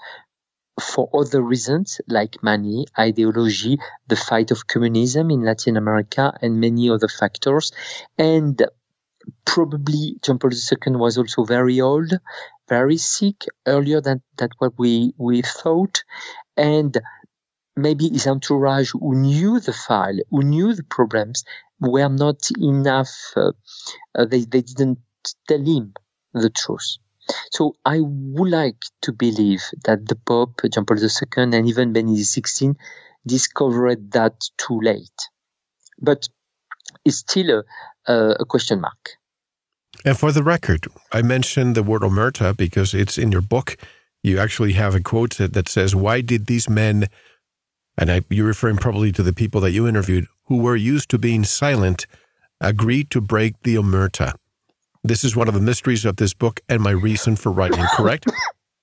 for 0.80 1.10
other 1.12 1.42
reasons 1.42 2.00
like 2.08 2.42
money, 2.42 2.86
ideology, 2.98 3.78
the 4.06 4.16
fight 4.16 4.50
of 4.50 4.66
communism 4.66 5.30
in 5.30 5.44
Latin 5.44 5.76
America, 5.76 6.32
and 6.40 6.60
many 6.60 6.90
other 6.90 7.08
factors. 7.08 7.72
And 8.16 8.62
probably 9.44 10.16
John 10.22 10.38
Paul 10.38 10.52
II 10.52 10.96
was 10.96 11.18
also 11.18 11.44
very 11.44 11.80
old, 11.80 12.12
very 12.68 12.96
sick, 12.96 13.44
earlier 13.66 14.00
than, 14.00 14.22
than 14.36 14.50
what 14.58 14.72
we, 14.78 15.12
we 15.18 15.42
thought. 15.42 16.02
And 16.56 16.96
maybe 17.76 18.08
his 18.08 18.26
entourage 18.26 18.92
who 18.92 19.14
knew 19.14 19.60
the 19.60 19.72
file, 19.72 20.18
who 20.30 20.42
knew 20.42 20.74
the 20.74 20.84
problems, 20.84 21.44
were 21.80 22.08
not 22.08 22.48
enough, 22.58 23.10
uh, 23.36 23.52
uh, 24.14 24.24
they, 24.26 24.40
they 24.40 24.60
didn't 24.60 24.98
tell 25.48 25.58
him 25.58 25.94
the 26.34 26.50
truth. 26.50 26.98
So 27.50 27.74
I 27.84 28.00
would 28.00 28.50
like 28.50 28.82
to 29.02 29.12
believe 29.12 29.62
that 29.84 30.06
the 30.08 30.16
Pope, 30.16 30.60
John 30.72 30.84
Paul 30.84 30.98
II, 30.98 31.08
and 31.36 31.68
even 31.68 31.92
Benedict 31.92 32.28
XVI 32.28 32.74
discovered 33.26 34.12
that 34.12 34.34
too 34.56 34.80
late. 34.80 35.28
But 36.00 36.28
it's 37.04 37.18
still 37.18 37.62
a, 38.06 38.14
a 38.40 38.44
question 38.44 38.80
mark. 38.80 39.10
And 40.04 40.18
for 40.18 40.32
the 40.32 40.42
record, 40.42 40.86
I 41.12 41.22
mentioned 41.22 41.74
the 41.74 41.82
word 41.82 42.02
omerta 42.02 42.56
because 42.56 42.94
it's 42.94 43.18
in 43.18 43.32
your 43.32 43.42
book. 43.42 43.76
You 44.22 44.38
actually 44.38 44.72
have 44.72 44.94
a 44.94 45.00
quote 45.00 45.36
that, 45.36 45.52
that 45.52 45.68
says, 45.68 45.94
Why 45.94 46.20
did 46.20 46.46
these 46.46 46.68
men, 46.68 47.06
and 47.98 48.10
I, 48.10 48.22
you're 48.30 48.46
referring 48.46 48.76
probably 48.78 49.12
to 49.12 49.22
the 49.22 49.32
people 49.32 49.60
that 49.60 49.72
you 49.72 49.86
interviewed, 49.86 50.26
who 50.50 50.56
were 50.56 50.74
used 50.74 51.08
to 51.08 51.16
being 51.16 51.44
silent, 51.44 52.08
agree 52.60 53.04
to 53.04 53.20
break 53.20 53.54
the 53.62 53.76
omerta? 53.76 54.34
This 55.04 55.22
is 55.22 55.36
one 55.36 55.46
of 55.46 55.54
the 55.54 55.60
mysteries 55.60 56.04
of 56.04 56.16
this 56.16 56.34
book 56.34 56.60
and 56.68 56.82
my 56.82 56.90
reason 56.90 57.36
for 57.36 57.52
writing, 57.52 57.84
correct? 57.94 58.26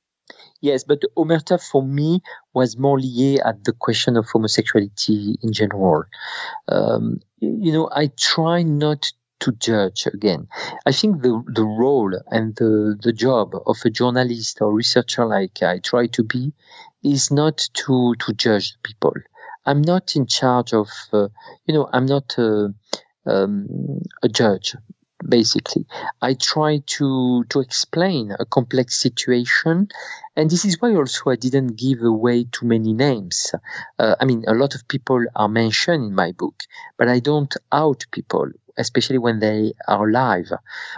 yes, 0.62 0.86
but 0.86 1.02
the 1.02 1.10
omerta 1.18 1.62
for 1.62 1.84
me 1.84 2.22
was 2.54 2.78
more 2.78 2.98
lié 2.98 3.46
at 3.46 3.66
the 3.66 3.74
question 3.74 4.16
of 4.16 4.26
homosexuality 4.28 5.36
in 5.44 5.52
general. 5.52 6.06
Um, 6.70 7.20
you 7.42 7.74
know, 7.74 7.90
I 7.94 8.12
try 8.18 8.64
not 8.64 9.12
to 9.42 9.52
judge 9.52 10.08
again. 10.08 10.48
I 10.86 10.94
think 10.94 11.22
the, 11.22 11.44
the 11.54 11.66
role 11.66 12.14
and 12.32 12.56
the, 12.56 12.98
the 13.04 13.12
job 13.12 13.54
of 13.66 13.76
a 13.84 13.90
journalist 13.90 14.62
or 14.62 14.74
researcher 14.74 15.26
like 15.26 15.62
I 15.62 15.80
try 15.80 16.08
to 16.08 16.24
be 16.24 16.54
is 17.04 17.30
not 17.30 17.58
to, 17.74 18.16
to 18.20 18.34
judge 18.34 18.78
people. 18.84 19.14
I'm 19.68 19.82
not 19.82 20.16
in 20.16 20.26
charge 20.26 20.74
of, 20.74 20.90
uh, 21.14 21.28
you 21.66 21.74
know, 21.76 21.90
I'm 21.94 22.06
not 22.06 22.36
a, 22.38 22.74
um, 23.26 24.02
a 24.24 24.30
judge 24.30 24.76
basically. 25.28 25.86
I 26.22 26.34
try 26.34 26.82
to 26.98 27.44
to 27.50 27.60
explain 27.60 28.32
a 28.32 28.46
complex 28.46 29.02
situation, 29.02 29.90
and 30.36 30.50
this 30.50 30.66
is 30.66 30.78
why 30.80 30.96
also 30.96 31.32
I 31.32 31.36
didn't 31.36 31.76
give 31.76 32.02
away 32.02 32.46
too 32.46 32.66
many 32.66 32.94
names. 32.94 33.54
Uh, 34.00 34.16
I 34.20 34.26
mean, 34.26 34.46
a 34.48 34.54
lot 34.54 34.76
of 34.76 34.88
people 34.88 35.26
are 35.36 35.50
mentioned 35.50 36.06
in 36.06 36.16
my 36.16 36.32
book, 36.32 36.56
but 36.98 37.08
I 37.08 37.20
don't 37.20 37.54
out 37.72 38.06
people 38.12 38.48
especially 38.78 39.18
when 39.18 39.40
they 39.40 39.74
are 39.88 40.08
alive. 40.08 40.52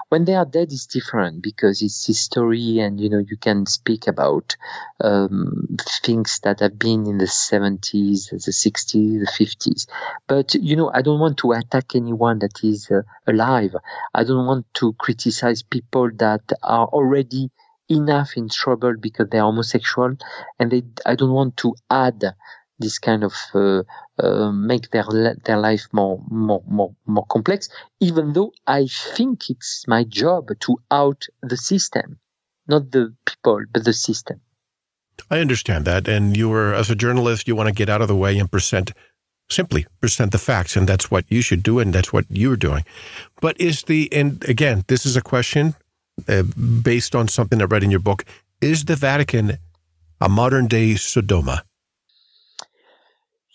When 0.10 0.26
they 0.26 0.36
are 0.36 0.46
dead, 0.46 0.72
it's 0.72 0.86
different 0.86 1.42
because 1.42 1.82
it's 1.82 2.06
history, 2.06 2.80
and 2.80 3.00
you 3.00 3.10
know 3.10 3.20
you 3.20 3.38
can 3.38 3.66
speak 3.66 4.08
about 4.08 4.56
um, 5.02 5.78
things 6.04 6.40
that 6.44 6.60
have 6.60 6.78
been 6.78 7.08
in 7.08 7.18
the 7.18 7.28
70s, 7.28 8.30
the 8.30 8.52
60s, 8.52 9.20
the 9.20 9.32
50s. 9.32 9.88
But 10.28 10.54
you 10.56 10.76
know, 10.76 10.92
I 10.94 11.02
don't 11.02 11.20
want 11.20 11.38
to 11.40 11.52
attack 11.54 11.96
anyone 11.96 12.40
that 12.40 12.64
is 12.64 12.90
uh, 12.92 13.02
alive. 13.28 13.76
I 14.14 14.24
don't 14.24 14.46
want 14.46 14.66
to 14.76 14.94
criticize 14.94 15.64
people 15.64 16.10
that 16.18 16.42
are 16.64 16.88
already 16.88 17.52
enough 17.90 18.38
in 18.38 18.50
trouble 18.50 18.94
because 19.00 19.30
they're 19.30 19.42
homosexual, 19.42 20.16
and 20.60 20.72
they, 20.72 20.84
I 21.06 21.16
don't 21.16 21.34
want 21.34 21.58
to 21.58 21.76
add 21.90 22.24
this 22.80 22.98
kind 23.00 23.24
of 23.24 23.34
uh, 23.54 23.84
uh, 24.18 24.52
make 24.52 24.90
their 24.92 25.06
their 25.46 25.58
life 25.58 25.88
more 25.92 26.22
more 26.30 26.64
more 26.68 26.96
more 27.06 27.26
complex. 27.26 27.70
Even 28.00 28.34
though 28.34 28.52
I 28.66 28.88
think 28.88 29.50
it's 29.50 29.86
my 29.88 30.04
job 30.04 30.48
to 30.60 30.78
out 30.90 31.26
the 31.42 31.58
system, 31.58 32.20
not 32.68 32.92
the 32.92 33.14
people, 33.26 33.66
but 33.72 33.86
the 33.86 33.94
system. 33.94 34.42
I 35.30 35.40
understand 35.40 35.86
that, 35.86 36.08
and 36.08 36.36
you 36.36 36.52
are 36.54 36.74
as 36.74 36.90
a 36.90 36.96
journalist, 36.96 37.48
you 37.48 37.56
want 37.56 37.68
to 37.68 37.76
get 37.76 37.90
out 37.90 38.02
of 38.02 38.08
the 38.08 38.16
way 38.16 38.40
and 38.40 38.50
present 38.50 38.94
simply 39.50 39.86
present 40.00 40.32
the 40.32 40.38
facts, 40.38 40.76
and 40.76 40.88
that's 40.88 41.12
what 41.12 41.26
you 41.28 41.42
should 41.42 41.64
do, 41.64 41.80
and 41.80 41.94
that's 41.94 42.14
what 42.14 42.26
you're 42.30 42.56
doing. 42.56 42.86
But 43.42 43.60
is 43.60 43.84
the 43.84 44.12
and 44.14 44.44
again, 44.48 44.86
this 44.88 45.06
is 45.06 45.18
a 45.18 45.22
question 45.22 45.76
uh, 46.28 46.44
based 46.44 47.16
on 47.16 47.28
something 47.28 47.62
I 47.62 47.66
read 47.66 47.84
in 47.84 47.92
your 47.92 48.00
book: 48.00 48.26
Is 48.62 48.86
the 48.86 48.96
Vatican 48.96 49.58
a 50.22 50.30
modern 50.30 50.68
day 50.68 50.94
Sodoma? 50.94 51.64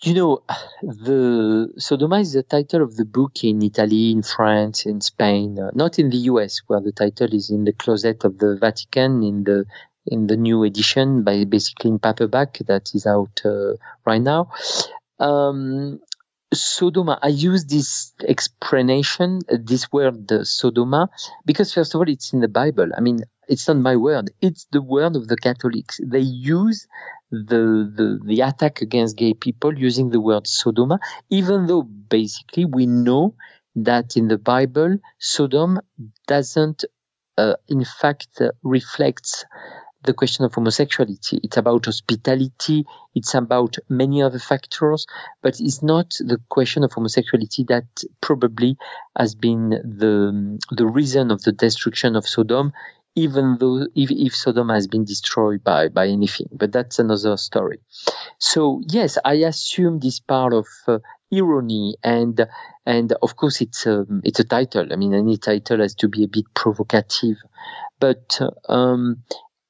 You 0.01 0.13
know, 0.13 0.43
the 0.81 1.73
Sodoma 1.79 2.21
is 2.21 2.33
the 2.33 2.43
title 2.43 2.83
of 2.83 2.95
the 2.95 3.05
book 3.05 3.43
in 3.43 3.61
Italy, 3.63 4.11
in 4.11 4.23
France, 4.23 4.85
in 4.85 5.01
Spain, 5.01 5.59
uh, 5.59 5.71
not 5.73 5.99
in 5.99 6.09
the 6.09 6.17
US, 6.31 6.61
where 6.67 6.81
the 6.81 6.91
title 6.91 7.33
is 7.33 7.49
in 7.49 7.63
the 7.63 7.73
closet 7.73 8.23
of 8.23 8.37
the 8.37 8.57
Vatican 8.59 9.23
in 9.23 9.43
the 9.43 9.65
in 10.05 10.27
the 10.27 10.37
new 10.37 10.63
edition, 10.63 11.23
by 11.23 11.45
basically 11.45 11.89
in 11.89 11.97
paperback 11.99 12.59
that 12.67 12.91
is 12.93 13.07
out 13.07 13.41
uh, 13.43 13.73
right 14.05 14.21
now. 14.21 14.51
Um, 15.19 15.99
Sodoma, 16.53 17.17
I 17.23 17.29
use 17.29 17.65
this 17.65 18.13
explanation, 18.27 19.39
this 19.49 19.91
word 19.91 20.31
uh, 20.31 20.39
Sodoma, 20.43 21.07
because 21.45 21.73
first 21.73 21.95
of 21.95 21.99
all, 21.99 22.07
it's 22.09 22.33
in 22.33 22.39
the 22.41 22.47
Bible. 22.47 22.89
I 22.95 23.01
mean, 23.01 23.21
it's 23.47 23.67
not 23.67 23.77
my 23.77 23.95
word; 23.95 24.29
it's 24.41 24.67
the 24.71 24.81
word 24.81 25.15
of 25.15 25.27
the 25.27 25.37
Catholics. 25.37 25.99
They 26.03 26.19
use 26.19 26.87
the, 27.31 27.91
the, 27.95 28.19
the 28.23 28.41
attack 28.41 28.81
against 28.81 29.17
gay 29.17 29.33
people 29.33 29.77
using 29.77 30.09
the 30.09 30.21
word 30.21 30.45
Sodoma, 30.45 30.99
even 31.29 31.67
though 31.67 31.83
basically 31.83 32.65
we 32.65 32.85
know 32.85 33.35
that 33.75 34.15
in 34.15 34.27
the 34.27 34.37
Bible, 34.37 34.97
Sodom 35.19 35.79
doesn't, 36.27 36.85
uh, 37.37 37.55
in 37.67 37.83
fact, 37.83 38.29
uh, 38.39 38.51
reflects 38.63 39.45
the 40.03 40.13
question 40.13 40.45
of 40.45 40.53
homosexuality. 40.53 41.39
It's 41.43 41.57
about 41.57 41.85
hospitality. 41.85 42.85
It's 43.15 43.33
about 43.33 43.77
many 43.89 44.21
other 44.21 44.39
factors, 44.39 45.07
but 45.41 45.59
it's 45.59 45.81
not 45.81 46.11
the 46.19 46.39
question 46.49 46.83
of 46.83 46.93
homosexuality 46.93 47.65
that 47.65 47.85
probably 48.21 48.77
has 49.17 49.35
been 49.35 49.69
the, 49.69 50.59
the 50.71 50.85
reason 50.85 51.31
of 51.31 51.41
the 51.43 51.51
destruction 51.51 52.15
of 52.15 52.27
Sodom 52.27 52.71
even 53.15 53.57
though 53.59 53.87
if, 53.95 54.11
if 54.11 54.35
Sodom 54.35 54.69
has 54.69 54.87
been 54.87 55.05
destroyed 55.05 55.63
by, 55.63 55.87
by 55.87 56.07
anything, 56.07 56.47
but 56.51 56.71
that's 56.71 56.99
another 56.99 57.37
story. 57.37 57.79
So 58.39 58.81
yes, 58.87 59.17
I 59.23 59.35
assume 59.35 59.99
this 59.99 60.19
part 60.19 60.53
of 60.53 60.67
uh, 60.87 60.99
irony 61.33 61.95
and 62.03 62.47
and 62.85 63.13
of 63.21 63.35
course 63.35 63.61
it's 63.61 63.85
a 63.85 64.01
um, 64.01 64.21
it's 64.23 64.39
a 64.39 64.43
title. 64.43 64.87
I 64.91 64.95
mean, 64.97 65.13
any 65.13 65.37
title 65.37 65.79
has 65.79 65.95
to 65.95 66.09
be 66.09 66.23
a 66.25 66.27
bit 66.27 66.45
provocative, 66.53 67.37
but 67.99 68.39
um, 68.67 69.23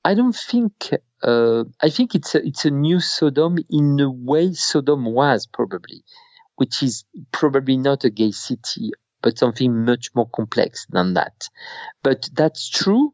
I 0.03 0.15
don't 0.15 0.35
think. 0.35 0.91
Uh, 1.23 1.63
I 1.81 1.89
think 1.89 2.13
it's 2.13 2.35
a, 2.35 2.45
it's 2.45 2.65
a 2.65 2.69
new 2.69 2.99
Sodom 2.99 3.57
in 3.69 3.99
a 3.99 4.11
way 4.11 4.53
Sodom 4.53 5.05
was 5.05 5.47
probably, 5.47 6.03
which 6.55 6.83
is 6.83 7.05
probably 7.31 7.77
not 7.77 8.03
a 8.03 8.11
gay 8.11 8.29
city, 8.29 8.91
but 9.23 9.39
something 9.39 9.85
much 9.85 10.09
more 10.13 10.29
complex 10.29 10.85
than 10.89 11.15
that. 11.15 11.49
But 12.03 12.29
that's 12.33 12.69
true 12.69 13.13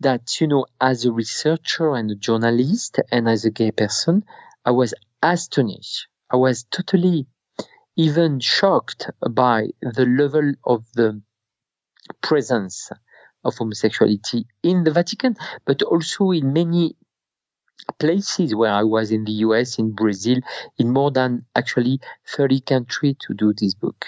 that, 0.00 0.40
you 0.40 0.46
know, 0.46 0.66
as 0.80 1.04
a 1.04 1.12
researcher 1.12 1.94
and 1.94 2.10
a 2.10 2.14
journalist 2.14 2.98
and 3.12 3.28
as 3.28 3.44
a 3.44 3.50
gay 3.50 3.70
person, 3.70 4.24
I 4.64 4.72
was 4.72 4.94
astonished. 5.22 6.08
I 6.30 6.36
was 6.36 6.64
totally 6.64 7.26
even 7.96 8.40
shocked 8.40 9.10
by 9.30 9.68
the 9.82 10.06
level 10.06 10.54
of 10.64 10.84
the 10.94 11.20
presence 12.22 12.90
of 13.44 13.56
homosexuality 13.56 14.46
in 14.62 14.84
the 14.84 14.90
Vatican, 14.90 15.36
but 15.64 15.82
also 15.82 16.30
in 16.30 16.52
many 16.52 16.96
places 17.98 18.54
where 18.54 18.72
I 18.72 18.84
was 18.84 19.10
in 19.10 19.24
the 19.24 19.32
US, 19.46 19.78
in 19.78 19.92
Brazil, 19.92 20.38
in 20.78 20.92
more 20.92 21.10
than 21.10 21.46
actually 21.54 22.00
30 22.26 22.60
countries 22.60 23.16
to 23.26 23.34
do 23.34 23.52
this 23.52 23.74
book. 23.74 24.06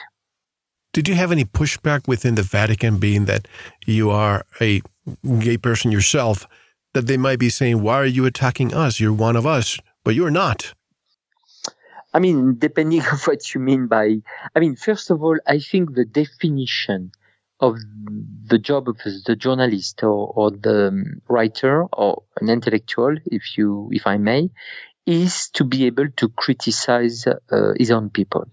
Did 0.93 1.09
you 1.09 1.15
have 1.15 1.33
any 1.33 1.47
pushback 1.47 2.07
within 2.07 2.35
the 2.35 2.43
Vatican, 2.43 2.99
being 2.99 3.25
that 3.25 3.49
you 3.87 4.11
are 4.11 4.45
a 4.61 4.83
gay 5.39 5.57
person 5.57 5.91
yourself, 5.91 6.47
that 6.93 7.07
they 7.07 7.17
might 7.17 7.39
be 7.39 7.49
saying, 7.49 7.81
Why 7.81 7.97
are 7.97 8.05
you 8.05 8.27
attacking 8.27 8.75
us? 8.75 9.01
You're 9.01 9.15
one 9.15 9.35
of 9.35 9.47
us, 9.47 9.79
but 10.05 10.15
you're 10.15 10.31
not? 10.31 10.75
I 12.13 12.19
mean, 12.19 12.59
depending 12.59 13.01
on 13.13 13.19
what 13.25 13.55
you 13.55 13.61
mean 13.61 13.87
by, 13.87 14.17
I 14.55 14.61
mean, 14.61 14.77
first 14.77 15.11
of 15.11 15.23
all, 15.23 15.39
I 15.47 15.61
think 15.61 15.95
the 15.95 16.05
definition 16.05 17.13
of 17.59 17.77
the 18.45 18.59
job 18.59 18.87
of 18.87 18.99
the 19.25 19.35
journalist 19.35 20.03
or, 20.03 20.31
or 20.37 20.51
the 20.51 21.21
writer 21.27 21.85
or 21.85 22.25
an 22.39 22.51
intellectual, 22.51 23.17
if 23.25 23.57
you, 23.57 23.89
if 23.93 24.07
I 24.07 24.19
may, 24.19 24.51
is 25.07 25.49
to 25.55 25.65
be 25.65 25.87
able 25.87 26.09
to 26.17 26.29
criticize 26.29 27.27
uh, 27.27 27.73
his 27.79 27.91
own 27.91 28.11
people 28.11 28.45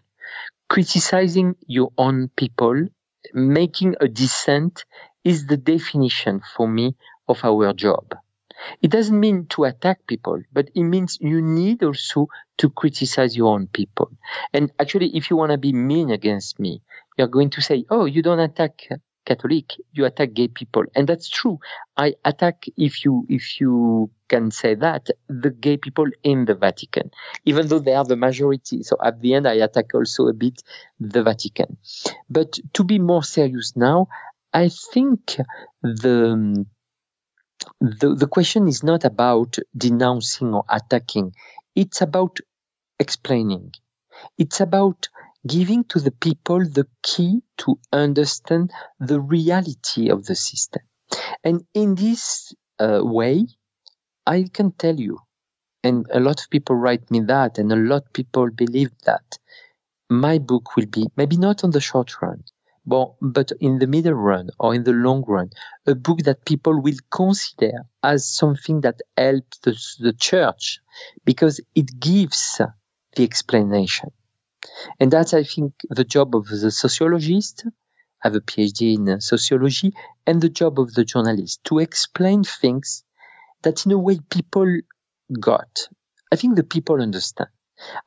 criticizing 0.70 1.56
your 1.68 1.92
own 1.98 2.30
people 2.36 2.88
making 3.34 3.96
a 4.00 4.08
dissent 4.08 4.86
is 5.24 5.48
the 5.48 5.58
definition 5.58 6.42
for 6.56 6.68
me 6.68 6.96
of 7.28 7.44
our 7.44 7.74
job. 7.74 8.16
It 8.82 8.92
doesn't 8.92 9.20
mean 9.20 9.48
to 9.48 9.66
attack 9.66 10.06
people, 10.08 10.42
but 10.54 10.70
it 10.76 10.84
means 10.84 11.18
you 11.22 11.42
need 11.42 11.84
also 11.84 12.28
to 12.58 12.70
criticize 12.70 13.36
your 13.36 13.54
own 13.54 13.68
people. 13.68 14.12
And 14.54 14.72
actually, 14.80 15.16
if 15.16 15.30
you 15.30 15.38
want 15.38 15.52
to 15.52 15.58
be 15.58 15.74
mean 15.74 16.12
against 16.12 16.60
me, 16.60 16.82
you're 17.18 17.28
going 17.28 17.50
to 17.52 17.62
say, 17.62 17.86
Oh, 17.90 18.06
you 18.06 18.22
don't 18.22 18.40
attack 18.40 18.88
Catholic, 19.26 19.74
you 19.92 20.06
attack 20.06 20.34
gay 20.34 20.48
people. 20.48 20.84
And 20.96 21.08
that's 21.08 21.30
true. 21.30 21.60
I 21.98 22.16
attack, 22.26 22.66
if 22.78 23.06
you, 23.06 23.26
if 23.30 23.60
you 23.62 24.10
can 24.28 24.52
say 24.52 24.76
that, 24.76 25.10
the 25.28 25.50
gay 25.50 25.78
people 25.78 26.06
in 26.24 26.46
the 26.46 26.56
Vatican, 26.56 27.12
even 27.46 27.68
though 27.68 27.80
they 27.80 27.94
are 27.94 28.06
the 28.06 28.16
majority. 28.16 28.84
So 28.84 28.98
at 29.04 29.22
the 29.22 29.36
end, 29.36 29.48
I 29.48 29.54
attack 29.56 29.94
also 29.94 30.28
a 30.28 30.34
bit 30.34 30.62
the 31.00 31.24
Vatican. 31.24 31.78
But 32.30 32.60
to 32.74 32.84
be 32.84 33.00
more 33.00 33.24
serious 33.24 33.74
now, 33.76 34.08
I 34.54 34.70
think 34.70 35.38
the, 35.84 36.66
the, 37.82 38.16
the 38.16 38.28
question 38.28 38.68
is 38.68 38.84
not 38.84 39.04
about 39.06 39.58
denouncing 39.78 40.54
or 40.54 40.64
attacking. 40.70 41.34
It's 41.76 42.02
about 42.02 42.40
explaining. 43.00 43.74
It's 44.38 44.60
about 44.62 45.10
giving 45.48 45.84
to 45.86 46.00
the 46.00 46.12
people 46.12 46.60
the 46.60 46.88
key 47.02 47.42
to 47.58 47.80
understand 47.92 48.72
the 49.00 49.20
reality 49.20 50.10
of 50.10 50.26
the 50.26 50.36
system. 50.36 50.82
And 51.44 51.66
in 51.74 51.96
this 51.96 52.54
uh, 52.80 53.00
way, 53.04 53.48
I 54.26 54.46
can 54.54 54.72
tell 54.72 55.00
you, 55.00 55.20
and 55.84 56.06
a 56.12 56.20
lot 56.20 56.42
of 56.42 56.50
people 56.50 56.76
write 56.76 57.10
me 57.10 57.22
that, 57.22 57.58
and 57.58 57.72
a 57.72 57.76
lot 57.76 58.04
of 58.06 58.14
people 58.14 58.50
believe 58.52 58.92
that 59.06 59.38
my 60.10 60.40
book 60.40 60.76
will 60.76 60.88
be 60.88 61.08
maybe 61.16 61.38
not 61.38 61.64
on 61.64 61.72
the 61.72 61.82
short 61.82 62.22
run, 62.22 62.44
but, 62.86 63.14
but 63.22 63.52
in 63.60 63.80
the 63.80 63.88
middle 63.88 64.14
run 64.14 64.50
or 64.60 64.76
in 64.76 64.84
the 64.84 64.92
long 64.92 65.24
run, 65.28 65.50
a 65.88 65.96
book 65.96 66.20
that 66.20 66.46
people 66.46 66.82
will 66.82 66.98
consider 67.12 67.86
as 68.04 68.28
something 68.28 68.82
that 68.82 69.00
helps 69.16 69.60
the, 69.60 69.76
the 70.00 70.14
church 70.14 70.80
because 71.26 71.62
it 71.76 72.00
gives 72.00 72.60
the 73.16 73.24
explanation. 73.24 74.10
And 75.00 75.12
that's, 75.12 75.34
I 75.34 75.44
think, 75.44 75.74
the 75.90 76.04
job 76.04 76.36
of 76.36 76.48
the 76.48 76.72
sociologist, 76.72 77.66
I 77.66 78.28
have 78.28 78.36
a 78.36 78.42
PhD 78.42 78.96
in 78.96 79.10
uh, 79.10 79.20
sociology, 79.20 79.94
and 80.28 80.42
the 80.42 80.50
job 80.50 80.80
of 80.80 80.94
the 80.94 81.06
journalist 81.06 81.64
to 81.66 81.80
explain 81.80 82.44
things 82.44 83.04
that 83.64 83.86
in 83.86 83.92
a 83.92 83.98
way 83.98 84.20
people 84.30 84.80
got. 85.40 85.88
I 86.32 86.36
think 86.36 86.56
the 86.56 86.64
people 86.64 87.02
understand. 87.02 87.50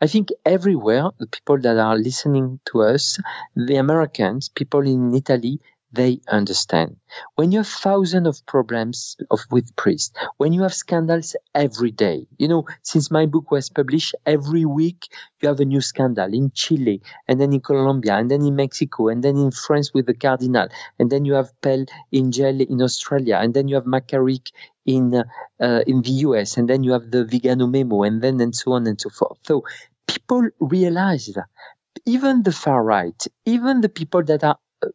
I 0.00 0.06
think 0.06 0.28
everywhere, 0.44 1.10
the 1.18 1.26
people 1.26 1.58
that 1.60 1.78
are 1.78 1.96
listening 1.96 2.60
to 2.66 2.82
us, 2.82 3.18
the 3.56 3.76
Americans, 3.76 4.50
people 4.50 4.82
in 4.86 5.14
Italy, 5.14 5.60
they 5.92 6.20
understand. 6.28 6.96
When 7.36 7.52
you 7.52 7.58
have 7.58 7.68
thousands 7.68 8.26
of 8.26 8.46
problems 8.46 9.16
of, 9.30 9.40
with 9.50 9.76
priests, 9.76 10.12
when 10.38 10.52
you 10.52 10.62
have 10.62 10.74
scandals 10.74 11.36
every 11.54 11.90
day, 11.90 12.26
you 12.38 12.48
know, 12.48 12.64
since 12.82 13.10
my 13.10 13.26
book 13.26 13.50
was 13.50 13.68
published, 13.68 14.14
every 14.24 14.64
week 14.64 15.08
you 15.40 15.48
have 15.48 15.60
a 15.60 15.64
new 15.64 15.80
scandal 15.80 16.32
in 16.32 16.50
Chile, 16.54 17.02
and 17.28 17.40
then 17.40 17.52
in 17.52 17.60
Colombia, 17.60 18.16
and 18.16 18.30
then 18.30 18.44
in 18.44 18.56
Mexico, 18.56 19.08
and 19.08 19.22
then 19.22 19.36
in 19.36 19.50
France 19.50 19.92
with 19.92 20.06
the 20.06 20.14
cardinal, 20.14 20.68
and 20.98 21.10
then 21.10 21.24
you 21.24 21.34
have 21.34 21.50
Pell 21.60 21.84
in 22.10 22.32
jail 22.32 22.60
in 22.60 22.80
Australia, 22.80 23.38
and 23.42 23.52
then 23.52 23.68
you 23.68 23.74
have 23.74 23.84
McCarrick 23.84 24.50
in 24.86 25.14
uh, 25.14 25.80
in 25.86 26.02
the 26.02 26.12
US, 26.26 26.56
and 26.56 26.68
then 26.68 26.82
you 26.82 26.92
have 26.92 27.10
the 27.10 27.24
Vigano 27.24 27.66
memo, 27.66 28.02
and 28.02 28.22
then 28.22 28.40
and 28.40 28.54
so 28.54 28.72
on 28.72 28.86
and 28.86 29.00
so 29.00 29.10
forth. 29.10 29.38
So 29.44 29.64
people 30.06 30.48
realize 30.58 31.26
that 31.34 31.46
even 32.06 32.42
the 32.42 32.52
far 32.52 32.82
right, 32.82 33.26
even 33.44 33.80
the 33.80 33.88
people 33.88 34.22
that 34.24 34.42
are 34.42 34.58
uh, 34.82 34.88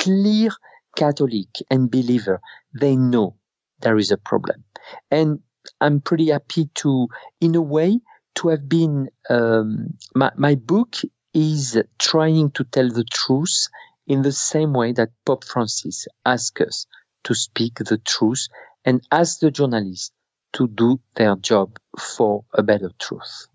clear 0.00 0.50
Catholic 0.96 1.48
and 1.70 1.90
believer, 1.90 2.40
they 2.72 2.96
know 2.96 3.36
there 3.80 3.98
is 3.98 4.10
a 4.10 4.16
problem, 4.16 4.64
and 5.10 5.40
I'm 5.80 6.00
pretty 6.00 6.30
happy 6.30 6.68
to, 6.76 7.08
in 7.40 7.54
a 7.54 7.62
way, 7.62 8.00
to 8.36 8.48
have 8.48 8.68
been 8.68 9.10
um, 9.28 9.94
my, 10.14 10.30
my 10.36 10.54
book 10.54 10.96
is 11.34 11.78
trying 11.98 12.50
to 12.52 12.64
tell 12.64 12.88
the 12.88 13.04
truth 13.04 13.68
in 14.06 14.22
the 14.22 14.32
same 14.32 14.72
way 14.72 14.92
that 14.92 15.10
Pope 15.24 15.44
Francis 15.44 16.06
asked 16.24 16.60
us 16.60 16.86
to 17.24 17.34
speak 17.34 17.76
the 17.76 17.98
truth 17.98 18.48
and 18.84 19.06
ask 19.12 19.40
the 19.40 19.50
journalists 19.50 20.10
to 20.54 20.66
do 20.68 21.00
their 21.14 21.36
job 21.36 21.78
for 21.98 22.44
a 22.54 22.62
better 22.62 22.90
truth. 22.98 23.46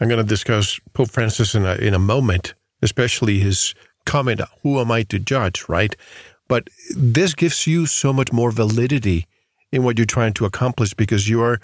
I'm 0.00 0.08
going 0.08 0.22
to 0.22 0.28
discuss 0.28 0.80
Pope 0.92 1.10
Francis 1.10 1.54
in 1.54 1.64
a, 1.64 1.74
in 1.76 1.94
a 1.94 1.98
moment, 1.98 2.54
especially 2.82 3.38
his 3.38 3.74
comment, 4.04 4.40
Who 4.62 4.80
am 4.80 4.90
I 4.90 5.02
to 5.04 5.18
judge, 5.18 5.64
right? 5.68 5.94
But 6.48 6.68
this 6.94 7.34
gives 7.34 7.66
you 7.66 7.86
so 7.86 8.12
much 8.12 8.32
more 8.32 8.50
validity 8.50 9.26
in 9.72 9.82
what 9.82 9.98
you're 9.98 10.06
trying 10.06 10.34
to 10.34 10.44
accomplish 10.44 10.94
because 10.94 11.28
you 11.28 11.42
are 11.42 11.58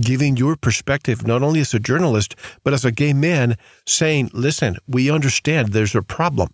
giving 0.00 0.36
your 0.36 0.56
perspective, 0.56 1.26
not 1.26 1.42
only 1.42 1.60
as 1.60 1.72
a 1.74 1.80
journalist, 1.80 2.36
but 2.64 2.74
as 2.74 2.84
a 2.84 2.92
gay 2.92 3.12
man, 3.12 3.56
saying, 3.86 4.30
listen, 4.32 4.76
we 4.86 5.10
understand 5.10 5.68
there's 5.68 5.94
a 5.94 6.02
problem. 6.02 6.48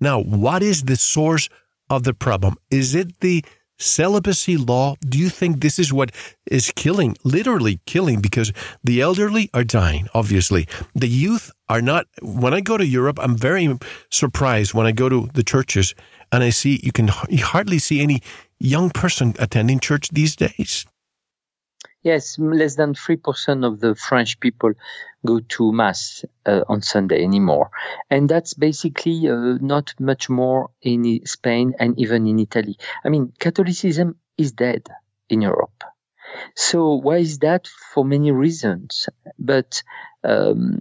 Now, 0.00 0.20
what 0.20 0.62
is 0.62 0.84
the 0.84 0.96
source 0.96 1.48
of 1.90 2.04
the 2.04 2.14
problem? 2.14 2.56
Is 2.70 2.94
it 2.94 3.20
the 3.20 3.44
celibacy 3.78 4.56
law, 4.56 4.94
do 5.00 5.18
you 5.18 5.28
think 5.28 5.60
this 5.60 5.78
is 5.78 5.92
what 5.92 6.12
is 6.46 6.72
killing, 6.76 7.16
literally 7.24 7.80
killing, 7.86 8.20
because 8.20 8.52
the 8.82 9.00
elderly 9.00 9.50
are 9.52 9.64
dying, 9.64 10.08
obviously. 10.14 10.66
The 10.94 11.08
youth 11.08 11.50
are 11.68 11.82
not. 11.82 12.06
When 12.22 12.54
I 12.54 12.60
go 12.60 12.76
to 12.76 12.86
Europe, 12.86 13.18
I'm 13.20 13.36
very 13.36 13.78
surprised 14.10 14.74
when 14.74 14.86
I 14.86 14.92
go 14.92 15.08
to 15.08 15.28
the 15.34 15.42
churches 15.42 15.94
and 16.30 16.42
I 16.42 16.50
see 16.50 16.80
you 16.82 16.92
can 16.92 17.10
you 17.28 17.44
hardly 17.44 17.78
see 17.78 18.00
any 18.02 18.22
young 18.58 18.90
person 18.90 19.34
attending 19.38 19.80
church 19.80 20.08
these 20.10 20.36
days. 20.36 20.86
Yes, 22.04 22.38
less 22.38 22.76
than 22.76 22.94
3% 22.94 23.64
of 23.64 23.80
the 23.80 23.94
French 23.96 24.38
people 24.38 24.72
go 25.26 25.40
to 25.40 25.72
Mass 25.72 26.24
uh, 26.46 26.62
on 26.68 26.82
Sunday 26.82 27.24
anymore. 27.24 27.70
And 28.10 28.28
that's 28.28 28.54
basically 28.54 29.28
uh, 29.28 29.58
not 29.60 29.94
much 29.98 30.28
more 30.30 30.70
in 30.82 31.26
Spain 31.26 31.74
and 31.80 31.98
even 31.98 32.26
in 32.28 32.38
Italy. 32.38 32.76
I 33.04 33.08
mean, 33.08 33.32
Catholicism 33.40 34.16
is 34.38 34.52
dead 34.52 34.86
in 35.30 35.40
Europe. 35.42 35.82
So 36.56 36.94
why 36.94 37.18
is 37.18 37.38
that? 37.40 37.68
For 37.94 38.04
many 38.04 38.32
reasons. 38.32 39.08
But 39.38 39.82
um, 40.24 40.80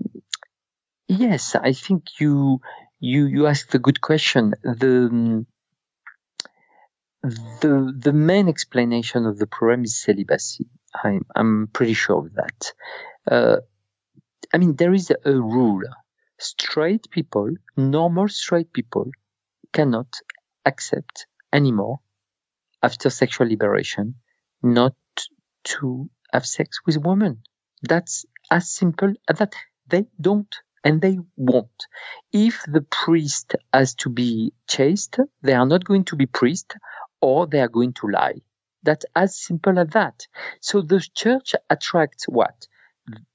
yes, 1.08 1.56
I 1.56 1.72
think 1.74 2.20
you 2.20 2.60
you 3.00 3.26
you 3.26 3.48
asked 3.48 3.74
a 3.76 3.80
good 3.80 4.02
question. 4.02 4.54
The 4.64 5.08
um, 5.12 5.48
the 7.62 7.94
the 7.98 8.14
main 8.14 8.48
explanation 8.48 9.26
of 9.26 9.38
the 9.38 9.48
problem 9.48 9.84
is 9.84 10.02
celibacy. 10.02 10.68
I'm, 11.04 11.26
I'm 11.36 11.68
pretty 11.68 11.94
sure 11.94 12.26
of 12.26 12.34
that. 12.36 12.74
Uh, 13.30 13.58
I 14.54 14.58
mean, 14.58 14.76
there 14.76 14.94
is 14.94 15.12
a 15.12 15.32
rule. 15.32 15.82
Straight 16.40 17.10
people, 17.10 17.50
normal 17.78 18.28
straight 18.28 18.74
people, 18.74 19.10
cannot 19.72 20.20
accept 20.66 21.28
anymore, 21.52 22.00
after 22.82 23.10
sexual 23.10 23.48
liberation, 23.48 24.16
not 24.62 24.96
to 25.64 26.10
have 26.32 26.46
sex 26.46 26.80
with 26.86 26.98
women. 26.98 27.44
That's 27.82 28.26
as 28.52 28.70
simple 28.70 29.14
as 29.30 29.38
that. 29.40 29.54
They 29.88 30.06
don't 30.20 30.54
and 30.84 31.02
they 31.02 31.18
won't. 31.38 31.88
If 32.32 32.64
the 32.68 32.82
priest 32.82 33.56
has 33.72 33.96
to 33.96 34.10
be 34.10 34.54
chaste, 34.68 35.20
they 35.42 35.54
are 35.54 35.66
not 35.66 35.84
going 35.86 36.06
to 36.06 36.16
be 36.16 36.26
priest 36.26 36.76
or 37.22 37.48
they 37.48 37.62
are 37.62 37.70
going 37.70 37.94
to 37.94 38.08
lie. 38.08 38.42
That's 38.84 39.06
as 39.16 39.38
simple 39.38 39.80
as 39.80 39.90
that. 39.90 40.28
So 40.62 40.82
the 40.82 41.06
church 41.14 41.56
attracts 41.70 42.26
what? 42.26 42.68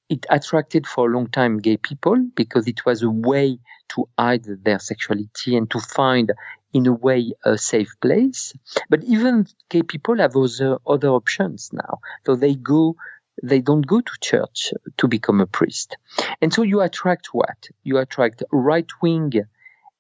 It 0.08 0.24
attracted 0.30 0.87
for 0.87 1.08
a 1.08 1.14
long 1.14 1.28
time 1.28 1.58
gay 1.58 1.76
people 1.76 2.16
because 2.34 2.66
it 2.66 2.87
was 2.87 3.02
a 3.02 3.11
way 3.11 3.58
to 3.90 4.08
hide 4.18 4.44
their 4.44 4.78
sexuality 4.78 5.56
and 5.56 5.70
to 5.70 5.80
find, 5.80 6.32
in 6.72 6.87
a 6.87 6.92
way, 6.92 7.32
a 7.44 7.58
safe 7.58 7.92
place. 8.00 8.54
But 8.88 9.04
even 9.04 9.46
gay 9.68 9.82
people 9.82 10.16
have 10.18 10.34
other, 10.34 10.78
other 10.87 11.08
options 11.08 11.70
now. 11.72 11.98
So 12.24 12.37
they 12.37 12.54
go 12.54 12.96
they 13.42 13.61
don't 13.61 13.87
go 13.87 14.00
to 14.00 14.12
church 14.20 14.72
to 14.96 15.06
become 15.06 15.40
a 15.40 15.46
priest. 15.46 15.96
And 16.40 16.52
so 16.52 16.62
you 16.62 16.80
attract 16.80 17.28
what? 17.32 17.68
You 17.84 17.98
attract 17.98 18.42
right 18.50 18.88
wing 19.00 19.32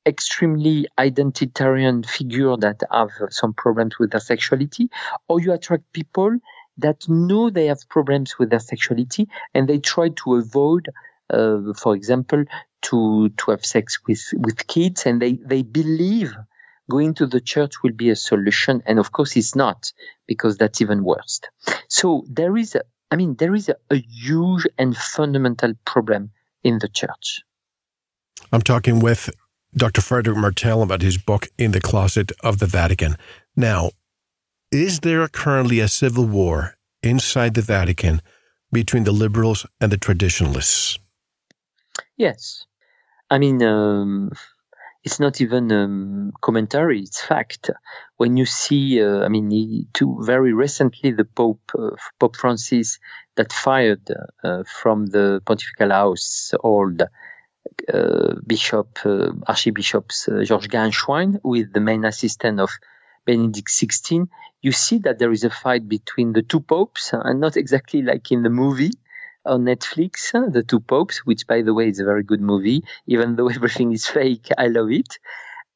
extremely 0.08 0.88
identitarian 0.98 2.04
figure 2.04 2.56
that 2.56 2.82
have 2.90 3.10
some 3.30 3.54
problems 3.54 3.98
with 3.98 4.10
their 4.10 4.20
sexuality, 4.20 4.90
or 5.28 5.40
you 5.40 5.52
attract 5.52 5.92
people 5.92 6.38
that 6.78 7.08
know 7.08 7.50
they 7.50 7.66
have 7.66 7.88
problems 7.88 8.38
with 8.38 8.50
their 8.50 8.60
sexuality 8.60 9.28
and 9.54 9.68
they 9.68 9.78
try 9.78 10.08
to 10.08 10.36
avoid, 10.36 10.88
uh, 11.30 11.58
for 11.76 11.94
example, 11.94 12.44
to 12.80 13.28
to 13.38 13.50
have 13.50 13.64
sex 13.64 13.98
with 14.06 14.24
with 14.32 14.66
kids, 14.66 15.06
and 15.06 15.20
they 15.20 15.32
they 15.44 15.62
believe 15.62 16.32
going 16.90 17.14
to 17.14 17.26
the 17.26 17.40
church 17.40 17.82
will 17.82 17.92
be 17.92 18.10
a 18.10 18.16
solution, 18.16 18.82
and 18.86 18.98
of 18.98 19.12
course 19.12 19.36
it's 19.36 19.54
not 19.54 19.92
because 20.26 20.56
that's 20.56 20.80
even 20.80 21.04
worse. 21.04 21.40
So 21.88 22.24
there 22.28 22.56
is, 22.56 22.74
a, 22.74 22.82
I 23.10 23.16
mean, 23.16 23.36
there 23.36 23.54
is 23.54 23.68
a, 23.68 23.76
a 23.90 23.96
huge 23.96 24.66
and 24.78 24.96
fundamental 24.96 25.74
problem 25.84 26.30
in 26.62 26.78
the 26.78 26.88
church. 26.88 27.42
I'm 28.52 28.62
talking 28.62 29.00
with 29.00 29.30
Dr. 29.76 30.00
Frederic 30.00 30.38
Martel 30.38 30.82
about 30.82 31.02
his 31.02 31.18
book 31.18 31.48
In 31.58 31.72
the 31.72 31.80
Closet 31.80 32.32
of 32.42 32.58
the 32.58 32.66
Vatican. 32.66 33.16
Now, 33.54 33.90
is 34.72 35.00
there 35.00 35.26
currently 35.28 35.80
a 35.80 35.88
civil 35.88 36.24
war 36.24 36.76
inside 37.02 37.54
the 37.54 37.62
Vatican 37.62 38.22
between 38.72 39.04
the 39.04 39.12
liberals 39.12 39.66
and 39.80 39.92
the 39.92 39.98
traditionalists? 39.98 40.98
Yes. 42.16 42.64
I 43.30 43.38
mean, 43.38 43.62
um, 43.62 44.30
it's 45.04 45.20
not 45.20 45.40
even 45.40 45.70
um, 45.70 46.32
commentary; 46.40 47.00
it's 47.00 47.22
fact. 47.22 47.70
When 48.16 48.36
you 48.36 48.46
see, 48.46 49.02
uh, 49.02 49.20
I 49.20 49.28
mean, 49.28 49.86
too 49.92 50.18
very 50.22 50.52
recently, 50.52 51.12
the 51.12 51.24
Pope, 51.24 51.70
uh, 51.78 51.90
Pope 52.18 52.36
Francis, 52.36 52.98
that 53.36 53.52
fired 53.52 54.10
uh, 54.42 54.64
from 54.64 55.06
the 55.06 55.40
pontifical 55.44 55.90
house 55.90 56.52
uh, 56.54 56.58
Bishop, 58.46 58.98
uh, 59.04 59.32
Archbishops 59.46 60.28
uh, 60.28 60.42
George 60.44 60.68
Gänswein, 60.68 61.40
with 61.42 61.72
the 61.72 61.80
main 61.80 62.04
assistant 62.04 62.60
of 62.60 62.70
Benedict 63.24 63.68
XVI, 63.68 64.28
you 64.62 64.72
see 64.72 64.98
that 64.98 65.18
there 65.18 65.32
is 65.32 65.44
a 65.44 65.50
fight 65.50 65.88
between 65.88 66.32
the 66.32 66.42
two 66.42 66.60
popes, 66.60 67.12
and 67.12 67.40
not 67.40 67.56
exactly 67.56 68.02
like 68.02 68.32
in 68.32 68.42
the 68.42 68.50
movie 68.50 68.92
on 69.44 69.64
Netflix, 69.64 70.32
The 70.52 70.62
Two 70.62 70.80
Popes, 70.80 71.24
which, 71.24 71.46
by 71.46 71.62
the 71.62 71.72
way, 71.72 71.88
is 71.88 72.00
a 72.00 72.04
very 72.04 72.22
good 72.22 72.40
movie, 72.40 72.84
even 73.06 73.36
though 73.36 73.48
everything 73.58 73.92
is 73.92 74.06
fake. 74.06 74.48
I 74.56 74.66
love 74.68 74.90
it. 74.90 75.18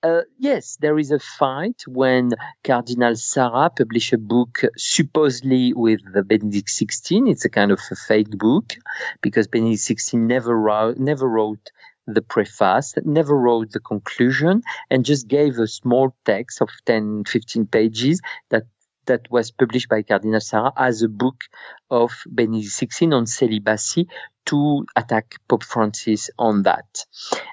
Uh, 0.03 0.23
yes, 0.37 0.79
there 0.81 0.99
is 0.99 1.13
a 1.13 1.21
fight 1.21 1.85
when 1.87 2.31
Cardinal 2.65 3.15
Sarah 3.15 3.71
published 3.71 4.13
a 4.13 4.19
book 4.19 4.63
supposedly 4.77 5.73
with 5.75 6.01
Benedict 6.27 6.69
XVI. 6.69 7.31
It's 7.31 7.45
a 7.45 7.49
kind 7.49 7.71
of 7.71 7.79
a 7.89 7.95
fake 7.95 8.31
book 8.31 8.75
because 9.21 9.47
Benedict 9.47 9.81
XVI 9.81 10.15
never 10.15 10.59
wrote, 10.59 10.99
never 10.99 11.29
wrote 11.29 11.71
the 12.09 12.23
preface, 12.23 12.95
never 13.05 13.37
wrote 13.37 13.71
the 13.71 13.79
conclusion, 13.79 14.63
and 14.91 15.05
just 15.05 15.29
gave 15.29 15.59
a 15.59 15.69
small 15.69 16.17
text 16.25 16.61
of 16.61 16.69
10, 16.87 17.23
15 17.25 17.67
pages 17.67 18.21
that 18.51 18.65
that 19.07 19.29
was 19.31 19.51
published 19.51 19.89
by 19.89 20.03
Cardinal 20.03 20.41
Sarah 20.41 20.73
as 20.77 21.03
a 21.03 21.09
book 21.09 21.43
of 21.91 22.13
Benedict 22.27 22.71
XVI 22.71 23.15
on 23.15 23.27
celibacy 23.27 24.09
to 24.47 24.87
attack 24.97 25.37
Pope 25.49 25.65
Francis 25.65 26.31
on 26.39 26.63
that. 26.65 27.05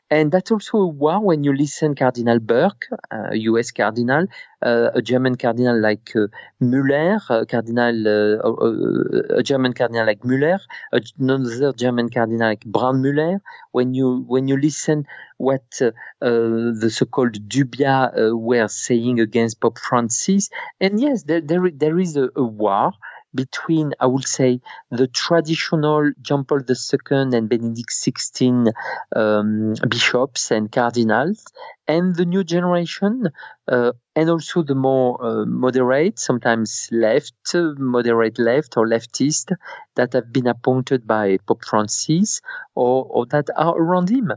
And 0.10 0.32
that's 0.32 0.52
also 0.52 0.78
a 0.80 0.88
war 0.88 1.20
when 1.20 1.44
you 1.44 1.54
listen 1.54 1.96
Cardinal 1.96 2.40
Burke, 2.40 2.88
a 3.12 3.36
US 3.36 3.72
cardinal, 3.72 4.26
uh, 4.62 4.90
a 4.94 5.02
German 5.02 5.36
cardinal 5.36 5.80
like 5.80 6.12
uh, 6.16 6.28
Müller, 6.62 7.20
a 7.30 7.46
cardinal, 7.46 8.08
uh, 8.08 8.40
uh, 8.42 9.38
a 9.38 9.44
German 9.44 9.74
cardinal 9.74 10.06
like 10.06 10.22
Müller, 10.22 10.60
another 10.92 11.74
German 11.74 12.10
cardinal 12.10 12.50
like 12.50 12.62
Brandmüller. 12.66 13.40
When 13.72 13.94
you 13.94 14.26
when 14.28 14.48
you 14.48 14.58
listen 14.58 15.06
what 15.38 15.80
uh, 15.82 15.92
uh, 16.22 16.74
the 16.82 16.90
so-called 16.92 17.48
Dubia 17.48 18.12
were 18.34 18.68
saying 18.68 19.20
against 19.20 19.62
Pope 19.62 19.78
Francis, 19.78 20.50
and 20.82 21.00
yes, 21.00 21.24
there 21.24 21.42
there, 21.42 21.70
there 21.72 22.00
is 22.00 22.18
a, 22.18 22.30
a 22.36 22.44
war 22.44 22.94
between, 23.34 23.94
I 24.00 24.08
would 24.08 24.28
say, 24.28 24.62
the 24.90 25.08
traditional 25.08 26.12
John 26.22 26.46
Paul 26.46 26.60
II 26.60 27.38
and 27.38 27.50
Benedict 27.50 27.90
XVI 27.90 28.72
um, 29.16 29.74
bishops 29.88 30.52
and 30.52 30.72
cardinals, 30.72 31.46
and 31.88 32.16
the 32.16 32.26
new 32.26 32.44
generation, 32.44 33.30
uh, 33.68 33.92
and 34.16 34.30
also 34.30 34.64
the 34.64 34.76
more 34.76 35.24
uh, 35.24 35.46
moderate, 35.46 36.20
sometimes 36.20 36.90
left, 36.92 37.34
moderate 37.54 38.40
left 38.40 38.78
or 38.78 38.88
leftist, 38.88 39.56
that 39.96 40.14
have 40.14 40.32
been 40.32 40.48
appointed 40.48 41.08
by 41.08 41.38
Pope 41.48 41.66
Francis 41.66 42.42
or, 42.76 43.06
or 43.06 43.26
that 43.28 43.48
are 43.56 43.76
around 43.78 44.10
him 44.10 44.32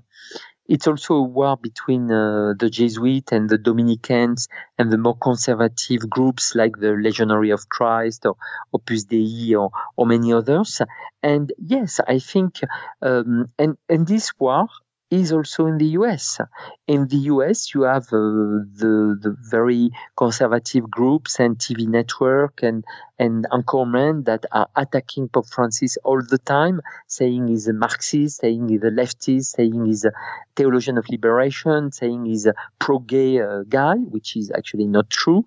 it's 0.68 0.86
also 0.86 1.14
a 1.14 1.22
war 1.22 1.56
between 1.56 2.10
uh, 2.10 2.54
the 2.58 2.70
Jesuits 2.70 3.32
and 3.32 3.48
the 3.48 3.58
Dominicans 3.58 4.48
and 4.78 4.90
the 4.90 4.98
more 4.98 5.16
conservative 5.16 6.08
groups 6.08 6.54
like 6.54 6.76
the 6.78 6.92
Legionary 6.92 7.50
of 7.50 7.68
Christ 7.68 8.26
or 8.26 8.36
Opus 8.72 9.04
Dei 9.04 9.54
or, 9.54 9.70
or 9.96 10.06
many 10.06 10.32
others. 10.32 10.80
And 11.22 11.52
yes, 11.58 12.00
I 12.06 12.18
think, 12.18 12.60
um, 13.00 13.46
and, 13.58 13.76
and 13.88 14.06
this 14.06 14.32
war 14.38 14.68
is 15.12 15.30
also 15.30 15.66
in 15.66 15.76
the 15.76 15.90
US. 16.00 16.40
In 16.88 17.06
the 17.06 17.18
US, 17.32 17.74
you 17.74 17.82
have 17.82 18.04
uh, 18.04 18.64
the, 18.80 19.18
the 19.20 19.36
very 19.50 19.90
conservative 20.16 20.90
groups 20.90 21.38
and 21.38 21.58
TV 21.58 21.86
network 21.86 22.62
and, 22.62 22.82
and 23.18 23.46
anchormen 23.52 24.24
that 24.24 24.46
are 24.52 24.68
attacking 24.74 25.28
Pope 25.28 25.48
Francis 25.48 25.98
all 26.02 26.22
the 26.22 26.38
time, 26.38 26.80
saying 27.08 27.48
he's 27.48 27.68
a 27.68 27.74
Marxist, 27.74 28.40
saying 28.40 28.70
he's 28.70 28.82
a 28.84 28.90
leftist, 28.90 29.54
saying 29.56 29.84
he's 29.84 30.06
a 30.06 30.12
theologian 30.56 30.96
of 30.96 31.06
liberation, 31.10 31.92
saying 31.92 32.24
he's 32.24 32.46
a 32.46 32.54
pro-gay 32.78 33.38
uh, 33.40 33.64
guy, 33.68 33.96
which 33.96 34.34
is 34.36 34.50
actually 34.50 34.86
not 34.86 35.10
true. 35.10 35.44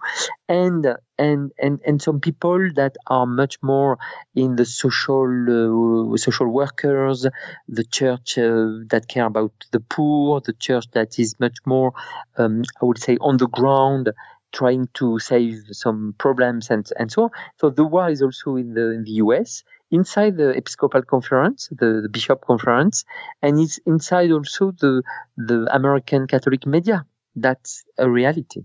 And 0.48 0.96
and 1.18 1.52
and 1.58 1.80
and 1.86 2.02
some 2.02 2.20
people 2.20 2.70
that 2.76 2.98
are 3.08 3.26
much 3.26 3.62
more 3.62 3.98
in 4.36 4.56
the 4.56 4.66
social 4.66 6.14
uh, 6.14 6.18
social 6.18 6.48
workers, 6.48 7.26
the 7.68 7.84
church 7.84 8.38
uh, 8.38 8.84
that 8.88 9.06
care 9.08 9.26
about 9.26 9.54
the 9.72 9.80
poor, 9.80 10.42
the 10.42 10.54
church 10.54 10.86
that 10.92 11.18
is 11.20 11.40
much 11.40 11.58
more, 11.66 11.94
um, 12.38 12.64
I 12.82 12.86
would 12.86 13.00
say, 13.00 13.18
on 13.22 13.38
the 13.38 13.48
ground, 13.48 14.12
trying 14.52 14.88
to 14.96 15.20
save 15.20 15.64
some 15.72 16.16
problems 16.18 16.70
and 16.70 16.90
and 17.00 17.12
so 17.12 17.24
on. 17.24 17.30
So 17.60 17.70
the 17.70 17.86
war 17.86 18.10
is 18.10 18.22
also 18.22 18.56
in 18.56 18.74
the 18.74 18.92
in 18.92 19.04
the 19.04 19.16
U.S. 19.26 19.64
inside 19.92 20.38
the 20.38 20.50
Episcopal 20.50 21.04
Conference, 21.04 21.70
the, 21.72 22.02
the 22.02 22.10
Bishop 22.10 22.42
Conference, 22.42 23.06
and 23.42 23.60
it's 23.60 23.78
inside 23.86 24.32
also 24.32 24.72
the 24.72 25.04
the 25.38 25.68
American 25.74 26.28
Catholic 26.28 26.66
media. 26.66 27.06
That's 27.36 27.84
a 27.98 28.10
reality. 28.10 28.64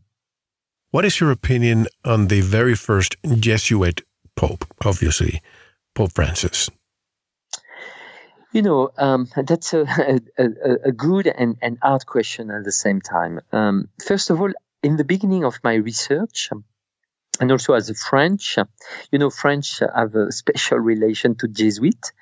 What 0.90 1.04
is 1.04 1.20
your 1.20 1.30
opinion 1.30 1.86
on 2.04 2.26
the 2.26 2.40
very 2.40 2.74
first 2.74 3.14
Jesuit 3.38 4.02
Pope, 4.34 4.64
obviously, 4.84 5.40
Pope 5.94 6.12
Francis? 6.12 6.68
You 8.52 8.62
know, 8.62 8.90
um, 8.98 9.28
that's 9.36 9.72
a, 9.74 9.86
a, 10.36 10.48
a, 10.86 10.90
good 10.90 11.28
and, 11.28 11.56
and 11.62 11.78
hard 11.80 12.06
question 12.06 12.50
at 12.50 12.64
the 12.64 12.72
same 12.72 13.00
time. 13.00 13.40
Um, 13.52 13.88
first 14.04 14.30
of 14.30 14.40
all, 14.40 14.50
in 14.82 14.96
the 14.96 15.04
beginning 15.04 15.44
of 15.44 15.60
my 15.62 15.74
research, 15.74 16.50
and 17.40 17.50
also 17.50 17.72
as 17.72 17.88
a 17.88 17.94
French, 17.94 18.58
you 19.10 19.18
know, 19.18 19.30
French 19.30 19.80
have 19.80 20.14
a 20.14 20.30
special 20.30 20.78
relation 20.92 21.34
to 21.36 21.48
Jesuit, 21.48 22.12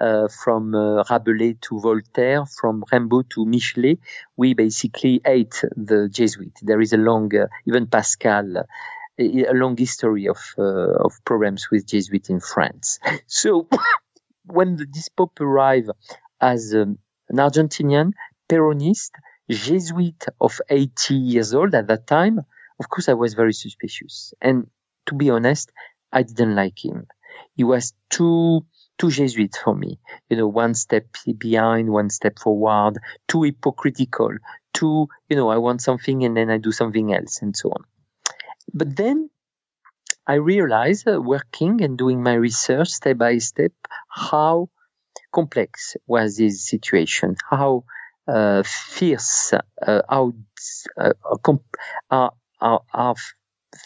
uh, 0.00 0.28
from 0.28 0.74
uh, 0.74 1.02
Rabelais 1.10 1.56
to 1.62 1.80
Voltaire, 1.80 2.46
from 2.46 2.84
Rimbaud 2.92 3.28
to 3.30 3.44
Michelet. 3.44 3.98
We 4.36 4.54
basically 4.54 5.20
hate 5.24 5.64
the 5.76 6.08
Jesuit. 6.08 6.52
There 6.62 6.80
is 6.80 6.92
a 6.92 6.96
long, 6.96 7.34
uh, 7.34 7.48
even 7.66 7.88
Pascal, 7.88 8.64
a 9.18 9.52
long 9.52 9.76
history 9.76 10.28
of 10.28 10.38
uh, 10.56 11.04
of 11.04 11.12
problems 11.24 11.68
with 11.70 11.86
Jesuit 11.86 12.30
in 12.30 12.40
France. 12.40 13.00
So 13.26 13.66
when 14.46 14.76
the, 14.76 14.86
this 14.86 15.08
Pope 15.08 15.40
arrived 15.40 15.90
as 16.40 16.72
um, 16.74 16.98
an 17.28 17.36
Argentinian 17.38 18.12
Peronist, 18.48 19.10
Jesuit 19.50 20.26
of 20.40 20.60
80 20.70 21.14
years 21.14 21.54
old 21.54 21.74
at 21.74 21.88
that 21.88 22.06
time, 22.06 22.44
of 22.78 22.88
course, 22.88 23.08
I 23.08 23.14
was 23.14 23.34
very 23.34 23.52
suspicious. 23.52 24.34
And 24.40 24.68
to 25.06 25.14
be 25.14 25.30
honest, 25.30 25.72
I 26.12 26.22
didn't 26.22 26.54
like 26.54 26.84
him. 26.84 27.06
He 27.54 27.64
was 27.64 27.92
too, 28.10 28.64
too 28.98 29.10
Jesuit 29.10 29.56
for 29.62 29.74
me. 29.74 29.98
You 30.28 30.36
know, 30.36 30.48
one 30.48 30.74
step 30.74 31.06
behind, 31.38 31.90
one 31.90 32.10
step 32.10 32.38
forward, 32.38 32.98
too 33.26 33.42
hypocritical, 33.42 34.30
too, 34.72 35.08
you 35.28 35.36
know, 35.36 35.48
I 35.48 35.58
want 35.58 35.82
something 35.82 36.24
and 36.24 36.36
then 36.36 36.50
I 36.50 36.58
do 36.58 36.72
something 36.72 37.12
else 37.12 37.42
and 37.42 37.56
so 37.56 37.70
on. 37.70 37.84
But 38.72 38.96
then 38.96 39.30
I 40.26 40.34
realized, 40.34 41.08
uh, 41.08 41.20
working 41.20 41.82
and 41.82 41.96
doing 41.96 42.22
my 42.22 42.34
research 42.34 42.88
step 42.88 43.18
by 43.18 43.38
step, 43.38 43.72
how 44.08 44.68
complex 45.32 45.96
was 46.06 46.38
his 46.38 46.66
situation, 46.66 47.36
how 47.48 47.84
uh, 48.26 48.62
fierce, 48.64 49.52
uh, 49.54 50.02
how, 50.08 50.32
uh, 51.00 51.12
how, 52.10 52.30
how, 52.60 52.84
how 52.88 53.14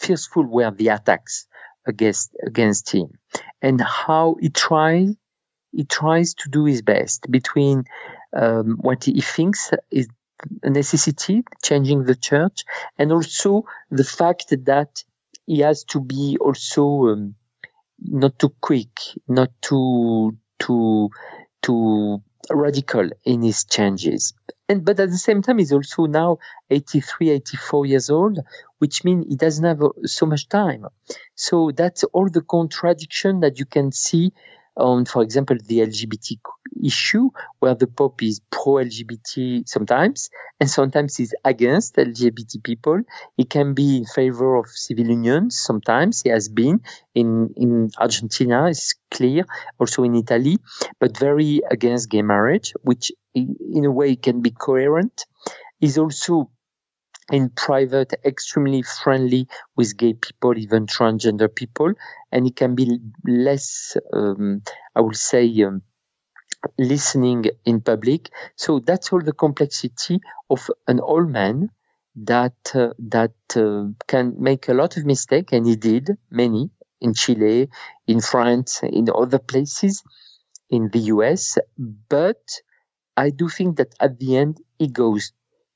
fearful 0.01 0.45
were 0.45 0.71
the 0.71 0.89
attacks 0.89 1.47
against 1.85 2.35
against 2.45 2.91
him, 2.91 3.09
and 3.61 3.81
how 3.81 4.35
he 4.39 4.49
tries 4.49 5.15
he 5.71 5.85
tries 5.85 6.33
to 6.35 6.49
do 6.49 6.65
his 6.65 6.81
best 6.81 7.29
between 7.29 7.83
um, 8.35 8.77
what 8.79 9.03
he 9.05 9.21
thinks 9.21 9.71
is 9.91 10.07
a 10.63 10.69
necessity, 10.69 11.43
changing 11.63 12.03
the 12.03 12.15
church, 12.15 12.63
and 12.97 13.11
also 13.11 13.65
the 13.89 14.03
fact 14.03 14.49
that 14.49 15.03
he 15.45 15.59
has 15.59 15.83
to 15.85 15.99
be 16.01 16.37
also 16.39 17.07
um, 17.09 17.35
not 17.99 18.37
too 18.39 18.53
quick, 18.61 18.99
not 19.27 19.51
too 19.61 20.37
too 20.59 21.09
too 21.61 22.21
radical 22.49 23.09
in 23.23 23.41
his 23.41 23.63
changes. 23.65 24.33
And 24.69 24.85
but 24.85 24.99
at 24.99 25.09
the 25.09 25.17
same 25.17 25.41
time, 25.41 25.59
he's 25.59 25.73
also 25.73 26.05
now 26.05 26.37
83, 26.69 27.29
84 27.31 27.85
years 27.85 28.09
old, 28.09 28.39
which 28.79 29.03
means 29.03 29.25
he 29.27 29.35
doesn't 29.35 29.63
have 29.63 29.81
uh, 29.81 29.89
so 30.05 30.25
much 30.25 30.49
time. 30.49 30.85
So 31.35 31.71
that's 31.71 32.03
all 32.05 32.29
the 32.29 32.41
contradiction 32.41 33.41
that 33.41 33.59
you 33.59 33.65
can 33.65 33.91
see 33.91 34.33
on, 34.75 35.05
for 35.05 35.21
example, 35.21 35.57
the 35.65 35.79
LGBT 35.79 36.37
issue, 36.83 37.29
where 37.59 37.75
the 37.75 37.87
Pope 37.87 38.23
is 38.23 38.41
pro-LGBT 38.51 39.67
sometimes, 39.67 40.29
and 40.59 40.69
sometimes 40.69 41.15
he's 41.17 41.33
against 41.45 41.95
LGBT 41.95 42.63
people. 42.63 43.01
He 43.37 43.45
can 43.45 43.73
be 43.73 43.97
in 43.97 44.05
favor 44.05 44.55
of 44.55 44.67
civil 44.67 45.05
unions 45.05 45.59
sometimes. 45.59 46.21
He 46.21 46.29
has 46.29 46.49
been 46.49 46.81
in 47.13 47.53
in 47.55 47.91
Argentina. 47.97 48.69
It's 48.69 48.95
clear, 49.11 49.45
also 49.79 50.03
in 50.03 50.15
Italy, 50.15 50.57
but 50.99 51.17
very 51.17 51.61
against 51.69 52.09
gay 52.09 52.21
marriage, 52.21 52.73
which 52.81 53.11
in 53.33 53.85
a 53.85 53.91
way 53.91 54.15
can 54.15 54.41
be 54.41 54.51
coherent. 54.51 55.25
He's 55.79 55.97
also 55.97 56.49
in 57.31 57.49
private 57.49 58.13
extremely 58.25 58.81
friendly 58.81 59.47
with 59.75 59.97
gay 59.97 60.13
people, 60.13 60.57
even 60.57 60.85
transgender 60.85 61.53
people, 61.53 61.93
and 62.31 62.47
it 62.47 62.55
can 62.55 62.75
be 62.75 62.99
less, 63.25 63.95
um, 64.11 64.61
I 64.95 65.01
would 65.01 65.15
say, 65.15 65.45
um, 65.63 65.83
listening 66.77 67.45
in 67.65 67.81
public. 67.81 68.29
So 68.55 68.79
that's 68.79 69.11
all 69.11 69.21
the 69.21 69.33
complexity 69.33 70.19
of 70.49 70.69
an 70.87 70.99
old 70.99 71.29
man 71.29 71.69
that 72.15 72.55
uh, 72.75 72.89
that 72.99 73.33
uh, 73.55 73.85
can 74.07 74.35
make 74.39 74.69
a 74.69 74.73
lot 74.73 74.97
of 74.97 75.05
mistake, 75.05 75.51
and 75.51 75.65
he 75.65 75.75
did 75.75 76.17
many 76.29 76.69
in 77.01 77.13
Chile, 77.13 77.69
in 78.07 78.21
France, 78.21 78.81
in 78.83 79.07
other 79.13 79.39
places, 79.39 80.03
in 80.69 80.89
the 80.89 80.99
US. 81.13 81.57
But 81.77 82.61
I 83.17 83.29
do 83.29 83.49
think 83.49 83.77
that 83.77 83.93
at 83.99 84.19
the 84.19 84.37
end 84.37 84.59
he 84.77 84.87
goes 84.87 85.31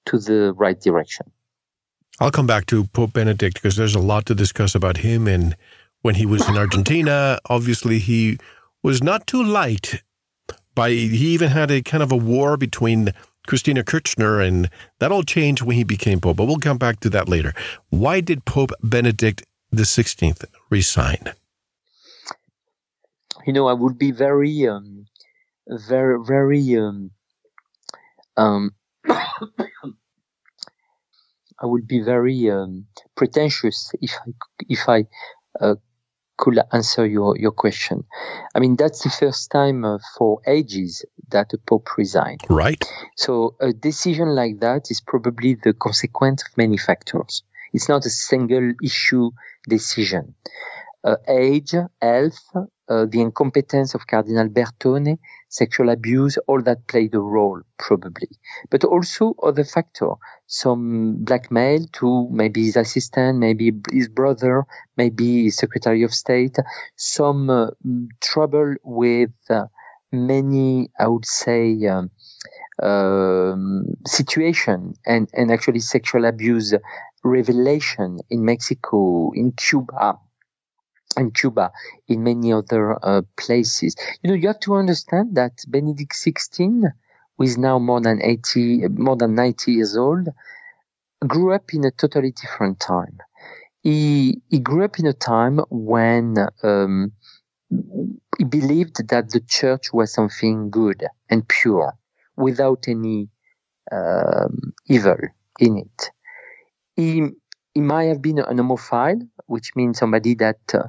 to 0.05 0.19
the 0.19 0.53
right 0.53 0.79
direction. 0.79 1.31
I'll 2.19 2.31
come 2.31 2.47
back 2.47 2.65
to 2.67 2.85
Pope 2.85 3.13
Benedict 3.13 3.55
because 3.55 3.75
there's 3.75 3.93
a 3.93 3.99
lot 3.99 4.25
to 4.25 4.35
discuss 4.35 4.73
about 4.73 4.97
him. 4.97 5.27
And 5.27 5.55
when 6.01 6.15
he 6.15 6.25
was 6.25 6.47
in 6.49 6.57
Argentina, 6.57 7.37
obviously 7.47 7.99
he 7.99 8.39
was 8.81 9.03
not 9.03 9.27
too 9.27 9.43
light. 9.43 10.01
By 10.73 10.89
he 10.89 11.27
even 11.29 11.49
had 11.49 11.69
a 11.69 11.81
kind 11.81 12.01
of 12.01 12.11
a 12.11 12.15
war 12.15 12.57
between 12.57 13.13
Cristina 13.47 13.83
Kirchner, 13.83 14.41
and 14.41 14.69
that 14.99 15.11
all 15.11 15.23
changed 15.23 15.61
when 15.61 15.77
he 15.77 15.83
became 15.83 16.19
Pope. 16.19 16.37
But 16.37 16.45
we'll 16.45 16.57
come 16.57 16.77
back 16.77 16.99
to 17.01 17.09
that 17.11 17.29
later. 17.29 17.53
Why 17.89 18.21
did 18.21 18.45
Pope 18.45 18.71
Benedict 18.81 19.43
the 19.71 19.85
Sixteenth 19.85 20.45
resign? 20.69 21.33
You 23.45 23.53
know, 23.53 23.67
I 23.67 23.73
would 23.73 23.97
be 23.97 24.11
very, 24.11 24.67
um, 24.67 25.05
very, 25.67 26.19
very 26.25 26.77
um, 26.77 27.11
um, 28.35 28.71
I 31.61 31.65
would 31.65 31.87
be 31.87 32.01
very 32.01 32.49
um, 32.49 32.85
pretentious 33.15 33.91
if 34.01 34.13
I 34.25 34.31
if 34.69 34.89
I 34.89 35.05
uh, 35.59 35.75
could 36.37 36.59
answer 36.71 37.05
your 37.05 37.37
your 37.37 37.51
question. 37.51 38.05
I 38.55 38.59
mean, 38.59 38.75
that's 38.75 39.03
the 39.03 39.09
first 39.09 39.51
time 39.51 39.83
uh, 39.83 39.97
for 40.17 40.39
ages 40.45 41.05
that 41.29 41.53
a 41.53 41.57
pope 41.57 41.97
resigned. 41.97 42.41
Right. 42.49 42.83
So 43.15 43.55
a 43.59 43.73
decision 43.73 44.29
like 44.29 44.59
that 44.59 44.91
is 44.91 45.01
probably 45.01 45.55
the 45.55 45.73
consequence 45.73 46.43
of 46.43 46.57
many 46.57 46.77
factors. 46.77 47.43
It's 47.73 47.89
not 47.89 48.05
a 48.05 48.09
single 48.09 48.73
issue 48.83 49.31
decision. 49.67 50.35
Uh, 51.03 51.17
age, 51.27 51.73
health, 52.01 52.39
uh, 52.89 53.05
the 53.05 53.21
incompetence 53.21 53.93
of 53.93 54.07
Cardinal 54.07 54.49
Bertone, 54.49 55.17
sexual 55.49 55.89
abuse, 55.89 56.37
all 56.47 56.61
that 56.61 56.87
played 56.87 57.13
a 57.15 57.19
role 57.19 57.61
probably. 57.77 58.29
But 58.69 58.83
also 58.83 59.35
other 59.43 59.63
factor, 59.63 60.11
some 60.45 61.17
blackmail 61.23 61.85
to 61.93 62.29
maybe 62.31 62.65
his 62.65 62.77
assistant, 62.77 63.39
maybe 63.39 63.71
his 63.91 64.09
brother, 64.09 64.63
maybe 64.95 65.45
his 65.45 65.57
Secretary 65.57 66.03
of 66.03 66.13
State, 66.13 66.57
some 66.95 67.49
uh, 67.49 67.67
trouble 68.21 68.75
with 68.83 69.31
uh, 69.49 69.65
many, 70.11 70.89
I 70.99 71.07
would 71.07 71.25
say, 71.25 71.85
um, 71.87 72.11
um, 72.81 73.85
situation 74.05 74.93
and, 75.05 75.27
and 75.33 75.51
actually 75.51 75.79
sexual 75.79 76.25
abuse 76.25 76.73
revelation 77.23 78.19
in 78.29 78.45
Mexico, 78.45 79.31
in 79.33 79.51
Cuba, 79.51 80.19
in 81.17 81.31
Cuba, 81.31 81.71
in 82.07 82.23
many 82.23 82.53
other 82.53 82.97
uh, 83.03 83.21
places. 83.37 83.95
You 84.21 84.29
know, 84.29 84.35
you 84.35 84.47
have 84.47 84.59
to 84.61 84.75
understand 84.75 85.35
that 85.35 85.63
Benedict 85.67 86.13
XVI, 86.13 86.91
who 87.37 87.43
is 87.43 87.57
now 87.57 87.79
more 87.79 88.01
than 88.01 88.21
80, 88.21 88.87
more 88.89 89.15
than 89.15 89.35
90 89.35 89.71
years 89.73 89.97
old, 89.97 90.29
grew 91.25 91.53
up 91.53 91.73
in 91.73 91.85
a 91.85 91.91
totally 91.91 92.31
different 92.31 92.79
time. 92.79 93.17
He, 93.81 94.41
he 94.49 94.59
grew 94.59 94.83
up 94.83 94.99
in 94.99 95.07
a 95.07 95.13
time 95.13 95.59
when 95.69 96.35
um, 96.63 97.13
he 98.37 98.43
believed 98.43 99.07
that 99.09 99.29
the 99.29 99.39
church 99.39 99.93
was 99.93 100.13
something 100.13 100.69
good 100.69 101.05
and 101.29 101.47
pure 101.47 101.93
without 102.35 102.85
any 102.87 103.29
um, 103.91 104.73
evil 104.87 105.17
in 105.59 105.77
it. 105.77 106.11
He, 106.95 107.27
he 107.73 107.81
might 107.81 108.05
have 108.05 108.21
been 108.21 108.39
an 108.39 108.57
homophile, 108.57 109.27
which 109.45 109.71
means 109.75 109.99
somebody 109.99 110.35
that 110.35 110.59
uh, 110.73 110.87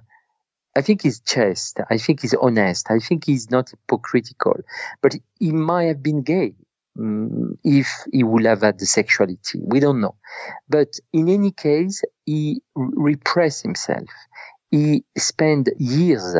I 0.79 0.83
think 0.83 1.03
he's 1.03 1.19
chaste. 1.19 1.81
I 1.91 1.99
think 1.99 2.21
he's 2.21 2.35
honest. 2.35 2.89
I 2.89 3.01
think 3.01 3.25
he's 3.27 3.51
not 3.51 3.71
hypocritical. 3.71 4.61
But 5.03 5.17
he 5.41 5.51
might 5.51 5.87
have 5.87 6.05
been 6.05 6.23
gay 6.23 6.55
um, 6.97 7.59
if 7.65 7.89
he 8.13 8.23
would 8.23 8.45
have 8.45 8.61
had 8.61 8.79
the 8.79 8.87
sexuality. 8.87 9.59
We 9.61 9.81
don't 9.81 10.01
know. 10.01 10.15
But 10.69 11.01
in 11.13 11.29
any 11.29 11.51
case, 11.51 12.05
he 12.25 12.63
repressed 12.77 13.65
himself. 13.65 14.09
He 14.71 15.05
spent 15.17 15.69
years, 15.79 16.37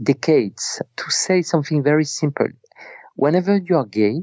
decades 0.00 0.80
to 0.98 1.10
say 1.10 1.42
something 1.42 1.82
very 1.82 2.04
simple. 2.04 2.46
Whenever 3.16 3.56
you 3.56 3.78
are 3.78 3.86
gay, 3.86 4.22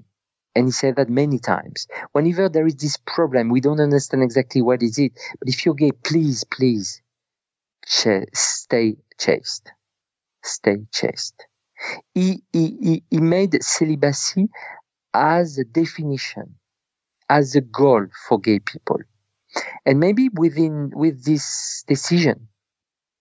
and 0.56 0.68
he 0.68 0.72
said 0.72 0.96
that 0.96 1.10
many 1.10 1.38
times, 1.38 1.88
whenever 2.14 2.48
there 2.48 2.66
is 2.66 2.78
this 2.78 2.96
problem, 2.96 3.50
we 3.50 3.60
don't 3.60 3.82
understand 3.82 4.24
exactly 4.24 4.62
what 4.62 4.82
is 4.82 4.98
it, 4.98 5.12
but 5.38 5.50
if 5.50 5.66
you're 5.66 5.76
gay, 5.76 5.92
please, 5.92 6.46
please, 6.46 7.02
stay 7.86 8.96
chaste. 9.20 9.72
Stay 10.44 10.78
chaste. 10.94 11.46
He, 12.14 12.44
he, 12.54 13.04
he 13.10 13.20
made 13.20 13.64
celibacy 13.64 14.50
as 15.14 15.58
a 15.58 15.66
definition, 15.66 16.56
as 17.30 17.56
a 17.56 17.62
goal 17.62 18.08
for 18.28 18.40
gay 18.40 18.60
people. 18.60 19.00
And 19.86 20.00
maybe 20.00 20.30
within, 20.30 20.92
with 20.96 21.24
this 21.26 21.84
decision, 21.88 22.50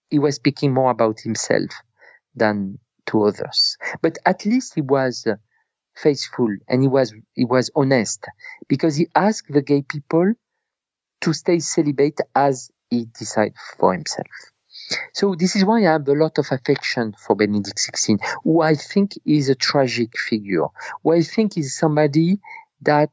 he 0.09 0.19
was 0.19 0.35
speaking 0.35 0.73
more 0.73 0.91
about 0.91 1.19
himself 1.21 1.71
than 2.35 2.79
to 3.07 3.23
others. 3.23 3.77
But 4.01 4.17
at 4.25 4.45
least 4.45 4.75
he 4.75 4.81
was 4.81 5.25
uh, 5.27 5.35
faithful 5.95 6.49
and 6.67 6.81
he 6.81 6.87
was, 6.87 7.13
he 7.35 7.45
was 7.45 7.71
honest 7.75 8.25
because 8.67 8.95
he 8.97 9.07
asked 9.15 9.51
the 9.51 9.61
gay 9.61 9.81
people 9.83 10.33
to 11.21 11.33
stay 11.33 11.59
celibate 11.59 12.19
as 12.35 12.71
he 12.89 13.05
decided 13.17 13.55
for 13.77 13.93
himself. 13.93 14.27
So 15.13 15.35
this 15.35 15.55
is 15.55 15.65
why 15.65 15.79
I 15.79 15.91
have 15.93 16.07
a 16.07 16.13
lot 16.13 16.37
of 16.37 16.47
affection 16.51 17.13
for 17.17 17.35
Benedict 17.35 17.77
XVI, 17.77 18.19
who 18.43 18.61
I 18.61 18.75
think 18.75 19.13
is 19.25 19.49
a 19.49 19.55
tragic 19.55 20.17
figure, 20.17 20.67
who 21.03 21.13
I 21.13 21.21
think 21.21 21.57
is 21.57 21.77
somebody 21.77 22.39
that 22.81 23.11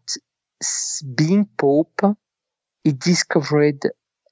being 1.14 1.48
Pope, 1.56 2.00
he 2.84 2.92
discovered, 2.92 3.80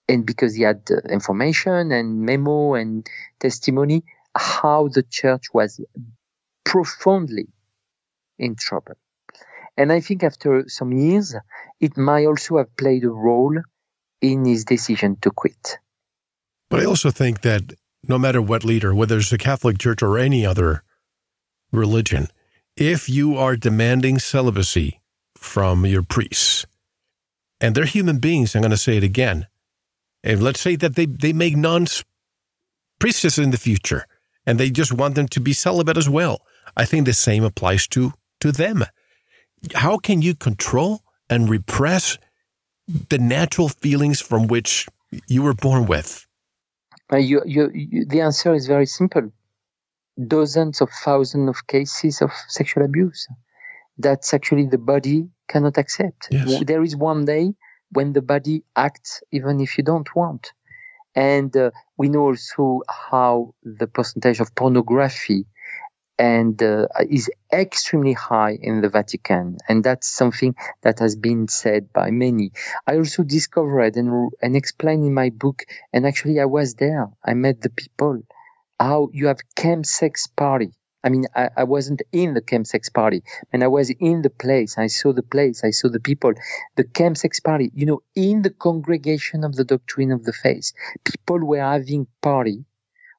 and 0.09 0.27
because 0.27 0.55
he 0.55 0.63
had 0.63 0.83
uh, 0.91 0.97
information 1.09 1.93
and 1.93 2.21
memo 2.21 2.75
and 2.75 3.09
testimony, 3.41 4.05
how 4.37 4.89
the 4.89 5.03
church 5.03 5.47
was 5.53 5.81
profoundly 6.65 7.49
in 8.39 8.55
trouble. 8.57 8.95
And 9.77 9.93
I 9.93 10.01
think 10.01 10.23
after 10.23 10.69
some 10.69 10.93
years, 10.93 11.35
it 11.81 11.97
might 11.97 12.27
also 12.27 12.59
have 12.59 12.77
played 12.77 13.05
a 13.05 13.11
role 13.11 13.59
in 14.21 14.45
his 14.45 14.65
decision 14.65 15.17
to 15.23 15.31
quit. 15.31 15.79
But 16.73 16.81
I 16.81 16.87
also 16.87 17.11
think 17.11 17.43
that 17.43 17.75
no 18.09 18.19
matter 18.19 18.41
what 18.41 18.65
leader, 18.65 18.95
whether 18.95 19.19
it's 19.19 19.29
the 19.29 19.37
Catholic 19.37 19.77
Church 19.77 20.03
or 20.03 20.17
any 20.17 20.47
other 20.47 20.83
religion, 21.71 22.29
if 22.79 23.11
you 23.11 23.37
are 23.37 23.57
demanding 23.57 24.19
celibacy 24.19 25.03
from 25.37 25.85
your 25.85 26.03
priests, 26.03 26.65
and 27.61 27.75
they're 27.75 27.85
human 27.85 28.21
beings, 28.21 28.57
I'm 28.57 28.63
going 28.63 28.71
to 28.71 28.79
say 28.79 28.97
it 28.97 29.05
again, 29.05 29.49
and 30.25 30.43
let's 30.43 30.61
say 30.61 30.75
that 30.77 30.97
they, 30.97 31.05
they 31.05 31.35
make 31.35 31.59
nuns 31.59 32.05
priestesses 32.99 33.45
in 33.45 33.51
the 33.51 33.59
future, 33.59 34.07
and 34.47 34.59
they 34.59 34.71
just 34.71 34.95
want 34.95 35.15
them 35.15 35.29
to 35.29 35.41
be 35.41 35.53
celibate 35.53 35.99
as 35.99 36.09
well. 36.09 36.41
I 36.75 36.87
think 36.87 37.05
the 37.05 37.13
same 37.13 37.45
applies 37.45 37.87
to, 37.89 38.15
to 38.41 38.51
them. 38.51 38.87
How 39.75 39.99
can 39.99 40.23
you 40.23 40.35
control 40.35 41.03
and 41.29 41.51
repress 41.51 42.17
the 43.11 43.19
natural 43.19 43.69
feelings 43.69 44.23
from 44.23 44.47
which 44.47 44.89
you 45.29 45.43
were 45.43 45.53
born 45.53 45.85
with? 45.85 46.27
Uh, 47.13 47.17
you, 47.19 47.43
you, 47.45 47.71
you, 47.75 48.07
the 48.07 48.21
answer 48.21 48.55
is 48.55 48.67
very 48.67 48.87
simple. 48.87 49.31
Dozens 50.27 50.81
of 50.81 50.91
thousands 51.05 51.49
of 51.49 51.67
cases 51.67 52.23
of 52.23 52.33
sexual 52.49 52.85
abuse 52.85 53.29
that 53.99 54.33
actually 54.33 54.67
the 54.67 54.79
body 54.79 55.29
cannot 55.49 55.79
accept. 55.79 56.29
Yes. 56.31 56.65
There 56.67 56.83
is 56.83 56.97
one 56.97 57.25
day 57.25 57.55
when 57.91 58.13
the 58.13 58.23
body 58.23 58.65
acts 58.77 59.23
even 59.33 59.61
if 59.61 59.79
you 59.79 59.85
don't 59.85 60.09
want. 60.17 60.53
And 61.15 61.55
uh, 61.57 61.71
we 61.99 62.09
know 62.09 62.23
also 62.23 62.83
how 62.89 63.55
the 63.63 63.87
percentage 63.87 64.41
of 64.41 64.55
pornography 64.55 65.45
and 66.23 66.63
uh, 66.63 66.87
is 67.11 67.29
extremely 67.53 68.13
high 68.13 68.57
in 68.63 68.81
the 68.81 68.89
Vatican. 68.89 69.57
And 69.69 69.83
that's 69.83 70.07
something 70.07 70.55
that 70.83 71.01
has 71.01 71.17
been 71.17 71.49
said 71.49 71.93
by 71.93 72.13
many. 72.13 72.53
I 72.87 72.97
also 72.99 73.25
discovered 73.25 73.97
and, 73.97 74.31
and 74.41 74.55
explained 74.55 75.05
in 75.05 75.15
my 75.15 75.31
book, 75.31 75.65
and 75.93 76.07
actually 76.07 76.39
I 76.39 76.45
was 76.45 76.75
there. 76.75 77.11
I 77.25 77.35
met 77.35 77.61
the 77.61 77.71
people, 77.71 78.23
how 78.79 79.09
you 79.13 79.27
have 79.27 79.41
chemsex 79.57 80.29
party. 80.37 80.71
I 81.03 81.09
mean, 81.09 81.25
I, 81.35 81.49
I 81.57 81.65
wasn't 81.65 82.03
in 82.13 82.35
the 82.35 82.41
chemsex 82.41 82.93
party, 82.95 83.25
and 83.53 83.65
I 83.65 83.67
was 83.67 83.91
in 83.91 84.23
the 84.23 84.31
place. 84.31 84.79
I 84.79 84.87
saw 84.87 85.13
the 85.13 85.25
place. 85.25 85.65
I 85.65 85.71
saw 85.71 85.89
the 85.89 85.99
people. 85.99 86.35
The 86.77 86.85
chemsex 86.85 87.43
party, 87.43 87.73
you 87.75 87.87
know, 87.87 88.01
in 88.15 88.43
the 88.43 88.51
congregation 88.51 89.43
of 89.43 89.57
the 89.57 89.65
doctrine 89.65 90.13
of 90.13 90.23
the 90.23 90.33
faith, 90.33 90.71
people 91.03 91.41
were 91.41 91.67
having 91.75 92.07
party 92.21 92.65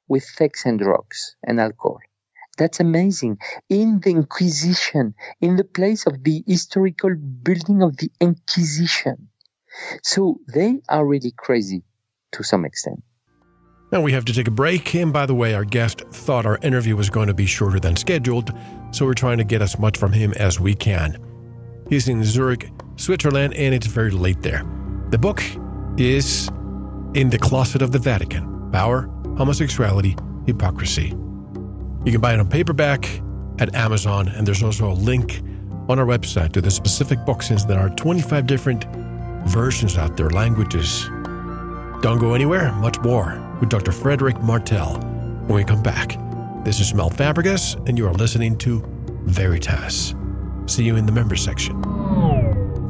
with 0.07 0.23
sex 0.23 0.65
and 0.65 0.79
drugs 0.79 1.35
and 1.43 1.59
alcohol. 1.59 1.99
That's 2.57 2.79
amazing. 2.79 3.39
In 3.69 3.99
the 3.99 4.11
Inquisition, 4.11 5.15
in 5.41 5.55
the 5.55 5.63
place 5.63 6.05
of 6.05 6.23
the 6.23 6.43
historical 6.45 7.15
building 7.15 7.81
of 7.81 7.97
the 7.97 8.11
Inquisition. 8.21 9.29
So 10.03 10.39
they 10.53 10.81
are 10.87 11.05
really 11.05 11.33
crazy 11.35 11.83
to 12.33 12.43
some 12.43 12.63
extent. 12.65 13.03
Now 13.91 14.01
we 14.01 14.11
have 14.11 14.25
to 14.25 14.33
take 14.33 14.47
a 14.47 14.51
break. 14.51 14.95
And 14.95 15.13
by 15.13 15.25
the 15.25 15.35
way, 15.35 15.53
our 15.53 15.65
guest 15.65 16.01
thought 16.11 16.45
our 16.45 16.57
interview 16.63 16.95
was 16.95 17.09
going 17.09 17.27
to 17.27 17.33
be 17.33 17.45
shorter 17.45 17.79
than 17.79 17.95
scheduled, 17.95 18.51
so 18.91 19.05
we're 19.05 19.13
trying 19.13 19.37
to 19.37 19.43
get 19.43 19.61
as 19.61 19.77
much 19.77 19.97
from 19.97 20.11
him 20.11 20.33
as 20.33 20.59
we 20.59 20.73
can. 20.73 21.17
He's 21.89 22.07
in 22.07 22.23
Zurich, 22.23 22.69
Switzerland, 22.95 23.53
and 23.53 23.73
it's 23.73 23.87
very 23.87 24.11
late 24.11 24.41
there. 24.41 24.63
The 25.09 25.17
book 25.17 25.43
is 25.97 26.49
In 27.13 27.29
the 27.29 27.37
Closet 27.37 27.81
of 27.81 27.91
the 27.91 27.99
Vatican 27.99 28.71
Power, 28.71 29.09
Homosexuality, 29.37 30.15
Hypocrisy. 30.47 31.15
You 32.05 32.11
can 32.11 32.19
buy 32.19 32.33
it 32.33 32.39
on 32.39 32.49
paperback 32.49 33.21
at 33.59 33.73
Amazon, 33.75 34.27
and 34.27 34.45
there's 34.45 34.61
also 34.61 34.91
a 34.91 34.93
link 34.93 35.41
on 35.87 35.99
our 35.99 36.05
website 36.05 36.51
to 36.51 36.61
the 36.61 36.69
specific 36.69 37.23
book 37.25 37.41
since 37.41 37.63
there 37.63 37.79
are 37.79 37.89
25 37.91 38.45
different 38.45 38.85
versions 39.45 39.97
out 39.97 40.17
there, 40.17 40.29
languages. 40.29 41.05
Don't 42.01 42.19
go 42.19 42.33
anywhere, 42.33 42.73
much 42.73 42.99
more 42.99 43.41
with 43.61 43.69
Dr. 43.69 43.93
Frederic 43.93 44.41
Martel 44.41 44.95
when 45.47 45.55
we 45.55 45.63
come 45.63 45.81
back. 45.81 46.17
This 46.65 46.81
is 46.81 46.93
Mel 46.93 47.09
Fabregas, 47.09 47.75
and 47.87 47.97
you 47.97 48.05
are 48.05 48.13
listening 48.13 48.57
to 48.59 48.83
Veritas. 49.23 50.13
See 50.65 50.83
you 50.83 50.97
in 50.97 51.05
the 51.05 51.11
members 51.13 51.41
section. 51.41 51.81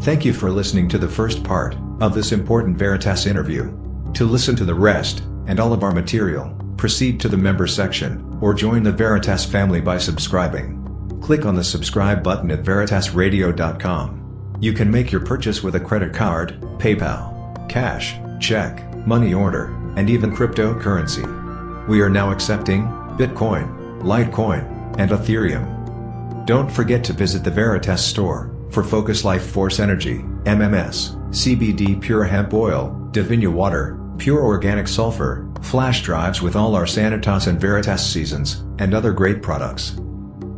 Thank 0.01 0.25
you 0.25 0.33
for 0.33 0.49
listening 0.49 0.89
to 0.89 0.97
the 0.97 1.07
first 1.07 1.43
part 1.43 1.75
of 2.01 2.15
this 2.15 2.31
important 2.31 2.77
Veritas 2.77 3.27
interview. 3.27 3.77
To 4.15 4.25
listen 4.25 4.55
to 4.55 4.65
the 4.65 4.73
rest 4.73 5.21
and 5.45 5.59
all 5.59 5.71
of 5.71 5.83
our 5.83 5.91
material, 5.91 6.55
proceed 6.77 7.19
to 7.19 7.29
the 7.29 7.37
member 7.37 7.67
section 7.67 8.32
or 8.43 8.53
join 8.53 8.83
the 8.83 8.91
Veritas 8.91 9.45
family 9.45 9.79
by 9.79 9.97
subscribing. 9.97 10.77
Click 11.21 11.45
on 11.45 11.55
the 11.55 11.63
subscribe 11.63 12.21
button 12.21 12.51
at 12.51 12.61
veritasradio.com. 12.61 14.57
You 14.59 14.73
can 14.73 14.91
make 14.91 15.13
your 15.13 15.21
purchase 15.21 15.63
with 15.63 15.75
a 15.75 15.79
credit 15.79 16.13
card, 16.13 16.59
PayPal, 16.77 17.69
cash, 17.69 18.15
check, 18.41 18.83
money 19.07 19.33
order, 19.33 19.67
and 19.95 20.09
even 20.09 20.35
cryptocurrency. 20.35 21.87
We 21.87 22.01
are 22.01 22.09
now 22.09 22.31
accepting 22.31 22.83
Bitcoin, 23.17 24.01
Litecoin, 24.01 24.99
and 24.99 25.11
Ethereum. 25.11 26.45
Don't 26.45 26.69
forget 26.69 27.01
to 27.05 27.13
visit 27.13 27.45
the 27.45 27.49
Veritas 27.49 28.03
store 28.03 28.53
for 28.71 28.83
Focus 28.83 29.23
Life 29.23 29.51
Force 29.51 29.79
Energy, 29.79 30.17
MMS, 30.43 31.15
CBD 31.29 32.01
Pure 32.01 32.25
Hemp 32.25 32.53
Oil, 32.53 33.09
Divinia 33.13 33.47
Water, 33.49 33.97
Pure 34.17 34.43
Organic 34.43 34.89
Sulfur, 34.89 35.49
flash 35.63 36.03
drives 36.03 36.41
with 36.41 36.55
all 36.55 36.75
our 36.75 36.85
Sanitas 36.85 37.47
and 37.47 37.59
Veritas 37.59 38.05
seasons, 38.05 38.63
and 38.79 38.93
other 38.93 39.11
great 39.11 39.41
products. 39.41 39.91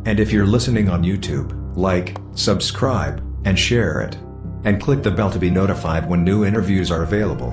And 0.04 0.20
if 0.20 0.32
you're 0.32 0.46
listening 0.46 0.88
on 0.88 1.02
YouTube, 1.02 1.52
like, 1.76 2.16
subscribe, 2.34 3.22
and 3.44 3.58
share 3.58 4.00
it. 4.00 4.16
And 4.64 4.82
click 4.82 5.02
the 5.02 5.10
bell 5.10 5.30
to 5.30 5.38
be 5.38 5.50
notified 5.50 6.08
when 6.08 6.24
new 6.24 6.44
interviews 6.44 6.90
are 6.90 7.02
available. 7.02 7.52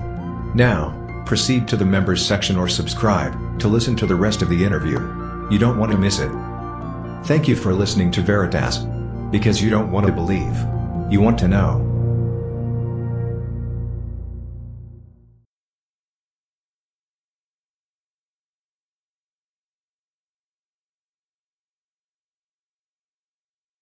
Now, 0.56 1.24
proceed 1.26 1.68
to 1.68 1.78
the 1.78 1.86
members 1.86 2.26
section 2.26 2.58
or 2.58 2.68
subscribe 2.68 3.60
to 3.60 3.68
listen 3.68 3.95
to 3.97 4.08
the 4.08 4.16
rest 4.16 4.41
of 4.41 4.49
the 4.49 4.64
interview. 4.64 4.99
You 5.49 5.60
don't 5.60 5.78
want 5.78 5.91
to 5.91 5.97
miss 5.97 6.20
it. 6.20 6.32
Thank 7.26 7.47
you 7.47 7.56
for 7.56 7.74
listening 7.74 8.12
to 8.12 8.22
Veritas. 8.22 8.80
Because 9.32 9.62
you 9.62 9.70
don't 9.70 9.91
want 9.91 10.06
to 10.06 10.12
believe. 10.12 10.56
You 11.12 11.22
want 11.22 11.38
to 11.39 11.47
know. 11.47 11.92